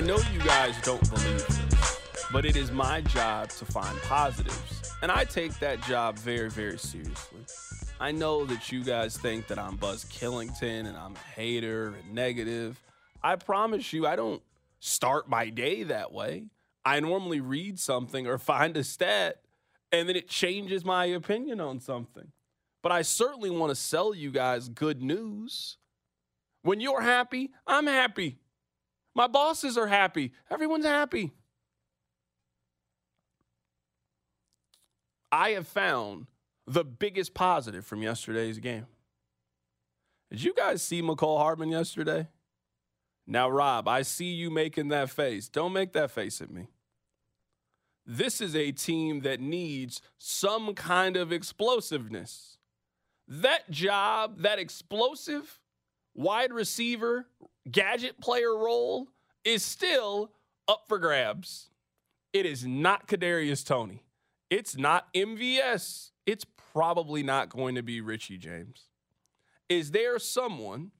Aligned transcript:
I 0.00 0.02
know 0.02 0.16
you 0.32 0.38
guys 0.38 0.80
don't 0.80 1.10
believe 1.10 1.46
this, 1.46 1.98
but 2.32 2.46
it 2.46 2.56
is 2.56 2.72
my 2.72 3.02
job 3.02 3.50
to 3.50 3.66
find 3.66 4.00
positives. 4.00 4.94
And 5.02 5.12
I 5.12 5.24
take 5.24 5.58
that 5.58 5.82
job 5.82 6.16
very, 6.16 6.48
very 6.48 6.78
seriously. 6.78 7.40
I 8.00 8.10
know 8.10 8.46
that 8.46 8.72
you 8.72 8.82
guys 8.82 9.18
think 9.18 9.46
that 9.48 9.58
I'm 9.58 9.76
Buzz 9.76 10.06
Killington 10.06 10.86
and 10.86 10.96
I'm 10.96 11.16
a 11.16 11.38
hater 11.38 11.88
and 11.88 12.14
negative. 12.14 12.80
I 13.22 13.36
promise 13.36 13.92
you, 13.92 14.06
I 14.06 14.16
don't 14.16 14.42
start 14.78 15.28
my 15.28 15.50
day 15.50 15.82
that 15.82 16.14
way. 16.14 16.46
I 16.82 17.00
normally 17.00 17.40
read 17.40 17.78
something 17.78 18.26
or 18.26 18.38
find 18.38 18.78
a 18.78 18.84
stat 18.84 19.42
and 19.92 20.08
then 20.08 20.16
it 20.16 20.30
changes 20.30 20.82
my 20.82 21.04
opinion 21.04 21.60
on 21.60 21.78
something. 21.78 22.32
But 22.82 22.90
I 22.90 23.02
certainly 23.02 23.50
want 23.50 23.68
to 23.68 23.76
sell 23.76 24.14
you 24.14 24.30
guys 24.30 24.70
good 24.70 25.02
news. 25.02 25.76
When 26.62 26.80
you're 26.80 27.02
happy, 27.02 27.50
I'm 27.66 27.86
happy. 27.86 28.38
My 29.14 29.26
bosses 29.26 29.76
are 29.76 29.86
happy. 29.86 30.32
Everyone's 30.50 30.84
happy. 30.84 31.32
I 35.32 35.50
have 35.50 35.66
found 35.66 36.26
the 36.66 36.84
biggest 36.84 37.34
positive 37.34 37.84
from 37.84 38.02
yesterday's 38.02 38.58
game. 38.58 38.86
Did 40.30 40.42
you 40.42 40.54
guys 40.54 40.82
see 40.82 41.02
Mecole 41.02 41.38
Hardman 41.38 41.70
yesterday? 41.70 42.28
Now, 43.26 43.48
Rob, 43.48 43.88
I 43.88 44.02
see 44.02 44.32
you 44.32 44.50
making 44.50 44.88
that 44.88 45.10
face. 45.10 45.48
Don't 45.48 45.72
make 45.72 45.92
that 45.92 46.10
face 46.10 46.40
at 46.40 46.50
me. 46.50 46.68
This 48.06 48.40
is 48.40 48.56
a 48.56 48.72
team 48.72 49.20
that 49.20 49.40
needs 49.40 50.00
some 50.18 50.74
kind 50.74 51.16
of 51.16 51.32
explosiveness. 51.32 52.58
That 53.28 53.70
job, 53.70 54.38
that 54.40 54.58
explosive 54.58 55.60
wide 56.14 56.52
receiver, 56.52 57.26
gadget 57.70 58.20
player 58.20 58.56
role 58.56 59.08
is 59.44 59.64
still 59.64 60.30
up 60.68 60.84
for 60.88 60.98
grabs. 60.98 61.70
It 62.32 62.46
is 62.46 62.64
not 62.64 63.08
Kadarius 63.08 63.66
Toney. 63.66 64.04
It's 64.50 64.76
not 64.76 65.12
MVS. 65.14 66.10
It's 66.26 66.44
probably 66.72 67.22
not 67.22 67.48
going 67.48 67.74
to 67.74 67.82
be 67.82 68.00
Richie 68.00 68.38
James. 68.38 68.84
Is 69.68 69.90
there 69.90 70.18
someone 70.18 70.90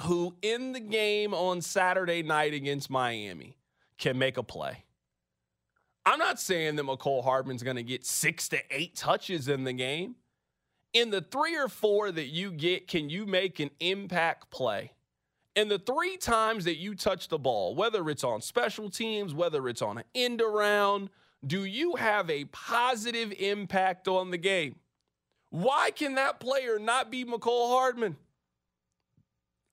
who 0.00 0.34
in 0.42 0.72
the 0.72 0.80
game 0.80 1.34
on 1.34 1.60
Saturday 1.60 2.22
night 2.22 2.54
against 2.54 2.90
Miami 2.90 3.56
can 3.98 4.18
make 4.18 4.36
a 4.36 4.42
play? 4.42 4.84
I'm 6.04 6.18
not 6.18 6.40
saying 6.40 6.76
that 6.76 6.84
Mecole 6.84 7.22
Hardman's 7.22 7.62
going 7.62 7.76
to 7.76 7.82
get 7.82 8.04
six 8.04 8.48
to 8.48 8.58
eight 8.70 8.96
touches 8.96 9.48
in 9.48 9.64
the 9.64 9.72
game. 9.72 10.16
In 10.92 11.10
the 11.10 11.20
three 11.20 11.56
or 11.56 11.68
four 11.68 12.10
that 12.10 12.26
you 12.26 12.50
get, 12.50 12.88
can 12.88 13.08
you 13.08 13.24
make 13.24 13.60
an 13.60 13.70
impact 13.80 14.50
play? 14.50 14.92
And 15.54 15.70
the 15.70 15.78
three 15.78 16.16
times 16.16 16.64
that 16.64 16.76
you 16.76 16.94
touch 16.94 17.28
the 17.28 17.38
ball, 17.38 17.74
whether 17.74 18.08
it's 18.08 18.24
on 18.24 18.40
special 18.40 18.88
teams, 18.88 19.34
whether 19.34 19.68
it's 19.68 19.82
on 19.82 19.98
an 19.98 20.04
end 20.14 20.40
around, 20.40 21.10
do 21.46 21.64
you 21.64 21.96
have 21.96 22.30
a 22.30 22.46
positive 22.46 23.32
impact 23.38 24.08
on 24.08 24.30
the 24.30 24.38
game? 24.38 24.76
Why 25.50 25.90
can 25.90 26.14
that 26.14 26.40
player 26.40 26.78
not 26.78 27.10
be 27.10 27.24
Mecole 27.24 27.68
Hardman? 27.68 28.16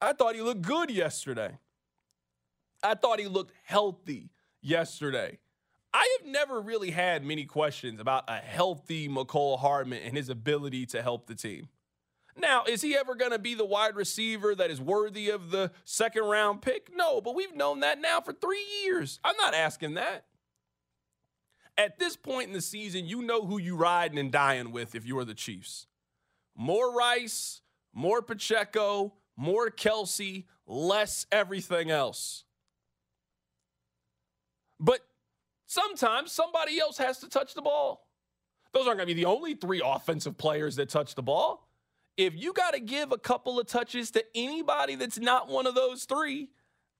I 0.02 0.14
thought 0.14 0.36
he 0.36 0.42
looked 0.42 0.64
good 0.64 0.92
yesterday. 0.92 1.58
I 2.84 2.96
thought 2.96 3.20
he 3.20 3.28
looked 3.28 3.54
healthy 3.64 4.30
yesterday. 4.62 5.38
I 5.94 6.18
have 6.20 6.28
never 6.30 6.62
really 6.62 6.92
had 6.92 7.24
many 7.24 7.46
questions 7.46 8.00
about 8.00 8.26
a 8.28 8.38
healthy 8.38 9.10
Mecole 9.10 9.60
Hardman 9.60 10.02
and 10.04 10.16
his 10.16 10.30
ability 10.30 10.86
to 10.88 11.02
help 11.02 11.28
the 11.28 11.36
team. 11.36 11.70
Now, 12.40 12.64
is 12.68 12.82
he 12.82 12.95
ever 12.95 13.16
going 13.16 13.32
to 13.32 13.40
be 13.40 13.54
the 13.54 13.66
wide 13.66 13.95
receiver 13.95 14.56
that 14.56 14.72
is 14.72 14.80
worthy 14.80 15.30
of 15.30 15.52
the 15.52 15.72
second 15.83 16.23
round 16.23 16.61
pick? 16.61 16.89
No, 16.95 17.20
but 17.20 17.36
we've 17.36 17.55
known 17.55 17.82
that 17.82 18.00
now 18.00 18.22
for 18.22 18.32
three 18.32 18.64
years. 18.83 19.20
I'm 19.23 19.36
not 19.38 19.54
asking 19.54 19.95
that. 19.95 20.26
At 21.77 22.00
this 22.00 22.16
point 22.16 22.48
in 22.48 22.54
the 22.54 22.61
season, 22.61 23.05
you 23.05 23.22
know 23.22 23.45
who 23.45 23.58
you're 23.58 23.76
riding 23.76 24.17
and 24.17 24.32
dying 24.32 24.72
with 24.72 24.95
if 24.95 25.05
you 25.05 25.17
are 25.17 25.26
the 25.26 25.33
Chiefs. 25.33 25.88
More 26.55 26.94
Rice, 26.94 27.61
more 27.94 28.22
Pacheco, 28.22 29.14
more 29.38 29.70
Kelce, 29.70 30.45
less 30.66 31.26
everything 31.32 31.89
else. 31.89 32.44
But 34.80 35.02
sometimes 35.66 36.32
somebody 36.32 36.80
else 36.80 36.98
has 36.98 37.20
to 37.20 37.30
touch 37.30 37.54
the 37.54 37.61
ball. 37.61 38.08
Those 38.73 38.88
aren't 38.88 38.98
going 38.98 39.08
to 39.08 39.16
be 39.16 39.21
the 39.21 39.30
only 39.30 39.56
three 39.56 39.82
offensive 39.83 40.38
players 40.38 40.76
that 40.76 40.89
touch 40.89 41.16
the 41.16 41.23
ball. 41.23 41.69
If 42.20 42.36
you 42.36 42.52
got 42.52 42.74
to 42.74 42.82
give 42.82 43.14
a 43.14 43.18
couple 43.18 43.62
of 43.62 43.68
touches 43.68 44.12
to 44.12 44.26
anybody 44.36 44.96
that's 44.96 45.18
not 45.18 45.48
one 45.48 45.66
of 45.66 45.74
those 45.74 46.04
three, 46.04 46.50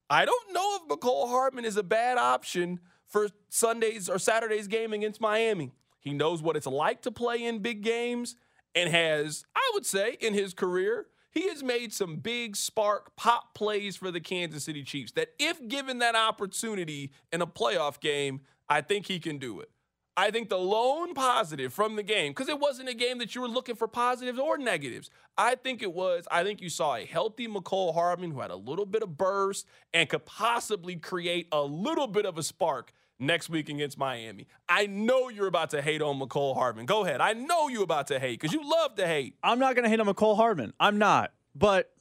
I 0.10 0.24
don't 0.24 0.54
know 0.54 0.78
if 0.78 0.88
Mecole 0.88 1.28
Hardman 1.28 1.66
is 1.66 1.76
a 1.76 1.84
bad 1.84 2.18
option 2.18 2.80
for 3.06 3.28
Sunday's 3.50 4.08
or 4.08 4.18
Saturday's 4.18 4.70
game 4.70 4.94
against 4.94 5.20
Miami. 5.20 5.74
He 6.00 6.14
knows 6.14 6.42
what 6.42 6.56
it's 6.56 6.66
like 6.66 7.02
to 7.02 7.12
play 7.12 7.44
in 7.44 7.60
big 7.60 7.84
games 7.84 8.38
and 8.74 8.90
has, 8.90 9.44
I 9.54 9.72
would 9.74 9.86
say, 9.86 10.16
in 10.22 10.34
his 10.34 10.54
career, 10.54 11.08
he 11.32 11.50
has 11.50 11.62
made 11.64 11.92
some 11.92 12.16
big 12.16 12.56
spark 12.56 13.14
pop 13.18 13.54
plays 13.54 13.98
for 13.98 14.12
the 14.12 14.22
Kansas 14.22 14.64
City 14.64 14.84
Chiefs 14.84 15.12
that, 15.18 15.34
if 15.38 15.68
given 15.68 16.00
that 16.00 16.16
opportunity 16.16 17.12
in 17.34 17.42
a 17.42 17.48
playoff 17.48 18.00
game, 18.00 18.40
I 18.70 18.80
think 18.80 19.08
he 19.08 19.20
can 19.20 19.38
do 19.38 19.60
it. 19.60 19.70
I 20.18 20.32
think 20.32 20.50
the 20.50 20.58
lone 20.58 21.14
positive 21.14 21.74
from 21.74 21.96
the 21.96 22.04
game, 22.04 22.32
because 22.32 22.50
it 22.50 22.60
wasn't 22.60 22.90
a 22.90 22.94
game 22.94 23.20
that 23.20 23.36
you 23.36 23.42
were 23.42 23.48
looking 23.48 23.76
for 23.76 23.88
positives 23.88 24.38
or 24.38 24.58
negatives. 24.58 25.10
I 25.38 25.56
think 25.56 25.82
it 25.82 25.94
was, 25.94 26.28
I 26.30 26.44
think 26.44 26.62
you 26.62 26.70
saw 26.70 26.96
a 26.96 27.06
healthy 27.06 27.48
Mecole 27.48 27.94
Hardman 27.94 28.32
who 28.32 28.42
had 28.42 28.52
a 28.52 28.56
little 28.56 28.86
bit 28.86 29.02
of 29.02 29.18
burst 29.18 29.66
and 29.94 30.10
could 30.10 30.26
possibly 30.26 30.98
create 30.98 31.48
a 31.52 31.62
little 31.62 32.08
bit 32.08 32.26
of 32.26 32.38
a 32.38 32.44
spark 32.44 32.92
next 33.20 33.50
week 33.50 33.70
against 33.70 33.98
Miami. 33.98 34.48
I 34.68 34.88
know 34.88 35.30
you're 35.30 35.48
about 35.48 35.70
to 35.72 35.82
hate 35.82 36.02
on 36.02 36.20
Mecole 36.20 36.56
Hardman. 36.56 36.86
Go 36.86 37.06
ahead. 37.06 37.22
I 37.22 37.34
know 37.34 37.68
you're 37.68 37.84
about 37.84 38.08
to 38.08 38.20
hate 38.20 38.40
because 38.40 38.54
you 38.54 38.70
love 38.70 38.96
to 38.96 39.08
hate. 39.08 39.36
I'm 39.44 39.60
not 39.60 39.76
going 39.76 39.84
to 39.84 39.90
hate 39.90 40.00
on 40.00 40.08
Mecole 40.08 40.36
Hardman. 40.36 40.74
I'm 40.80 40.98
not. 40.98 41.32
But 41.56 41.92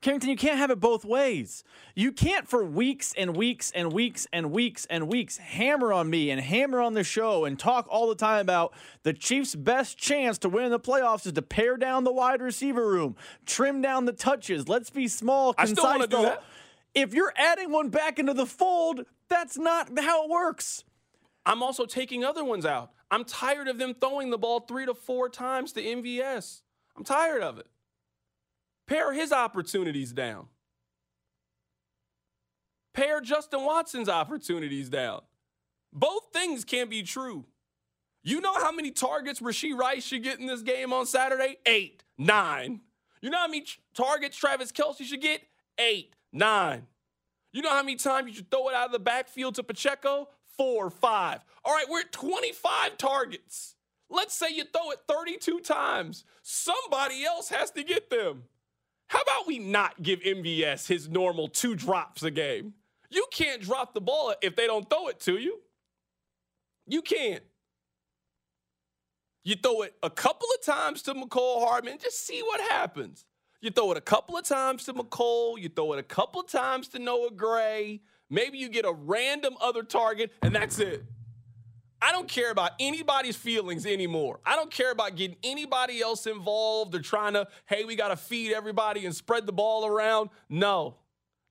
Carrington, 0.00 0.30
you 0.30 0.36
can't 0.36 0.56
have 0.56 0.70
it 0.70 0.80
both 0.80 1.04
ways. 1.04 1.62
You 1.94 2.10
can't 2.10 2.48
for 2.48 2.64
weeks 2.64 3.12
and 3.18 3.36
weeks 3.36 3.70
and 3.74 3.92
weeks 3.92 4.26
and 4.32 4.50
weeks 4.50 4.86
and 4.86 5.08
weeks 5.08 5.36
hammer 5.36 5.92
on 5.92 6.08
me 6.08 6.30
and 6.30 6.40
hammer 6.40 6.80
on 6.80 6.94
the 6.94 7.04
show 7.04 7.44
and 7.44 7.58
talk 7.58 7.86
all 7.90 8.08
the 8.08 8.14
time 8.14 8.40
about 8.40 8.72
the 9.02 9.12
Chiefs' 9.12 9.54
best 9.54 9.98
chance 9.98 10.38
to 10.38 10.48
win 10.48 10.70
the 10.70 10.80
playoffs 10.80 11.26
is 11.26 11.32
to 11.32 11.42
pare 11.42 11.76
down 11.76 12.04
the 12.04 12.12
wide 12.12 12.40
receiver 12.40 12.88
room, 12.88 13.14
trim 13.44 13.82
down 13.82 14.06
the 14.06 14.12
touches. 14.12 14.68
Let's 14.68 14.88
be 14.88 15.06
small, 15.06 15.52
concise. 15.52 15.78
I 15.78 15.80
still 15.80 15.98
want 15.98 16.10
to 16.10 16.16
do 16.16 16.22
that. 16.22 16.42
If 16.94 17.12
you're 17.12 17.34
adding 17.36 17.70
one 17.70 17.90
back 17.90 18.18
into 18.18 18.32
the 18.32 18.46
fold, 18.46 19.04
that's 19.28 19.58
not 19.58 19.90
how 19.98 20.24
it 20.24 20.30
works. 20.30 20.84
I'm 21.44 21.62
also 21.62 21.84
taking 21.84 22.24
other 22.24 22.42
ones 22.42 22.64
out. 22.64 22.90
I'm 23.10 23.24
tired 23.24 23.68
of 23.68 23.76
them 23.76 23.94
throwing 23.94 24.30
the 24.30 24.38
ball 24.38 24.60
three 24.60 24.86
to 24.86 24.94
four 24.94 25.28
times 25.28 25.72
to 25.72 25.82
MVS. 25.82 26.62
I'm 26.96 27.04
tired 27.04 27.42
of 27.42 27.58
it. 27.58 27.66
Pare 28.90 29.12
his 29.12 29.32
opportunities 29.32 30.12
down. 30.12 30.48
Pare 32.92 33.20
Justin 33.20 33.64
Watson's 33.64 34.08
opportunities 34.08 34.88
down. 34.88 35.20
Both 35.92 36.24
things 36.32 36.64
can't 36.64 36.90
be 36.90 37.04
true. 37.04 37.44
You 38.24 38.40
know 38.40 38.54
how 38.54 38.72
many 38.72 38.90
targets 38.90 39.38
Rashee 39.38 39.78
Rice 39.78 40.04
should 40.04 40.24
get 40.24 40.40
in 40.40 40.46
this 40.46 40.62
game 40.62 40.92
on 40.92 41.06
Saturday? 41.06 41.58
Eight, 41.66 42.02
nine. 42.18 42.80
You 43.22 43.30
know 43.30 43.38
how 43.38 43.46
many 43.46 43.64
targets 43.94 44.36
Travis 44.36 44.72
Kelce 44.72 45.04
should 45.04 45.22
get? 45.22 45.42
Eight, 45.78 46.16
nine. 46.32 46.88
You 47.52 47.62
know 47.62 47.70
how 47.70 47.84
many 47.84 47.94
times 47.94 48.28
you 48.28 48.34
should 48.34 48.50
throw 48.50 48.70
it 48.70 48.74
out 48.74 48.86
of 48.86 48.92
the 48.92 48.98
backfield 48.98 49.54
to 49.54 49.62
Pacheco? 49.62 50.28
Four, 50.56 50.90
five. 50.90 51.44
All 51.64 51.72
right, 51.72 51.86
we're 51.88 52.00
at 52.00 52.12
25 52.12 52.98
targets. 52.98 53.76
Let's 54.10 54.34
say 54.34 54.48
you 54.50 54.64
throw 54.64 54.90
it 54.90 54.98
32 55.08 55.60
times. 55.60 56.24
Somebody 56.42 57.24
else 57.24 57.50
has 57.50 57.70
to 57.72 57.84
get 57.84 58.10
them. 58.10 58.44
How 59.10 59.22
about 59.22 59.48
we 59.48 59.58
not 59.58 60.00
give 60.04 60.20
MVS 60.20 60.86
his 60.86 61.08
normal 61.08 61.48
two 61.48 61.74
drops 61.74 62.22
a 62.22 62.30
game? 62.30 62.74
You 63.10 63.26
can't 63.32 63.60
drop 63.60 63.92
the 63.92 64.00
ball 64.00 64.32
if 64.40 64.54
they 64.54 64.68
don't 64.68 64.88
throw 64.88 65.08
it 65.08 65.18
to 65.22 65.36
you. 65.36 65.58
You 66.86 67.02
can't. 67.02 67.42
You 69.42 69.56
throw 69.56 69.82
it 69.82 69.96
a 70.04 70.10
couple 70.10 70.46
of 70.56 70.64
times 70.64 71.02
to 71.02 71.14
Mecole 71.14 71.66
Hardman, 71.66 71.98
just 72.00 72.24
see 72.24 72.40
what 72.40 72.60
happens. 72.70 73.24
You 73.60 73.70
throw 73.70 73.90
it 73.90 73.98
a 73.98 74.00
couple 74.00 74.36
of 74.38 74.44
times 74.44 74.84
to 74.84 74.94
Mecole, 74.94 75.60
you 75.60 75.68
throw 75.68 75.92
it 75.94 75.98
a 75.98 76.04
couple 76.04 76.40
of 76.40 76.46
times 76.46 76.86
to 76.88 77.00
Noah 77.00 77.32
Gray. 77.32 78.02
Maybe 78.30 78.58
you 78.58 78.68
get 78.68 78.84
a 78.84 78.92
random 78.92 79.56
other 79.60 79.82
target, 79.82 80.30
and 80.40 80.54
that's 80.54 80.78
it. 80.78 81.04
I 82.02 82.12
don't 82.12 82.28
care 82.28 82.50
about 82.50 82.72
anybody's 82.80 83.36
feelings 83.36 83.84
anymore. 83.84 84.40
I 84.46 84.56
don't 84.56 84.70
care 84.70 84.90
about 84.90 85.16
getting 85.16 85.36
anybody 85.42 86.00
else 86.00 86.26
involved 86.26 86.94
or 86.94 87.00
trying 87.00 87.34
to, 87.34 87.46
hey, 87.66 87.84
we 87.84 87.94
got 87.94 88.08
to 88.08 88.16
feed 88.16 88.52
everybody 88.52 89.04
and 89.04 89.14
spread 89.14 89.46
the 89.46 89.52
ball 89.52 89.86
around. 89.86 90.30
No, 90.48 90.96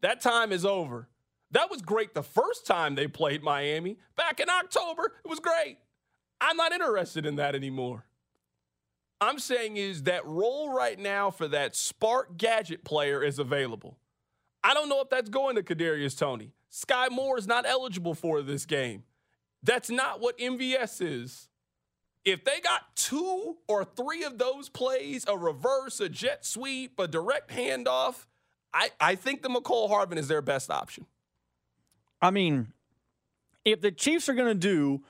that 0.02 0.22
time 0.22 0.52
is 0.52 0.66
over. 0.66 1.08
That 1.52 1.70
was 1.70 1.82
great 1.82 2.14
the 2.14 2.24
first 2.24 2.66
time 2.66 2.96
they 2.96 3.08
played 3.08 3.44
Miami 3.44 3.98
back 4.16 4.40
in 4.40 4.50
October. 4.50 5.14
It 5.24 5.30
was 5.30 5.40
great. 5.40 5.78
I'm 6.42 6.58
not 6.58 6.72
interested 6.72 7.26
in 7.26 7.36
that 7.36 7.56
anymore. 7.56 8.06
I'm 9.22 9.40
saying 9.40 9.78
is 9.78 10.04
that 10.04 10.26
role 10.26 10.72
right 10.72 10.98
now 10.98 11.30
for 11.30 11.48
that 11.50 11.76
spark 11.76 12.38
gadget 12.38 12.86
player 12.86 13.22
is 13.22 13.38
available. 13.38 13.98
I 14.64 14.74
don't 14.74 14.90
know 14.90 15.02
if 15.02 15.10
that's 15.10 15.30
going 15.30 15.56
to 15.56 15.64
Kadarius 15.64 16.18
Toney. 16.18 16.54
Skyy 16.72 17.12
Moore 17.12 17.38
is 17.38 17.48
not 17.48 17.66
eligible 17.66 18.14
for 18.14 18.42
this 18.42 18.66
game. 18.66 19.04
That's 19.64 19.90
not 19.90 20.22
what 20.22 20.38
MVS 20.38 21.02
is. 21.02 21.48
If 22.26 22.44
they 22.44 22.60
got 22.60 22.96
two 22.96 23.58
or 23.68 23.84
three 23.84 24.24
of 24.24 24.38
those 24.38 24.70
plays, 24.70 25.26
a 25.28 25.38
reverse, 25.38 26.00
a 26.00 26.10
jet 26.10 26.46
sweep, 26.46 27.00
a 27.00 27.08
direct 27.08 27.50
handoff, 27.50 28.26
I, 28.74 28.92
I 29.00 29.16
think 29.16 29.42
the 29.42 29.50
Mecole 29.50 29.90
Hardman 29.90 30.18
is 30.18 30.28
their 30.28 30.42
best 30.42 30.70
option. 30.70 31.06
I 32.22 32.32
mean, 32.32 32.68
if 33.66 33.82
the 33.82 33.92
Chiefs 33.92 34.30
are 34.30 34.34
going 34.34 34.50
to 34.50 34.56
do 34.56 35.02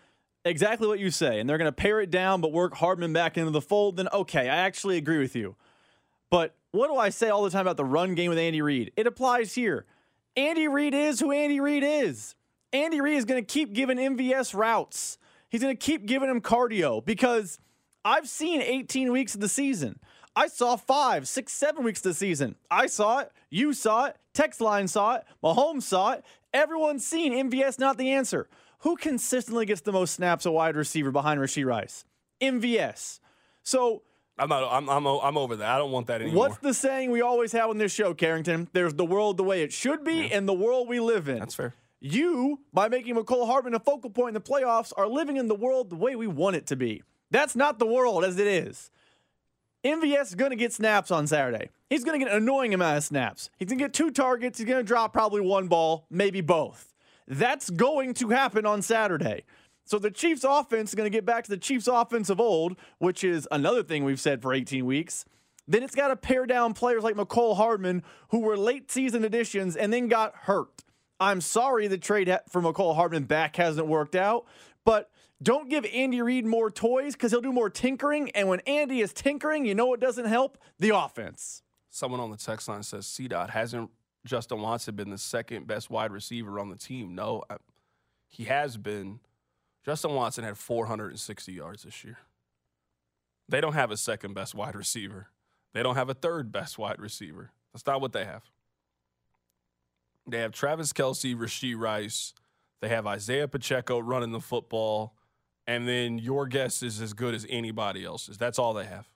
exactly 0.46 0.88
what 0.88 1.00
you 1.00 1.12
say 1.12 1.40
and 1.40 1.50
they're 1.50 1.58
going 1.58 1.68
to 1.68 1.72
pare 1.72 2.00
it 2.00 2.10
down 2.10 2.42
but 2.42 2.52
work 2.52 2.76
Hardman 2.76 3.14
back 3.14 3.38
into 3.38 3.52
the 3.52 3.62
fold, 3.62 3.98
then 3.98 4.08
okay, 4.14 4.50
I 4.50 4.58
actually 4.58 4.98
agree 4.98 5.18
with 5.18 5.36
you. 5.36 5.56
But 6.30 6.56
what 6.72 6.88
do 6.88 6.96
I 6.96 7.10
say 7.10 7.30
all 7.30 7.44
the 7.44 7.50
time 7.50 7.62
about 7.62 7.78
the 7.78 7.86
run 7.86 8.16
game 8.16 8.30
with 8.30 8.38
Andy 8.38 8.62
Reid? 8.62 8.92
It 8.96 9.08
applies 9.08 9.54
here. 9.54 9.86
Andy 10.36 10.68
Reid 10.68 10.94
is 10.94 11.20
who 11.20 11.32
Andy 11.32 11.60
Reid 11.60 11.84
is. 11.84 12.36
Andy 12.72 13.02
Reid 13.02 13.18
is 13.18 13.26
going 13.26 13.44
to 13.44 13.46
keep 13.46 13.74
giving 13.74 13.98
MVS 13.98 14.54
routes. 14.54 15.18
He's 15.50 15.62
going 15.62 15.76
to 15.76 15.80
keep 15.80 16.06
giving 16.06 16.30
him 16.30 16.42
cardio 16.42 17.04
because 17.04 17.60
I've 18.06 18.30
seen 18.30 18.62
18 18.62 19.12
weeks 19.12 19.34
of 19.34 19.42
the 19.42 19.50
season. 19.50 20.00
I 20.36 20.48
saw 20.48 20.76
five, 20.76 21.28
six, 21.28 21.52
seven 21.52 21.84
weeks 21.84 22.00
of 22.00 22.04
the 22.04 22.14
season. 22.14 22.56
I 22.70 22.86
saw 22.86 23.20
it. 23.20 23.32
You 23.50 23.74
saw 23.74 24.06
it. 24.06 24.18
Text 24.34 24.62
line 24.62 24.88
saw 24.88 25.16
it. 25.16 25.24
Mahomes 25.44 25.84
saw 25.84 26.12
it. 26.12 26.24
Everyone's 26.54 27.06
seen 27.06 27.34
MVS 27.34 27.80
not 27.80 27.98
the 27.98 28.12
answer. 28.12 28.48
Who 28.80 28.96
consistently 28.96 29.66
gets 29.66 29.82
the 29.82 29.92
most 29.92 30.14
snaps 30.14 30.46
a 30.46 30.52
wide 30.52 30.76
receiver 30.76 31.12
behind 31.12 31.40
Rashee 31.40 31.66
Rice? 31.66 32.06
MVS. 32.42 33.20
So 33.64 34.04
I'm 34.38 34.48
not. 34.48 34.72
I'm. 34.72 34.90
I'm. 34.90 35.06
I'm 35.06 35.38
over 35.38 35.58
that. 35.58 35.70
I 35.70 35.78
don't 35.78 35.92
want 35.92 36.08
that 36.08 36.22
anymore. 36.22 36.48
What's 36.48 36.60
the 36.60 36.74
saying 36.74 37.12
we 37.12 37.22
always 37.22 37.52
have 37.52 37.70
on 37.70 37.78
this 37.78 37.92
show, 37.92 38.14
Carrington? 38.14 38.70
There's 38.72 38.94
the 38.94 39.04
world 39.04 39.36
the 39.36 39.44
way 39.44 39.64
it 39.64 39.74
should 39.74 40.06
be, 40.06 40.14
yeah. 40.14 40.38
and 40.38 40.48
the 40.48 40.54
world 40.54 40.88
we 40.88 41.02
live 41.02 41.28
in. 41.28 41.40
That's 41.40 41.56
fair. 41.56 41.74
You, 42.02 42.62
by 42.74 42.88
making 42.88 43.16
Mecole 43.16 43.46
Hardman 43.46 43.74
a 43.74 43.80
focal 43.80 44.10
point 44.10 44.30
in 44.30 44.34
the 44.42 44.50
playoffs, 44.50 44.94
are 44.96 45.08
living 45.08 45.38
in 45.38 45.48
the 45.48 45.56
world 45.56 45.90
the 45.90 45.96
way 45.96 46.16
we 46.16 46.28
want 46.28 46.56
it 46.56 46.66
to 46.68 46.76
be. 46.76 47.04
That's 47.32 47.56
not 47.56 47.78
the 47.78 47.86
world 47.86 48.24
as 48.24 48.40
it 48.40 48.48
is. 48.48 48.90
MVS 49.84 50.28
is 50.28 50.36
going 50.36 50.52
to 50.52 50.58
get 50.58 50.74
snaps 50.74 51.12
on 51.12 51.28
Saturday. 51.28 51.70
He's 51.90 52.04
going 52.04 52.20
to 52.20 52.26
get 52.26 52.34
an 52.34 52.42
annoying 52.42 52.74
amount 52.74 52.98
of 52.98 53.04
snaps. 53.04 53.50
He's 53.58 53.70
going 53.70 53.80
to 53.80 53.86
get 53.86 53.94
two 53.94 54.12
targets. 54.12 54.58
He's 54.58 54.68
going 54.68 54.80
to 54.80 54.84
drop 54.84 55.14
probably 55.14 55.42
one 55.42 55.68
ball, 55.68 56.06
maybe 56.10 56.42
both. 56.42 56.94
That's 57.28 57.70
going 57.70 58.14
to 58.16 58.30
happen 58.30 58.66
on 58.66 58.82
Saturday. 58.82 59.44
So 59.86 59.98
the 59.98 60.12
Chiefs 60.12 60.44
offense 60.44 60.92
is 60.92 60.96
going 60.96 61.10
to 61.10 61.16
get 61.16 61.26
back 61.26 61.46
to 61.46 61.50
the 61.50 61.58
Chiefs 61.58 61.88
offense 61.88 62.30
of 62.30 62.40
old, 62.40 62.78
which 63.00 63.24
is 63.24 63.48
another 63.52 63.84
thing 63.84 64.04
we've 64.04 64.20
said 64.20 64.42
for 64.42 64.54
18 64.54 64.86
weeks. 64.86 65.26
Then 65.68 65.84
it's 65.84 65.96
got 65.96 66.10
to 66.10 66.16
pare 66.16 66.46
down 66.46 66.74
players 66.74 67.04
like 67.04 67.16
Mecole 67.16 67.56
Hardman, 67.56 68.04
who 68.30 68.40
were 68.40 68.58
late 68.58 68.92
season 68.92 69.24
additions 69.24 69.76
and 69.76 69.94
then 69.94 70.08
got 70.08 70.36
hurt. 70.36 70.84
I'm 71.20 71.42
sorry 71.42 71.88
the 71.88 71.98
trade 71.98 72.36
for 72.50 72.62
Mecole 72.62 72.96
Hardman 72.96 73.24
back 73.24 73.56
hasn't 73.58 73.88
worked 73.88 74.16
out, 74.16 74.46
but 74.86 75.12
don't 75.42 75.70
give 75.70 75.86
Andy 75.86 76.22
Reid 76.22 76.46
more 76.46 76.70
toys 76.70 77.14
because 77.14 77.32
he'll 77.32 77.42
do 77.42 77.54
more 77.54 77.70
tinkering. 77.70 78.30
And 78.32 78.48
when 78.48 78.60
Andy 78.62 79.02
is 79.02 79.14
tinkering, 79.14 79.66
you 79.66 79.76
know 79.76 79.86
what 79.86 80.00
doesn't 80.00 80.26
help? 80.26 80.58
The 80.80 80.96
offense. 80.96 81.64
Someone 81.90 82.20
on 82.20 82.32
the 82.32 82.38
text 82.38 82.68
line 82.68 82.84
says, 82.84 83.06
C. 83.08 83.28
Dot, 83.28 83.50
hasn't 83.50 83.90
Justin 84.26 84.62
Watson 84.62 84.96
been 84.96 85.10
the 85.10 85.18
second 85.18 85.68
best 85.68 85.90
wide 85.90 86.12
receiver 86.12 86.60
on 86.60 86.70
the 86.70 86.76
team? 86.76 87.16
No, 87.16 87.44
I, 87.50 87.58
he 88.28 88.46
has 88.46 88.78
been 88.78 89.20
Justin 89.86 90.14
Watson 90.14 90.44
had 90.44 90.58
460 90.58 91.52
yards 91.52 91.84
this 91.84 92.04
year. 92.04 92.20
They 93.48 93.62
don't 93.62 93.74
have 93.74 93.92
a 93.92 93.98
second 93.98 94.34
best 94.36 94.54
wide 94.54 94.76
receiver. 94.76 95.30
They 95.74 95.82
don't 95.82 95.96
have 95.96 96.10
a 96.10 96.14
third 96.14 96.52
best 96.52 96.78
wide 96.78 97.00
receiver. 97.00 97.52
That's 97.74 97.86
not 97.86 98.02
what 98.02 98.14
they 98.14 98.26
have. 98.26 98.44
They 100.30 100.40
have 100.40 100.52
Travis 100.52 100.94
Kelce, 100.94 101.36
Rashee 101.36 101.78
Rice. 101.78 102.34
They 102.82 102.90
have 102.90 103.06
Isaiah 103.08 103.48
Pacheco 103.48 104.00
running 104.00 104.32
the 104.32 104.40
football. 104.40 105.16
And 105.68 105.88
then 105.88 106.18
your 106.18 106.48
guess 106.48 106.82
is 106.82 107.02
as 107.02 107.14
good 107.14 107.36
as 107.36 107.46
anybody 107.50 108.04
else's. 108.04 108.38
That's 108.38 108.58
all 108.58 108.74
they 108.74 108.86
have. 108.86 109.08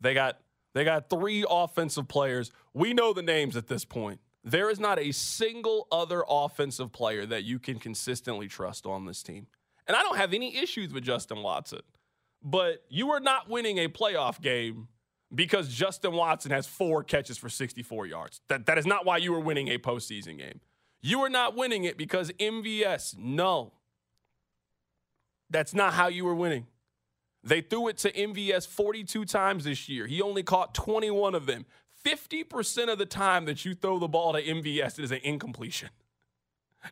They 0.00 0.14
got 0.14 0.38
they 0.74 0.84
got 0.84 1.08
three 1.08 1.44
offensive 1.48 2.08
players. 2.08 2.50
We 2.74 2.92
know 2.94 3.12
the 3.12 3.22
names 3.22 3.56
at 3.56 3.68
this 3.68 3.84
point. 3.84 4.20
There 4.44 4.70
is 4.70 4.80
not 4.80 4.98
a 4.98 5.12
single 5.12 5.86
other 5.92 6.24
offensive 6.28 6.92
player 6.92 7.24
that 7.26 7.44
you 7.44 7.58
can 7.58 7.78
consistently 7.78 8.48
trust 8.48 8.86
on 8.86 9.06
this 9.06 9.22
team. 9.22 9.46
And 9.86 9.96
I 9.96 10.02
don't 10.02 10.16
have 10.16 10.34
any 10.34 10.56
issues 10.56 10.92
with 10.92 11.04
Justin 11.04 11.42
Watson, 11.42 11.82
but 12.42 12.84
you 12.88 13.10
are 13.10 13.20
not 13.20 13.48
winning 13.48 13.78
a 13.78 13.88
playoff 13.88 14.40
game 14.40 14.88
because 15.34 15.68
Justin 15.68 16.12
Watson 16.12 16.50
has 16.50 16.66
four 16.66 17.02
catches 17.02 17.38
for 17.38 17.48
64 17.48 18.06
yards. 18.06 18.40
That, 18.48 18.66
that 18.66 18.78
is 18.78 18.86
not 18.86 19.06
why 19.06 19.16
you 19.16 19.32
were 19.32 19.40
winning 19.40 19.68
a 19.68 19.78
postseason 19.78 20.38
game. 20.38 20.60
You 21.00 21.20
are 21.20 21.30
not 21.30 21.56
winning 21.56 21.84
it 21.84 21.96
because 21.96 22.30
MVS, 22.32 23.18
no. 23.18 23.72
That's 25.50 25.74
not 25.74 25.94
how 25.94 26.08
you 26.08 26.24
were 26.24 26.34
winning. 26.34 26.66
They 27.44 27.60
threw 27.60 27.88
it 27.88 27.98
to 27.98 28.12
MVS 28.12 28.68
42 28.68 29.24
times 29.24 29.64
this 29.64 29.88
year. 29.88 30.06
He 30.06 30.22
only 30.22 30.42
caught 30.42 30.74
21 30.74 31.34
of 31.34 31.46
them. 31.46 31.66
50% 32.04 32.90
of 32.90 32.98
the 32.98 33.06
time 33.06 33.44
that 33.46 33.64
you 33.64 33.74
throw 33.74 33.98
the 33.98 34.08
ball 34.08 34.32
to 34.32 34.42
MVS, 34.42 34.98
it 34.98 35.04
is 35.04 35.12
an 35.12 35.20
incompletion. 35.22 35.90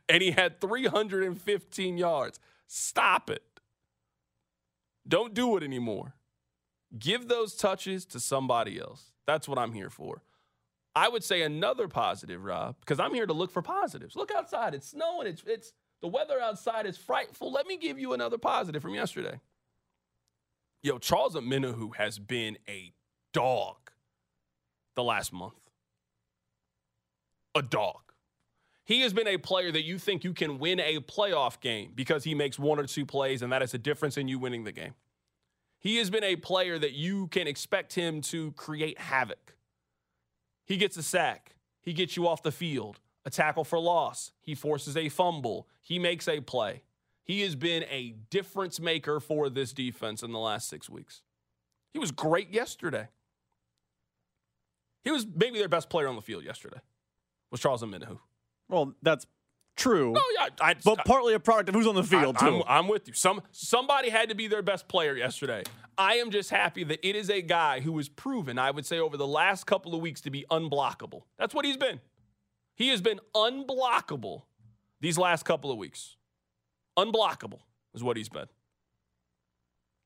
And 0.09 0.23
he 0.23 0.31
had 0.31 0.61
315 0.61 1.99
yards. 1.99 2.39
Stop 2.69 3.29
it. 3.29 3.43
Don't 5.09 5.35
do 5.35 5.57
it 5.57 5.65
anymore. 5.65 6.15
Give 6.99 7.29
those 7.29 7.55
touches 7.55 8.05
to 8.07 8.21
somebody 8.21 8.81
else. 8.81 9.13
That's 9.27 9.49
what 9.49 9.59
I'm 9.59 9.73
here 9.73 9.91
for. 9.91 10.23
I 10.95 11.09
would 11.09 11.23
say 11.23 11.43
another 11.43 11.87
positive, 11.87 12.45
Rob, 12.45 12.77
because 12.81 12.99
I'm 12.99 13.15
here 13.15 13.27
to 13.27 13.33
look 13.33 13.53
for 13.53 13.63
positives. 13.63 14.17
Look 14.17 14.33
outside. 14.33 14.75
It's 14.75 14.89
snowing. 14.89 15.29
It's 15.29 15.43
it's 15.47 15.73
the 16.01 16.09
weather 16.09 16.41
outside 16.41 16.87
is 16.87 16.97
frightful. 16.97 17.53
Let 17.53 17.67
me 17.67 17.77
give 17.77 17.99
you 17.99 18.13
another 18.13 18.39
positive 18.39 18.83
from 18.83 18.95
yesterday. 18.95 19.41
Yo, 20.83 20.99
Charles 20.99 21.37
Omenihu 21.37 21.95
has 21.97 22.19
been 22.19 22.57
a 22.69 22.93
dog 23.33 23.77
the 24.97 25.05
last 25.05 25.33
month. 25.33 25.55
A 27.55 27.63
dog. 27.63 28.01
He 28.85 29.03
has 29.03 29.13
been 29.13 29.29
a 29.29 29.37
player 29.37 29.71
that 29.71 29.85
you 29.85 29.99
think 29.99 30.25
you 30.25 30.33
can 30.33 30.59
win 30.59 30.81
a 30.81 30.99
playoff 31.01 31.61
game 31.61 31.93
because 31.95 32.25
he 32.25 32.35
makes 32.35 32.59
one 32.59 32.81
or 32.81 32.87
two 32.87 33.07
plays, 33.07 33.43
and 33.43 33.53
that 33.53 33.63
is 33.63 33.75
a 33.75 33.79
difference 33.79 34.17
in 34.17 34.27
you 34.27 34.39
winning 34.39 34.65
the 34.65 34.73
game. 34.73 34.95
He 35.81 35.97
has 35.97 36.11
been 36.11 36.23
a 36.23 36.37
player 36.37 36.79
that 36.79 36.93
you 36.93 37.27
can 37.29 37.47
expect 37.47 37.95
him 37.95 38.21
to 38.23 38.53
create 38.53 38.99
havoc. 39.01 39.57
He 40.67 40.77
gets 40.77 40.97
a 40.99 41.03
sack, 41.03 41.57
he 41.81 41.95
gets 41.95 42.17
you 42.17 42.29
off 42.29 42.43
the 42.43 42.53
field, 42.53 43.01
a 43.25 43.31
tackle 43.31 43.65
for 43.65 43.79
loss, 43.81 44.33
he 44.41 44.55
forces 44.55 44.97
a 44.97 45.09
fumble, 45.09 45.67
he 45.81 45.99
makes 45.99 46.29
a 46.29 46.41
play. 46.41 46.83
He 47.25 47.41
has 47.43 47.57
been 47.57 47.85
a 47.85 48.15
difference 48.29 48.79
maker 48.79 49.21
for 49.21 49.49
this 49.49 49.73
defense 49.73 50.23
in 50.23 50.33
the 50.33 50.39
last 50.39 50.69
six 50.69 50.91
weeks. 50.91 51.23
He 51.93 51.99
was 51.99 52.13
great 52.13 52.53
yesterday. 52.53 53.09
He 55.03 55.11
was 55.11 55.27
maybe 55.35 55.59
their 55.59 55.69
best 55.69 55.89
player 55.89 56.09
on 56.09 56.17
the 56.17 56.23
field 56.23 56.45
yesterday. 56.45 56.81
Was 57.51 57.61
Charles 57.61 57.83
Omenihu. 57.83 58.19
Well, 58.69 58.95
that's 59.03 59.27
true. 59.81 60.13
No, 60.13 60.23
yeah, 60.39 60.49
I, 60.61 60.75
but 60.85 61.01
I, 61.01 61.03
partly 61.05 61.35
a 61.35 61.41
product 61.41 61.71
of 61.71 61.75
who's 61.75 61.87
on 61.87 61.95
the 61.95 62.05
field 62.05 62.37
I, 62.39 62.49
too. 62.49 62.57
I'm, 62.67 62.85
I'm, 62.85 62.89
with 62.89 63.09
you. 63.09 63.15
Some 63.15 63.43
somebody 63.51 64.11
had 64.11 64.29
to 64.29 64.35
be 64.35 64.47
their 64.47 64.63
best 64.63 64.89
player 64.89 65.17
yesterday. 65.17 65.63
I 65.99 66.15
am 66.15 66.31
just 66.31 66.51
happy 66.51 66.85
that 66.85 67.07
it 67.07 67.17
is 67.17 67.31
a 67.31 67.43
guy 67.43 67.81
who 67.81 67.97
has 67.99 68.09
proven, 68.09 68.59
I 68.59 68.71
would 68.71 68.87
say, 68.87 68.99
over 68.99 69.17
the 69.17 69.27
last 69.27 69.67
couple 69.67 69.95
of 69.95 70.01
weeks 70.01 70.21
to 70.23 70.31
be 70.31 70.45
unblockable. 70.51 71.23
That's 71.39 71.55
what 71.55 71.65
he's 71.65 71.77
been. 71.77 72.01
He 72.75 72.89
has 72.89 73.01
been 73.01 73.21
unblockable 73.35 74.43
these 75.01 75.19
last 75.19 75.45
couple 75.45 75.71
of 75.71 75.79
weeks. 75.79 76.17
Unblockable 76.97 77.61
is 77.95 78.03
what 78.03 78.17
he's 78.17 78.29
been. 78.29 78.47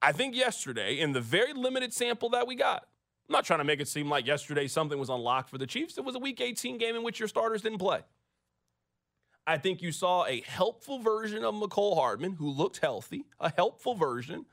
I 0.02 0.12
think 0.12 0.34
yesterday, 0.34 0.98
in 0.98 1.12
the 1.12 1.20
very 1.20 1.52
limited 1.52 1.92
sample 1.92 2.30
that 2.30 2.46
we 2.46 2.56
got, 2.56 2.86
I'm 3.28 3.32
not 3.32 3.44
trying 3.44 3.60
to 3.60 3.64
make 3.64 3.80
it 3.80 3.88
seem 3.88 4.10
like 4.10 4.26
yesterday 4.26 4.66
something 4.66 4.98
was 4.98 5.08
unlocked 5.08 5.48
for 5.48 5.56
the 5.56 5.66
Chiefs. 5.66 5.96
It 5.96 6.04
was 6.04 6.14
a 6.14 6.18
week 6.18 6.40
18 6.40 6.76
game 6.76 6.94
in 6.94 7.02
which 7.02 7.18
your 7.18 7.28
starters 7.28 7.62
didn't 7.62 7.78
play. 7.78 8.00
I 9.46 9.58
think 9.58 9.82
you 9.82 9.92
saw 9.92 10.24
a 10.26 10.40
helpful 10.40 10.98
version 11.00 11.44
of 11.44 11.54
Mecole 11.54 11.96
Hardman 11.96 12.32
who 12.32 12.48
looked 12.48 12.78
healthy, 12.78 13.26
a 13.38 13.52
helpful 13.54 13.94
version. 13.94 14.46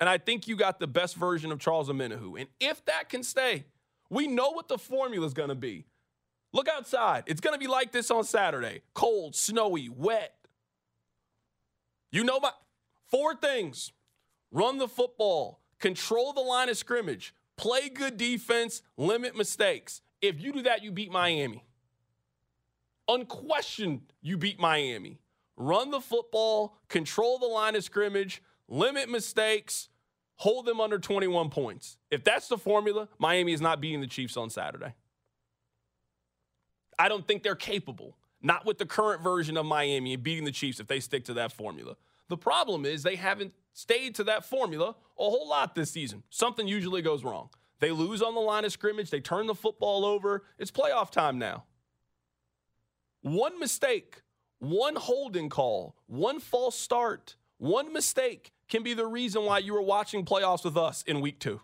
And 0.00 0.08
I 0.08 0.16
think 0.18 0.48
you 0.48 0.56
got 0.56 0.78
the 0.78 0.86
best 0.86 1.16
version 1.16 1.52
of 1.52 1.58
Charles 1.58 1.88
Omenihu. 1.88 2.38
And 2.38 2.48
if 2.60 2.84
that 2.86 3.08
can 3.08 3.22
stay, 3.22 3.64
we 4.08 4.26
know 4.26 4.50
what 4.50 4.68
the 4.68 4.78
formula 4.78 5.26
is 5.26 5.34
going 5.34 5.50
to 5.50 5.54
be. 5.54 5.84
Look 6.52 6.68
outside. 6.68 7.24
It's 7.26 7.40
going 7.40 7.54
to 7.54 7.58
be 7.58 7.66
like 7.66 7.92
this 7.92 8.10
on 8.10 8.24
Saturday 8.24 8.80
cold, 8.94 9.34
snowy, 9.34 9.88
wet. 9.88 10.34
You 12.10 12.24
know 12.24 12.40
my 12.40 12.52
four 13.06 13.34
things 13.34 13.92
run 14.50 14.78
the 14.78 14.88
football, 14.88 15.60
control 15.78 16.32
the 16.32 16.40
line 16.40 16.70
of 16.70 16.78
scrimmage, 16.78 17.34
play 17.56 17.90
good 17.90 18.16
defense, 18.16 18.82
limit 18.96 19.36
mistakes. 19.36 20.00
If 20.22 20.40
you 20.40 20.52
do 20.52 20.62
that, 20.62 20.82
you 20.82 20.90
beat 20.90 21.12
Miami. 21.12 21.64
Unquestioned, 23.08 24.12
you 24.20 24.36
beat 24.36 24.60
Miami. 24.60 25.18
Run 25.56 25.90
the 25.90 26.00
football, 26.00 26.78
control 26.88 27.38
the 27.38 27.46
line 27.46 27.74
of 27.74 27.82
scrimmage, 27.82 28.42
limit 28.68 29.08
mistakes, 29.08 29.88
hold 30.36 30.66
them 30.66 30.80
under 30.80 30.98
21 30.98 31.50
points. 31.50 31.96
If 32.10 32.22
that's 32.22 32.48
the 32.48 32.58
formula, 32.58 33.08
Miami 33.18 33.52
is 33.52 33.60
not 33.60 33.80
beating 33.80 34.00
the 34.00 34.06
Chiefs 34.06 34.36
on 34.36 34.50
Saturday. 34.50 34.94
I 36.98 37.08
don't 37.08 37.26
think 37.26 37.42
they're 37.42 37.54
capable. 37.54 38.16
not 38.40 38.64
with 38.64 38.78
the 38.78 38.86
current 38.86 39.20
version 39.20 39.56
of 39.56 39.66
Miami 39.66 40.14
beating 40.14 40.44
the 40.44 40.52
Chiefs 40.52 40.78
if 40.78 40.86
they 40.86 41.00
stick 41.00 41.24
to 41.24 41.34
that 41.34 41.50
formula. 41.50 41.96
The 42.28 42.36
problem 42.36 42.84
is 42.84 43.02
they 43.02 43.16
haven't 43.16 43.52
stayed 43.72 44.14
to 44.16 44.24
that 44.24 44.44
formula 44.44 44.94
a 45.18 45.24
whole 45.24 45.48
lot 45.48 45.74
this 45.74 45.90
season. 45.90 46.22
Something 46.30 46.68
usually 46.68 47.02
goes 47.02 47.24
wrong. 47.24 47.48
They 47.80 47.90
lose 47.90 48.22
on 48.22 48.34
the 48.34 48.40
line 48.40 48.64
of 48.64 48.72
scrimmage, 48.72 49.10
they 49.10 49.20
turn 49.20 49.46
the 49.46 49.54
football 49.54 50.04
over. 50.04 50.44
It's 50.58 50.70
playoff 50.70 51.10
time 51.10 51.38
now. 51.38 51.64
One 53.22 53.58
mistake, 53.58 54.22
one 54.58 54.96
holding 54.96 55.48
call, 55.48 55.96
one 56.06 56.40
false 56.40 56.76
start, 56.76 57.36
one 57.58 57.92
mistake 57.92 58.52
can 58.68 58.82
be 58.82 58.94
the 58.94 59.06
reason 59.06 59.44
why 59.44 59.58
you 59.58 59.72
were 59.72 59.82
watching 59.82 60.24
playoffs 60.24 60.64
with 60.64 60.76
us 60.76 61.02
in 61.02 61.20
week 61.20 61.38
two. 61.40 61.60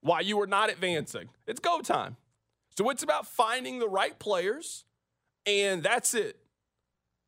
Why 0.00 0.20
you 0.20 0.36
were 0.36 0.46
not 0.46 0.70
advancing. 0.70 1.30
It's 1.46 1.60
go 1.60 1.80
time. 1.80 2.16
So 2.76 2.90
it's 2.90 3.02
about 3.02 3.26
finding 3.26 3.78
the 3.78 3.88
right 3.88 4.18
players, 4.18 4.84
and 5.46 5.82
that's 5.82 6.14
it. 6.14 6.38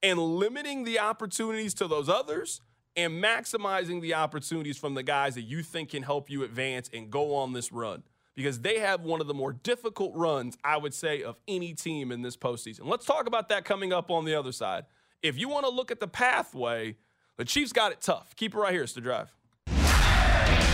And 0.03 0.19
limiting 0.19 0.85
the 0.85 0.99
opportunities 0.99 1.75
to 1.75 1.88
those 1.88 2.09
others 2.09 2.61
and 2.97 3.23
maximizing 3.23 4.00
the 4.00 4.15
opportunities 4.15 4.76
from 4.76 4.95
the 4.95 5.03
guys 5.03 5.35
that 5.35 5.43
you 5.43 5.62
think 5.62 5.91
can 5.91 6.03
help 6.03 6.31
you 6.31 6.45
advance 6.45 6.91
and 6.93 7.11
go 7.11 7.35
on 7.35 7.53
this 7.53 7.73
run. 7.73 8.03
Because 8.37 8.61
they 8.61 8.78
have 8.78 9.00
one 9.00 9.21
of 9.21 9.26
the 9.26 9.35
more 9.35 9.52
difficult 9.52 10.12
runs, 10.14 10.57
I 10.62 10.76
would 10.76 10.95
say, 10.95 11.23
of 11.23 11.38
any 11.49 11.73
team 11.73 12.12
in 12.12 12.23
this 12.23 12.37
postseason. 12.37 12.83
Let's 12.85 13.07
talk 13.07 13.26
about 13.26 13.49
that 13.49 13.64
coming 13.64 13.93
up 13.93 14.11
on 14.11 14.26
the 14.26 14.35
other 14.35 14.52
side. 14.52 14.85
If 15.23 15.38
you 15.38 15.49
want 15.49 15.64
to 15.64 15.73
look 15.73 15.90
at 15.90 16.00
the 16.00 16.07
pathway, 16.07 16.97
the 17.38 17.45
Chiefs 17.45 17.73
got 17.73 17.93
it 17.93 18.00
tough. 18.00 18.37
Keep 18.37 18.55
it 18.55 18.59
right 18.59 18.73
here. 18.73 18.83
It's 18.83 18.93
the 18.93 19.00
drive. 19.00 19.33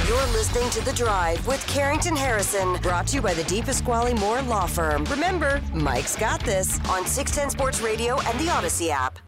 You're 0.09 0.27
listening 0.33 0.69
to 0.71 0.85
The 0.85 0.93
Drive 0.93 1.47
with 1.47 1.65
Carrington 1.69 2.17
Harrison, 2.17 2.75
brought 2.83 3.07
to 3.07 3.17
you 3.17 3.23
by 3.23 3.35
the 3.35 3.43
DePasquale 3.43 4.19
Moore 4.19 4.43
Law 4.43 4.67
Firm. 4.67 5.05
Remember, 5.05 5.63
Mike's 5.73 6.17
got 6.17 6.41
this 6.41 6.81
on 6.91 7.07
610 7.07 7.51
Sports 7.51 7.81
Radio 7.81 8.21
and 8.21 8.39
the 8.39 8.47
Audacy 8.47 8.91
app. 8.91 9.19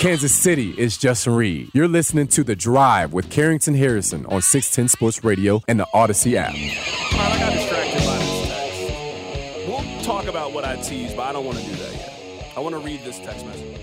Kansas 0.00 0.34
City 0.34 0.70
is 0.78 0.96
Justin 0.96 1.34
Reed. 1.34 1.70
You're 1.74 1.86
listening 1.86 2.26
to 2.28 2.42
The 2.42 2.56
Drive 2.56 3.12
with 3.12 3.28
Carrington 3.28 3.74
Harrison 3.74 4.24
on 4.24 4.40
610 4.40 4.88
Sports 4.88 5.22
Radio 5.22 5.60
and 5.68 5.78
the 5.78 5.86
Audacy 5.94 6.36
app. 6.36 6.54
Right, 6.54 7.18
I 7.18 7.38
got 7.38 7.52
distracted 7.52 8.06
by 8.06 8.16
this 8.16 8.48
text. 8.48 9.68
We'll 9.68 10.02
talk 10.02 10.24
about 10.24 10.54
what 10.54 10.64
I 10.64 10.76
teased, 10.76 11.18
but 11.18 11.24
I 11.24 11.32
don't 11.34 11.44
want 11.44 11.58
to 11.58 11.64
do 11.66 11.72
that 11.72 11.92
yet. 11.92 12.52
I 12.56 12.60
want 12.60 12.76
to 12.76 12.78
read 12.78 13.04
this 13.04 13.18
text 13.18 13.44
message. 13.44 13.78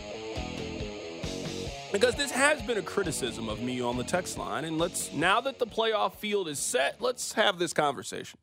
Because 1.91 2.15
this 2.15 2.31
has 2.31 2.63
been 2.63 2.79
a 2.79 2.81
criticism 2.81 3.47
of 3.47 3.61
me 3.61 3.79
on 3.79 3.95
the 3.95 4.03
text 4.03 4.39
line, 4.39 4.65
and 4.65 4.79
let's 4.79 5.13
now 5.13 5.39
that 5.41 5.59
the 5.59 5.67
playoff 5.67 6.15
field 6.15 6.47
is 6.47 6.57
set, 6.57 6.99
let's 6.99 7.33
have 7.33 7.59
this 7.59 7.73
conversation. 7.73 8.39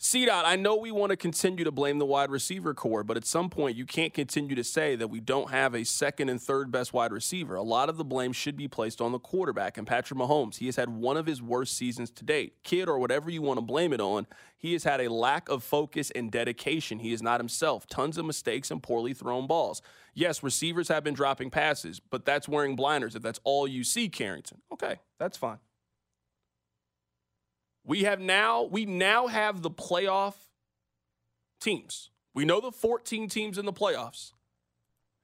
C 0.00 0.24
dot, 0.24 0.46
I 0.46 0.54
know 0.54 0.76
we 0.76 0.92
want 0.92 1.10
to 1.10 1.16
continue 1.16 1.64
to 1.64 1.72
blame 1.72 1.98
the 1.98 2.06
wide 2.06 2.30
receiver 2.30 2.72
corps, 2.72 3.02
but 3.02 3.16
at 3.16 3.24
some 3.24 3.50
point 3.50 3.76
you 3.76 3.84
can't 3.84 4.14
continue 4.14 4.54
to 4.54 4.62
say 4.62 4.94
that 4.94 5.08
we 5.08 5.18
don't 5.18 5.50
have 5.50 5.74
a 5.74 5.84
second 5.84 6.28
and 6.28 6.40
third 6.40 6.70
best 6.70 6.92
wide 6.92 7.10
receiver. 7.10 7.56
A 7.56 7.64
lot 7.64 7.88
of 7.88 7.96
the 7.96 8.04
blame 8.04 8.32
should 8.32 8.56
be 8.56 8.68
placed 8.68 9.00
on 9.00 9.10
the 9.10 9.18
quarterback 9.18 9.76
and 9.76 9.88
Patrick 9.88 10.20
Mahomes. 10.20 10.58
He 10.58 10.66
has 10.66 10.76
had 10.76 10.88
one 10.88 11.16
of 11.16 11.26
his 11.26 11.42
worst 11.42 11.76
seasons 11.76 12.12
to 12.12 12.24
date. 12.24 12.62
Kid 12.62 12.88
or 12.88 13.00
whatever 13.00 13.28
you 13.28 13.42
want 13.42 13.58
to 13.58 13.64
blame 13.64 13.92
it 13.92 14.00
on, 14.00 14.28
he 14.56 14.72
has 14.74 14.84
had 14.84 15.00
a 15.00 15.12
lack 15.12 15.48
of 15.48 15.64
focus 15.64 16.12
and 16.12 16.30
dedication. 16.30 17.00
He 17.00 17.12
is 17.12 17.20
not 17.20 17.40
himself. 17.40 17.88
Tons 17.88 18.18
of 18.18 18.24
mistakes 18.24 18.70
and 18.70 18.80
poorly 18.80 19.14
thrown 19.14 19.48
balls. 19.48 19.82
Yes, 20.14 20.44
receivers 20.44 20.86
have 20.86 21.02
been 21.02 21.14
dropping 21.14 21.50
passes, 21.50 21.98
but 21.98 22.24
that's 22.24 22.48
wearing 22.48 22.76
blinders 22.76 23.16
if 23.16 23.22
that's 23.22 23.40
all 23.42 23.66
you 23.66 23.82
see, 23.82 24.08
Carrington. 24.08 24.62
Okay, 24.72 25.00
that's 25.18 25.36
fine. 25.36 25.58
We 27.88 28.04
have 28.04 28.20
now 28.20 28.64
we 28.64 28.84
now 28.84 29.28
have 29.28 29.62
the 29.62 29.70
playoff 29.70 30.34
teams. 31.58 32.10
We 32.34 32.44
know 32.44 32.60
the 32.60 32.70
14 32.70 33.28
teams 33.30 33.56
in 33.56 33.64
the 33.64 33.72
playoffs. 33.72 34.32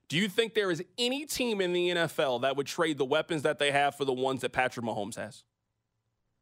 Do 0.09 0.17
you 0.17 0.29
think 0.29 0.55
there 0.55 0.71
is 0.71 0.83
any 0.97 1.27
team 1.27 1.61
in 1.61 1.75
the 1.75 1.91
NFL 1.91 2.41
that 2.41 2.57
would 2.57 2.67
trade 2.67 2.97
the 2.97 3.05
weapons 3.05 3.43
that 3.43 3.59
they 3.59 3.71
have 3.71 3.95
for 3.95 4.07
the 4.07 4.15
ones 4.15 4.41
that 4.41 4.53
Patrick 4.53 4.85
Mahomes 4.85 5.17
has? 5.17 5.45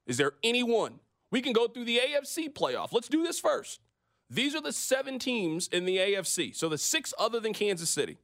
Is 0.07 0.17
there 0.17 0.33
anyone? 0.45 1.00
We 1.33 1.43
can 1.43 1.52
go 1.52 1.67
through 1.67 1.87
the 1.87 1.99
AFC 1.99 2.52
playoff. 2.52 2.93
Let's 2.93 3.09
do 3.09 3.25
this 3.25 3.41
first. 3.41 3.81
These 4.31 4.55
are 4.55 4.61
the 4.61 4.73
seven 4.73 5.19
teams 5.19 5.67
in 5.67 5.87
the 5.87 5.97
AFC. 5.97 6.55
So 6.55 6.69
the 6.69 6.79
six 6.79 7.12
other 7.19 7.41
than 7.41 7.52
Kansas 7.52 7.91
City 7.91 8.19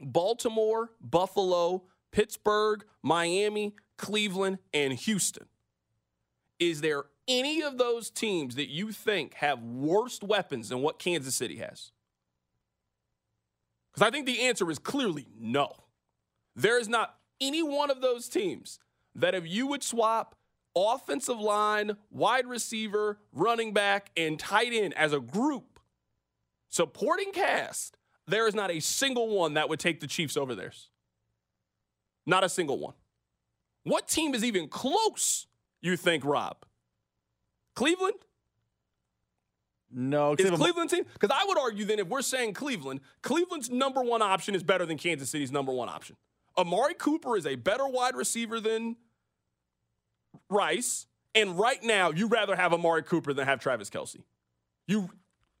Baltimore, 0.00 0.90
Buffalo, 1.00 1.84
Pittsburgh, 2.10 2.84
Miami, 3.00 3.76
Cleveland, 3.96 4.58
and 4.74 4.92
Houston. 4.92 5.46
Is 6.58 6.80
there 6.80 7.04
any 7.28 7.62
of 7.62 7.78
those 7.78 8.10
teams 8.10 8.54
that 8.54 8.68
you 8.68 8.92
think 8.92 9.34
have 9.34 9.62
worse 9.62 10.20
weapons 10.22 10.68
than 10.68 10.80
what 10.80 10.98
Kansas 10.98 11.34
City 11.34 11.56
has? 11.56 11.92
Because 13.92 14.06
I 14.06 14.10
think 14.10 14.26
the 14.26 14.42
answer 14.42 14.70
is 14.70 14.78
clearly 14.78 15.26
no. 15.38 15.72
There 16.54 16.78
is 16.78 16.88
not 16.88 17.16
any 17.40 17.62
one 17.62 17.90
of 17.90 18.00
those 18.00 18.28
teams 18.28 18.78
that 19.14 19.34
if 19.34 19.46
you 19.46 19.66
would 19.66 19.82
swap 19.82 20.36
offensive 20.76 21.40
line, 21.40 21.96
wide 22.10 22.46
receiver, 22.46 23.18
running 23.32 23.72
back, 23.72 24.10
and 24.16 24.38
tight 24.38 24.72
end 24.72 24.94
as 24.94 25.12
a 25.12 25.20
group, 25.20 25.80
supporting 26.68 27.32
cast, 27.32 27.96
there 28.26 28.46
is 28.46 28.54
not 28.54 28.70
a 28.70 28.80
single 28.80 29.28
one 29.28 29.54
that 29.54 29.68
would 29.68 29.80
take 29.80 30.00
the 30.00 30.06
Chiefs 30.06 30.36
over 30.36 30.54
theirs. 30.54 30.90
Not 32.26 32.44
a 32.44 32.48
single 32.48 32.78
one. 32.78 32.94
What 33.84 34.08
team 34.08 34.34
is 34.34 34.44
even 34.44 34.68
close, 34.68 35.45
you 35.80 35.96
think, 35.96 36.24
Rob? 36.24 36.56
Cleveland? 37.74 38.14
No, 39.90 40.32
Is 40.32 40.50
Cleveland- 40.50 40.90
team? 40.90 41.04
Because 41.12 41.30
I 41.32 41.44
would 41.46 41.58
argue 41.58 41.84
then 41.84 41.98
if 41.98 42.08
we're 42.08 42.22
saying 42.22 42.54
Cleveland, 42.54 43.00
Cleveland's 43.22 43.70
number 43.70 44.02
one 44.02 44.20
option 44.20 44.54
is 44.54 44.62
better 44.62 44.84
than 44.84 44.98
Kansas 44.98 45.30
City's 45.30 45.52
number 45.52 45.72
one 45.72 45.88
option. 45.88 46.16
Amari 46.58 46.94
Cooper 46.94 47.36
is 47.36 47.46
a 47.46 47.54
better 47.54 47.86
wide 47.86 48.16
receiver 48.16 48.60
than 48.60 48.96
Rice. 50.50 51.06
And 51.34 51.58
right 51.58 51.82
now, 51.82 52.10
you'd 52.10 52.32
rather 52.32 52.56
have 52.56 52.72
Amari 52.72 53.02
Cooper 53.02 53.32
than 53.32 53.46
have 53.46 53.60
Travis 53.60 53.90
Kelce. 53.90 54.22
You 54.86 55.10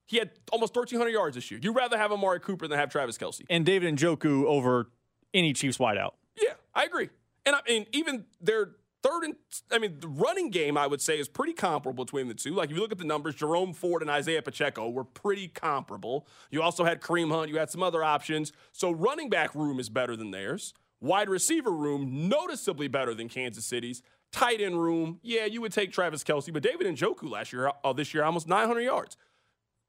he 0.06 0.18
had 0.18 0.30
almost 0.52 0.74
1,300 0.74 1.10
yards 1.10 1.34
this 1.34 1.50
year. 1.50 1.58
You'd 1.62 1.74
rather 1.74 1.98
have 1.98 2.12
Amari 2.12 2.38
Cooper 2.40 2.68
than 2.68 2.78
have 2.78 2.90
Travis 2.90 3.18
Kelce. 3.18 3.42
and 3.50 3.66
David 3.66 3.94
Njoku 3.96 4.44
over 4.44 4.90
any 5.34 5.52
Chiefs 5.52 5.78
wideout. 5.78 6.12
Yeah, 6.40 6.52
I 6.74 6.84
agree. 6.84 7.10
And 7.44 7.56
I 7.56 7.60
mean, 7.66 7.86
even 7.92 8.24
their 8.40 8.70
third 9.06 9.24
and 9.24 9.34
I 9.70 9.78
mean, 9.78 10.00
the 10.00 10.08
running 10.08 10.50
game 10.50 10.76
I 10.76 10.86
would 10.86 11.00
say 11.00 11.18
is 11.18 11.28
pretty 11.28 11.52
comparable 11.52 12.04
between 12.04 12.28
the 12.28 12.34
two. 12.34 12.54
Like 12.54 12.70
if 12.70 12.76
you 12.76 12.82
look 12.82 12.92
at 12.92 12.98
the 12.98 13.04
numbers, 13.04 13.34
Jerome 13.34 13.72
Ford 13.72 14.02
and 14.02 14.10
Isaiah 14.10 14.42
Pacheco 14.42 14.88
were 14.88 15.04
pretty 15.04 15.48
comparable. 15.48 16.26
You 16.50 16.62
also 16.62 16.84
had 16.84 17.00
Kareem 17.00 17.30
Hunt. 17.30 17.50
You 17.50 17.58
had 17.58 17.70
some 17.70 17.82
other 17.82 18.02
options. 18.02 18.52
So 18.72 18.90
running 18.90 19.28
back 19.28 19.54
room 19.54 19.78
is 19.78 19.88
better 19.88 20.16
than 20.16 20.30
theirs. 20.30 20.74
Wide 21.00 21.28
receiver 21.28 21.70
room 21.70 22.28
noticeably 22.28 22.88
better 22.88 23.14
than 23.14 23.28
Kansas 23.28 23.64
City's. 23.64 24.02
Tight 24.32 24.60
end 24.60 24.82
room, 24.82 25.20
yeah, 25.22 25.44
you 25.44 25.60
would 25.60 25.72
take 25.72 25.92
Travis 25.92 26.24
Kelce, 26.24 26.52
but 26.52 26.62
David 26.62 26.86
Njoku 26.86 27.30
last 27.30 27.52
year, 27.52 27.70
uh, 27.84 27.92
this 27.92 28.12
year, 28.12 28.24
almost 28.24 28.48
900 28.48 28.80
yards. 28.80 29.16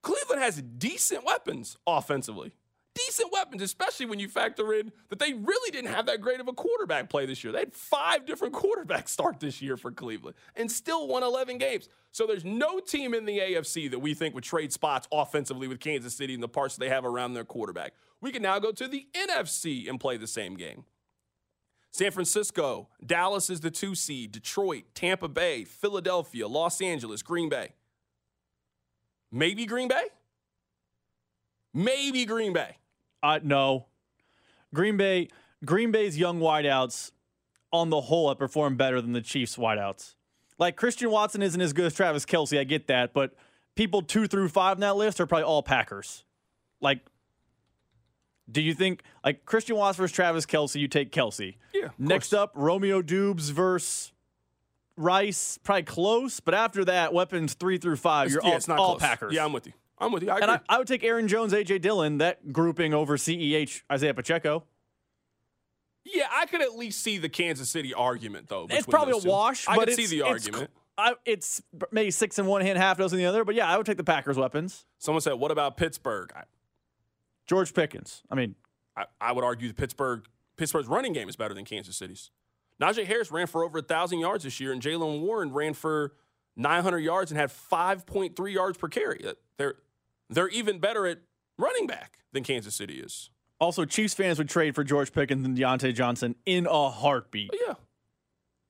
Cleveland 0.03 0.41
has 0.41 0.61
decent 0.61 1.25
weapons 1.25 1.77
offensively. 1.87 2.53
Decent 2.97 3.31
weapons, 3.31 3.61
especially 3.61 4.07
when 4.07 4.19
you 4.19 4.27
factor 4.27 4.73
in 4.73 4.91
that 5.09 5.19
they 5.19 5.33
really 5.33 5.71
didn't 5.71 5.93
have 5.93 6.07
that 6.07 6.21
great 6.21 6.39
of 6.39 6.47
a 6.47 6.53
quarterback 6.53 7.09
play 7.09 7.25
this 7.25 7.43
year. 7.43 7.53
They 7.53 7.59
had 7.59 7.73
five 7.73 8.25
different 8.25 8.53
quarterbacks 8.55 9.09
start 9.09 9.39
this 9.39 9.61
year 9.61 9.77
for 9.77 9.91
Cleveland 9.91 10.35
and 10.55 10.71
still 10.71 11.07
won 11.07 11.23
11 11.23 11.57
games. 11.57 11.89
So 12.11 12.25
there's 12.25 12.45
no 12.45 12.79
team 12.79 13.13
in 13.13 13.25
the 13.25 13.37
AFC 13.37 13.91
that 13.91 13.99
we 13.99 14.13
think 14.13 14.33
would 14.33 14.43
trade 14.43 14.73
spots 14.73 15.07
offensively 15.11 15.67
with 15.67 15.79
Kansas 15.79 16.15
City 16.15 16.33
and 16.33 16.41
the 16.41 16.47
parts 16.47 16.75
they 16.75 16.89
have 16.89 17.05
around 17.05 17.33
their 17.33 17.45
quarterback. 17.45 17.93
We 18.21 18.31
can 18.31 18.41
now 18.41 18.57
go 18.57 18.71
to 18.71 18.87
the 18.87 19.07
NFC 19.13 19.87
and 19.87 19.99
play 19.99 20.17
the 20.17 20.27
same 20.27 20.55
game. 20.55 20.85
San 21.91 22.11
Francisco, 22.11 22.89
Dallas 23.05 23.49
is 23.49 23.61
the 23.61 23.71
two 23.71 23.95
seed, 23.95 24.31
Detroit, 24.31 24.83
Tampa 24.93 25.27
Bay, 25.27 25.63
Philadelphia, 25.63 26.47
Los 26.47 26.81
Angeles, 26.81 27.21
Green 27.21 27.49
Bay. 27.49 27.73
Maybe 29.31 29.65
Green 29.65 29.87
Bay? 29.87 30.07
Maybe 31.73 32.25
Green 32.25 32.53
Bay. 32.53 32.77
No. 33.43 33.87
Green 34.73 34.97
Bay, 34.97 35.29
Green 35.65 35.91
Bay's 35.91 36.17
young 36.17 36.39
wideouts 36.39 37.11
on 37.71 37.89
the 37.89 38.01
whole 38.01 38.29
have 38.29 38.37
performed 38.37 38.77
better 38.77 39.01
than 39.01 39.13
the 39.13 39.21
Chiefs 39.21 39.57
wideouts. 39.57 40.15
Like 40.59 40.75
Christian 40.75 41.11
Watson 41.11 41.41
isn't 41.41 41.59
as 41.61 41.73
good 41.73 41.85
as 41.85 41.93
Travis 41.93 42.25
Kelce, 42.25 42.59
I 42.59 42.63
get 42.63 42.87
that, 42.87 43.13
but 43.13 43.35
people 43.75 44.01
two 44.01 44.27
through 44.27 44.49
five 44.49 44.77
on 44.77 44.81
that 44.81 44.95
list 44.95 45.19
are 45.21 45.25
probably 45.27 45.43
all 45.43 45.61
Packers. 45.61 46.23
Like, 46.81 47.01
do 48.51 48.61
you 48.61 48.73
think 48.73 49.03
like 49.23 49.45
Christian 49.45 49.75
Watson 49.75 50.03
versus 50.03 50.15
Travis 50.15 50.45
Kelce, 50.45 50.79
you 50.79 50.87
take 50.87 51.11
Kelce? 51.11 51.55
Yeah, 51.73 51.89
Next 51.97 52.31
course. 52.31 52.39
up, 52.41 52.51
Romeo 52.55 53.01
Doubs 53.01 53.49
versus 53.49 54.11
Rice, 54.95 55.59
probably 55.63 55.83
close, 55.83 56.39
but 56.39 56.53
after 56.55 56.83
that, 56.85 57.13
weapons 57.13 57.53
three 57.53 57.77
through 57.77 57.97
five, 57.97 58.31
you're 58.31 58.41
yeah, 58.43 58.49
all, 58.49 58.55
it's 58.57 58.67
not 58.67 58.79
all. 58.79 58.97
Packers. 58.97 59.33
Yeah, 59.33 59.45
I'm 59.45 59.53
with 59.53 59.67
you. 59.67 59.73
I'm 59.99 60.11
with 60.11 60.23
you. 60.23 60.29
I. 60.31 60.37
And 60.39 60.51
I, 60.51 60.59
I 60.69 60.77
would 60.77 60.87
take 60.87 61.03
Aaron 61.03 61.27
Jones, 61.27 61.53
AJ 61.53 61.81
Dillon, 61.81 62.19
that 62.19 62.51
grouping 62.53 62.93
over 62.93 63.17
CEH, 63.17 63.81
Isaiah 63.91 64.13
Pacheco. 64.13 64.63
yeah, 66.05 66.27
I 66.31 66.45
could 66.45 66.61
at 66.61 66.75
least 66.77 67.01
see 67.01 67.17
the 67.17 67.29
Kansas 67.29 67.69
City 67.69 67.93
argument 67.93 68.47
though. 68.47 68.67
It's 68.69 68.85
probably 68.85 69.17
a 69.17 69.21
two. 69.21 69.29
wash, 69.29 69.67
I 69.67 69.75
but 69.75 69.87
could 69.87 69.95
see 69.95 70.03
it's- 70.03 70.09
the 70.11 70.19
it's 70.19 70.45
argument. 70.47 70.71
I, 70.99 71.13
it's 71.25 71.61
maybe 71.91 72.09
six 72.09 72.39
in 72.39 72.47
one 72.47 72.61
hand, 72.61 72.75
half 72.79 72.97
dozen 72.97 73.19
in 73.19 73.23
the 73.23 73.29
other. 73.29 73.43
But 73.45 73.53
yeah, 73.53 73.67
I 73.71 73.77
would 73.77 73.85
take 73.85 73.97
the 73.97 74.03
Packers' 74.03 74.35
weapons. 74.35 74.83
Someone 74.97 75.21
said, 75.21 75.33
"What 75.33 75.51
about 75.51 75.77
Pittsburgh?" 75.77 76.31
I, 76.35 76.43
George 77.45 77.71
Pickens. 77.75 78.23
I 78.31 78.35
mean, 78.35 78.55
I, 78.95 79.05
I 79.21 79.31
would 79.31 79.43
argue 79.43 79.71
Pittsburgh 79.73 80.25
Pittsburgh's 80.57 80.87
running 80.87 81.13
game 81.13 81.29
is 81.29 81.35
better 81.35 81.53
than 81.53 81.65
Kansas 81.65 81.95
City's. 81.95 82.31
Najee 82.81 83.05
Harris 83.05 83.31
ran 83.31 83.45
for 83.45 83.63
over 83.63 83.77
a 83.77 83.81
thousand 83.83 84.19
yards 84.19 84.43
this 84.43 84.59
year, 84.59 84.71
and 84.71 84.81
Jaylen 84.81 85.21
Warren 85.21 85.51
ran 85.53 85.75
for 85.75 86.13
900 86.55 86.97
yards 86.97 87.29
and 87.31 87.39
had 87.39 87.49
5.3 87.51 88.51
yards 88.53 88.77
per 88.79 88.87
carry. 88.87 89.23
Uh, 89.23 89.33
They're 89.57 89.75
they're 90.29 90.49
even 90.49 90.79
better 90.79 91.05
at 91.07 91.19
running 91.57 91.87
back 91.87 92.19
than 92.33 92.43
Kansas 92.43 92.75
City 92.75 92.99
is. 92.99 93.29
also 93.59 93.85
Chiefs 93.85 94.13
fans 94.13 94.37
would 94.37 94.49
trade 94.49 94.75
for 94.75 94.83
George 94.83 95.11
Pickens 95.11 95.45
and 95.45 95.57
Diontae 95.57 95.93
Johnson 95.93 96.35
in 96.45 96.67
a 96.67 96.89
heartbeat. 96.89 97.49
But 97.49 97.59
yeah. 97.67 97.73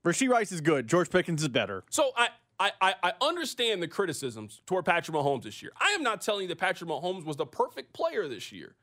Rasheed 0.06 0.30
Rice 0.30 0.52
is 0.52 0.62
good. 0.62 0.88
George 0.88 1.10
Pickens 1.10 1.42
is 1.42 1.50
better. 1.50 1.84
So 1.90 2.12
I, 2.16 2.30
I, 2.60 2.72
I 2.82 2.96
I 3.04 3.14
understand 3.22 3.84
the 3.84 3.88
criticisms 3.88 4.62
toward 4.66 4.86
Patrick 4.86 5.16
Mahomes 5.18 5.44
this 5.44 5.62
year. 5.62 5.72
I 5.80 5.90
am 5.90 6.04
not 6.04 6.22
telling 6.22 6.44
you 6.44 6.48
that 6.50 6.58
Patrick 6.60 6.90
Mahomes 6.90 7.26
was 7.26 7.36
the 7.36 7.46
perfect 7.46 7.94
player 7.94 8.28
this 8.28 8.52
year. 8.52 8.76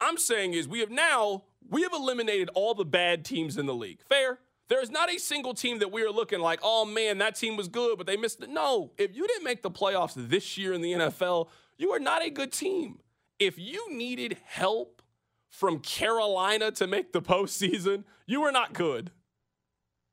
I'm 0.00 0.16
saying 0.16 0.54
is 0.54 0.68
we 0.68 0.80
have 0.80 0.90
now 0.90 1.42
we 1.68 1.82
have 1.82 1.92
eliminated 1.92 2.50
all 2.54 2.74
the 2.74 2.84
bad 2.84 3.24
teams 3.24 3.58
in 3.58 3.66
the 3.66 3.74
league. 3.74 4.00
Fair? 4.08 4.38
There 4.70 4.80
is 4.80 4.90
not 4.90 5.12
a 5.12 5.18
single 5.18 5.52
team 5.52 5.80
that 5.80 5.90
we 5.90 6.02
are 6.04 6.12
looking 6.12 6.38
like, 6.38 6.60
oh 6.62 6.84
man, 6.84 7.18
that 7.18 7.34
team 7.34 7.56
was 7.56 7.66
good, 7.66 7.98
but 7.98 8.06
they 8.06 8.16
missed 8.16 8.40
it. 8.40 8.48
No, 8.48 8.92
if 8.96 9.14
you 9.14 9.26
didn't 9.26 9.42
make 9.42 9.62
the 9.62 9.70
playoffs 9.70 10.14
this 10.16 10.56
year 10.56 10.72
in 10.72 10.80
the 10.80 10.92
NFL, 10.92 11.48
you 11.76 11.90
are 11.90 11.98
not 11.98 12.24
a 12.24 12.30
good 12.30 12.52
team. 12.52 13.00
If 13.40 13.58
you 13.58 13.92
needed 13.92 14.38
help 14.44 15.02
from 15.48 15.80
Carolina 15.80 16.70
to 16.70 16.86
make 16.86 17.12
the 17.12 17.20
postseason, 17.20 18.04
you 18.26 18.40
were 18.40 18.52
not 18.52 18.72
good. 18.72 19.10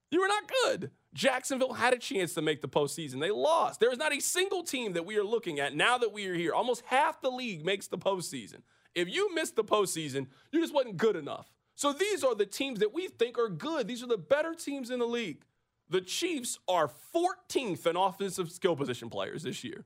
You 0.09 0.21
were 0.21 0.27
not 0.27 0.51
good. 0.63 0.89
Jacksonville 1.13 1.73
had 1.73 1.93
a 1.93 1.99
chance 1.99 2.33
to 2.33 2.41
make 2.41 2.61
the 2.61 2.67
postseason. 2.67 3.19
They 3.19 3.29
lost. 3.29 3.79
There 3.79 3.91
is 3.91 3.99
not 3.99 4.15
a 4.15 4.19
single 4.19 4.63
team 4.63 4.93
that 4.93 5.05
we 5.05 5.17
are 5.17 5.23
looking 5.23 5.59
at 5.59 5.75
now 5.75 5.99
that 5.99 6.11
we 6.11 6.25
are 6.27 6.33
here. 6.33 6.53
Almost 6.53 6.81
half 6.87 7.21
the 7.21 7.29
league 7.29 7.63
makes 7.63 7.87
the 7.87 7.97
postseason. 7.99 8.61
If 8.95 9.07
you 9.07 9.33
missed 9.35 9.55
the 9.55 9.63
postseason, 9.63 10.27
you 10.51 10.61
just 10.61 10.73
wasn't 10.73 10.97
good 10.97 11.15
enough. 11.15 11.47
So 11.77 11.93
these 11.93 12.23
are 12.23 12.33
the 12.33 12.47
teams 12.47 12.79
that 12.79 12.91
we 12.91 13.07
think 13.07 13.37
are 13.37 13.49
good. 13.49 13.87
These 13.87 14.01
are 14.01 14.07
the 14.07 14.17
better 14.17 14.55
teams 14.55 14.89
in 14.89 14.97
the 14.97 15.05
league. 15.05 15.43
The 15.87 16.01
Chiefs 16.01 16.57
are 16.67 16.89
14th 17.15 17.85
in 17.85 17.95
offensive 17.95 18.51
skill 18.51 18.75
position 18.75 19.11
players 19.11 19.43
this 19.43 19.63
year. 19.63 19.85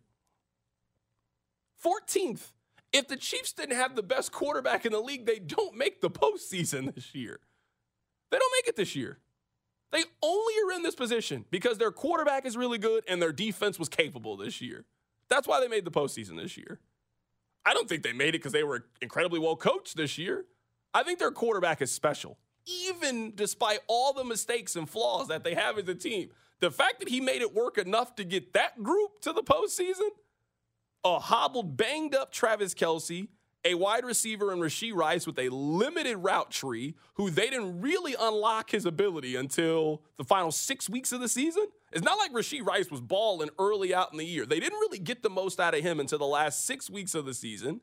14th. 1.84 2.54
If 2.94 3.10
the 3.10 3.18
Chiefs 3.18 3.52
didn't 3.52 3.76
have 3.76 3.98
the 3.98 4.04
best 4.04 4.32
quarterback 4.32 4.86
in 4.86 4.94
the 4.94 5.02
league, 5.02 5.26
they 5.26 5.38
don't 5.38 5.76
make 5.76 6.00
the 6.00 6.10
postseason 6.10 6.96
this 6.96 7.14
year. 7.14 7.42
They 8.32 8.38
don't 8.38 8.54
make 8.58 8.70
it 8.70 8.78
this 8.78 8.96
year. 8.96 9.20
They 9.92 10.04
only 10.24 10.54
are 10.66 10.72
in 10.78 10.84
this 10.84 10.96
position 10.96 11.44
because 11.52 11.78
their 11.78 11.92
quarterback 11.92 12.46
is 12.46 12.56
really 12.56 12.78
good 12.78 13.04
and 13.10 13.22
their 13.22 13.34
defense 13.34 13.78
was 13.78 13.90
capable 13.90 14.38
this 14.38 14.62
year. 14.62 14.86
That's 15.28 15.46
why 15.46 15.60
they 15.60 15.68
made 15.68 15.84
the 15.84 15.92
postseason 15.92 16.38
this 16.38 16.56
year. 16.56 16.80
I 17.66 17.74
don't 17.74 17.90
think 17.90 18.04
they 18.04 18.14
made 18.14 18.30
it 18.30 18.40
because 18.40 18.54
they 18.54 18.64
were 18.64 18.86
incredibly 19.02 19.40
well 19.40 19.58
coached 19.58 19.98
this 19.98 20.18
year. 20.18 20.46
I 20.94 21.04
think 21.04 21.20
their 21.20 21.32
quarterback 21.32 21.82
is 21.82 21.92
special, 21.92 22.38
even 22.66 23.34
despite 23.36 23.80
all 23.88 24.14
the 24.14 24.24
mistakes 24.24 24.76
and 24.76 24.90
flaws 24.90 25.28
that 25.30 25.44
they 25.44 25.56
have 25.56 25.78
as 25.78 25.88
a 25.88 25.96
team. 25.96 26.30
The 26.60 26.72
fact 26.72 27.00
that 27.00 27.10
he 27.10 27.22
made 27.22 27.42
it 27.42 27.56
work 27.56 27.78
enough 27.78 28.16
to 28.16 28.24
get 28.24 28.54
that 28.54 28.84
group 28.84 29.22
to 29.22 29.34
the 29.34 29.42
postseason, 29.42 30.10
a 31.04 31.20
hobbled, 31.20 31.76
banged 31.76 32.14
up 32.14 32.32
Travis 32.32 32.74
Kelce, 32.74 33.28
a 33.64 33.76
wide 33.76 34.06
receiver 34.06 34.52
in 34.52 34.60
Rasheed 34.60 34.96
Rice 34.96 35.28
with 35.28 35.38
a 35.40 35.50
limited 35.50 36.18
route 36.18 36.52
tree, 36.52 36.96
who 37.16 37.30
they 37.30 37.50
didn't 37.50 37.82
really 37.82 38.16
unlock 38.20 38.72
his 38.72 38.86
ability 38.86 39.36
until 39.36 40.02
the 40.18 40.24
final 40.24 40.52
six 40.52 40.90
weeks 40.90 41.12
of 41.12 41.22
the 41.22 41.30
season. 41.30 41.66
It's 41.92 42.04
not 42.04 42.18
like 42.18 42.32
Rasheed 42.32 42.66
Rice 42.66 42.90
was 42.90 43.02
balling 43.02 43.50
early 43.60 43.94
out 43.94 44.12
in 44.12 44.18
the 44.18 44.26
year. 44.26 44.46
They 44.46 44.60
didn't 44.60 44.80
really 44.80 45.00
get 45.00 45.24
the 45.24 45.30
most 45.30 45.60
out 45.60 45.76
of 45.76 45.82
him 45.82 46.00
until 46.00 46.20
the 46.20 46.26
last 46.26 46.66
six 46.66 46.90
weeks 46.90 47.14
of 47.14 47.26
the 47.26 47.34
season. 47.34 47.82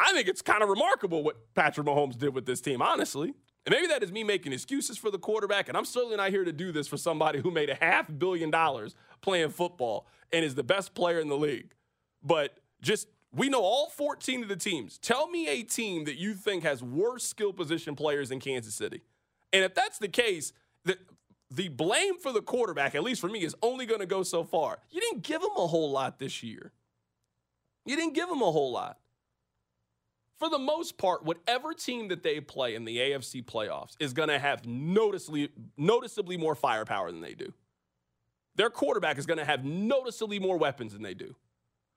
I 0.00 0.12
think 0.12 0.28
it's 0.28 0.40
kind 0.40 0.62
of 0.62 0.68
remarkable 0.70 1.22
what 1.22 1.54
Patrick 1.54 1.86
Mahomes 1.86 2.16
did 2.16 2.34
with 2.34 2.46
this 2.46 2.60
team, 2.62 2.80
honestly. 2.80 3.34
And 3.66 3.74
maybe 3.74 3.86
that 3.88 4.02
is 4.02 4.10
me 4.10 4.24
making 4.24 4.52
excuses 4.54 4.96
for 4.96 5.10
the 5.10 5.18
quarterback. 5.18 5.68
And 5.68 5.76
I'm 5.76 5.84
certainly 5.84 6.16
not 6.16 6.30
here 6.30 6.44
to 6.44 6.52
do 6.52 6.72
this 6.72 6.88
for 6.88 6.96
somebody 6.96 7.40
who 7.40 7.50
made 7.50 7.68
a 7.68 7.74
half 7.74 8.06
billion 8.18 8.50
dollars 8.50 8.94
playing 9.20 9.50
football 9.50 10.06
and 10.32 10.42
is 10.42 10.54
the 10.54 10.62
best 10.62 10.94
player 10.94 11.20
in 11.20 11.28
the 11.28 11.36
league. 11.36 11.74
But 12.22 12.58
just, 12.80 13.08
we 13.30 13.50
know 13.50 13.60
all 13.60 13.90
14 13.90 14.42
of 14.42 14.48
the 14.48 14.56
teams. 14.56 14.98
Tell 14.98 15.28
me 15.28 15.46
a 15.48 15.62
team 15.62 16.04
that 16.04 16.16
you 16.16 16.32
think 16.32 16.62
has 16.62 16.82
worse 16.82 17.24
skill 17.24 17.52
position 17.52 17.94
players 17.94 18.30
than 18.30 18.40
Kansas 18.40 18.74
City. 18.74 19.02
And 19.52 19.62
if 19.62 19.74
that's 19.74 19.98
the 19.98 20.08
case, 20.08 20.54
the, 20.86 20.96
the 21.50 21.68
blame 21.68 22.18
for 22.18 22.32
the 22.32 22.40
quarterback, 22.40 22.94
at 22.94 23.02
least 23.02 23.20
for 23.20 23.28
me, 23.28 23.44
is 23.44 23.54
only 23.60 23.84
going 23.84 24.00
to 24.00 24.06
go 24.06 24.22
so 24.22 24.44
far. 24.44 24.78
You 24.90 25.02
didn't 25.02 25.22
give 25.24 25.42
him 25.42 25.50
a 25.58 25.66
whole 25.66 25.90
lot 25.90 26.18
this 26.18 26.42
year. 26.42 26.72
You 27.84 27.96
didn't 27.96 28.14
give 28.14 28.30
him 28.30 28.40
a 28.40 28.50
whole 28.50 28.72
lot 28.72 28.98
for 30.40 30.48
the 30.48 30.58
most 30.58 30.96
part, 30.96 31.22
whatever 31.22 31.74
team 31.74 32.08
that 32.08 32.22
they 32.22 32.40
play 32.40 32.74
in 32.74 32.86
the 32.86 32.96
AFC 32.96 33.44
playoffs 33.44 33.94
is 34.00 34.14
going 34.14 34.30
to 34.30 34.38
have 34.38 34.66
noticeably, 34.66 35.50
noticeably 35.76 36.38
more 36.38 36.54
firepower 36.54 37.12
than 37.12 37.20
they 37.20 37.34
do. 37.34 37.52
Their 38.56 38.70
quarterback 38.70 39.18
is 39.18 39.26
going 39.26 39.38
to 39.38 39.44
have 39.44 39.64
noticeably 39.64 40.38
more 40.38 40.56
weapons 40.56 40.94
than 40.94 41.02
they 41.02 41.12
do. 41.12 41.36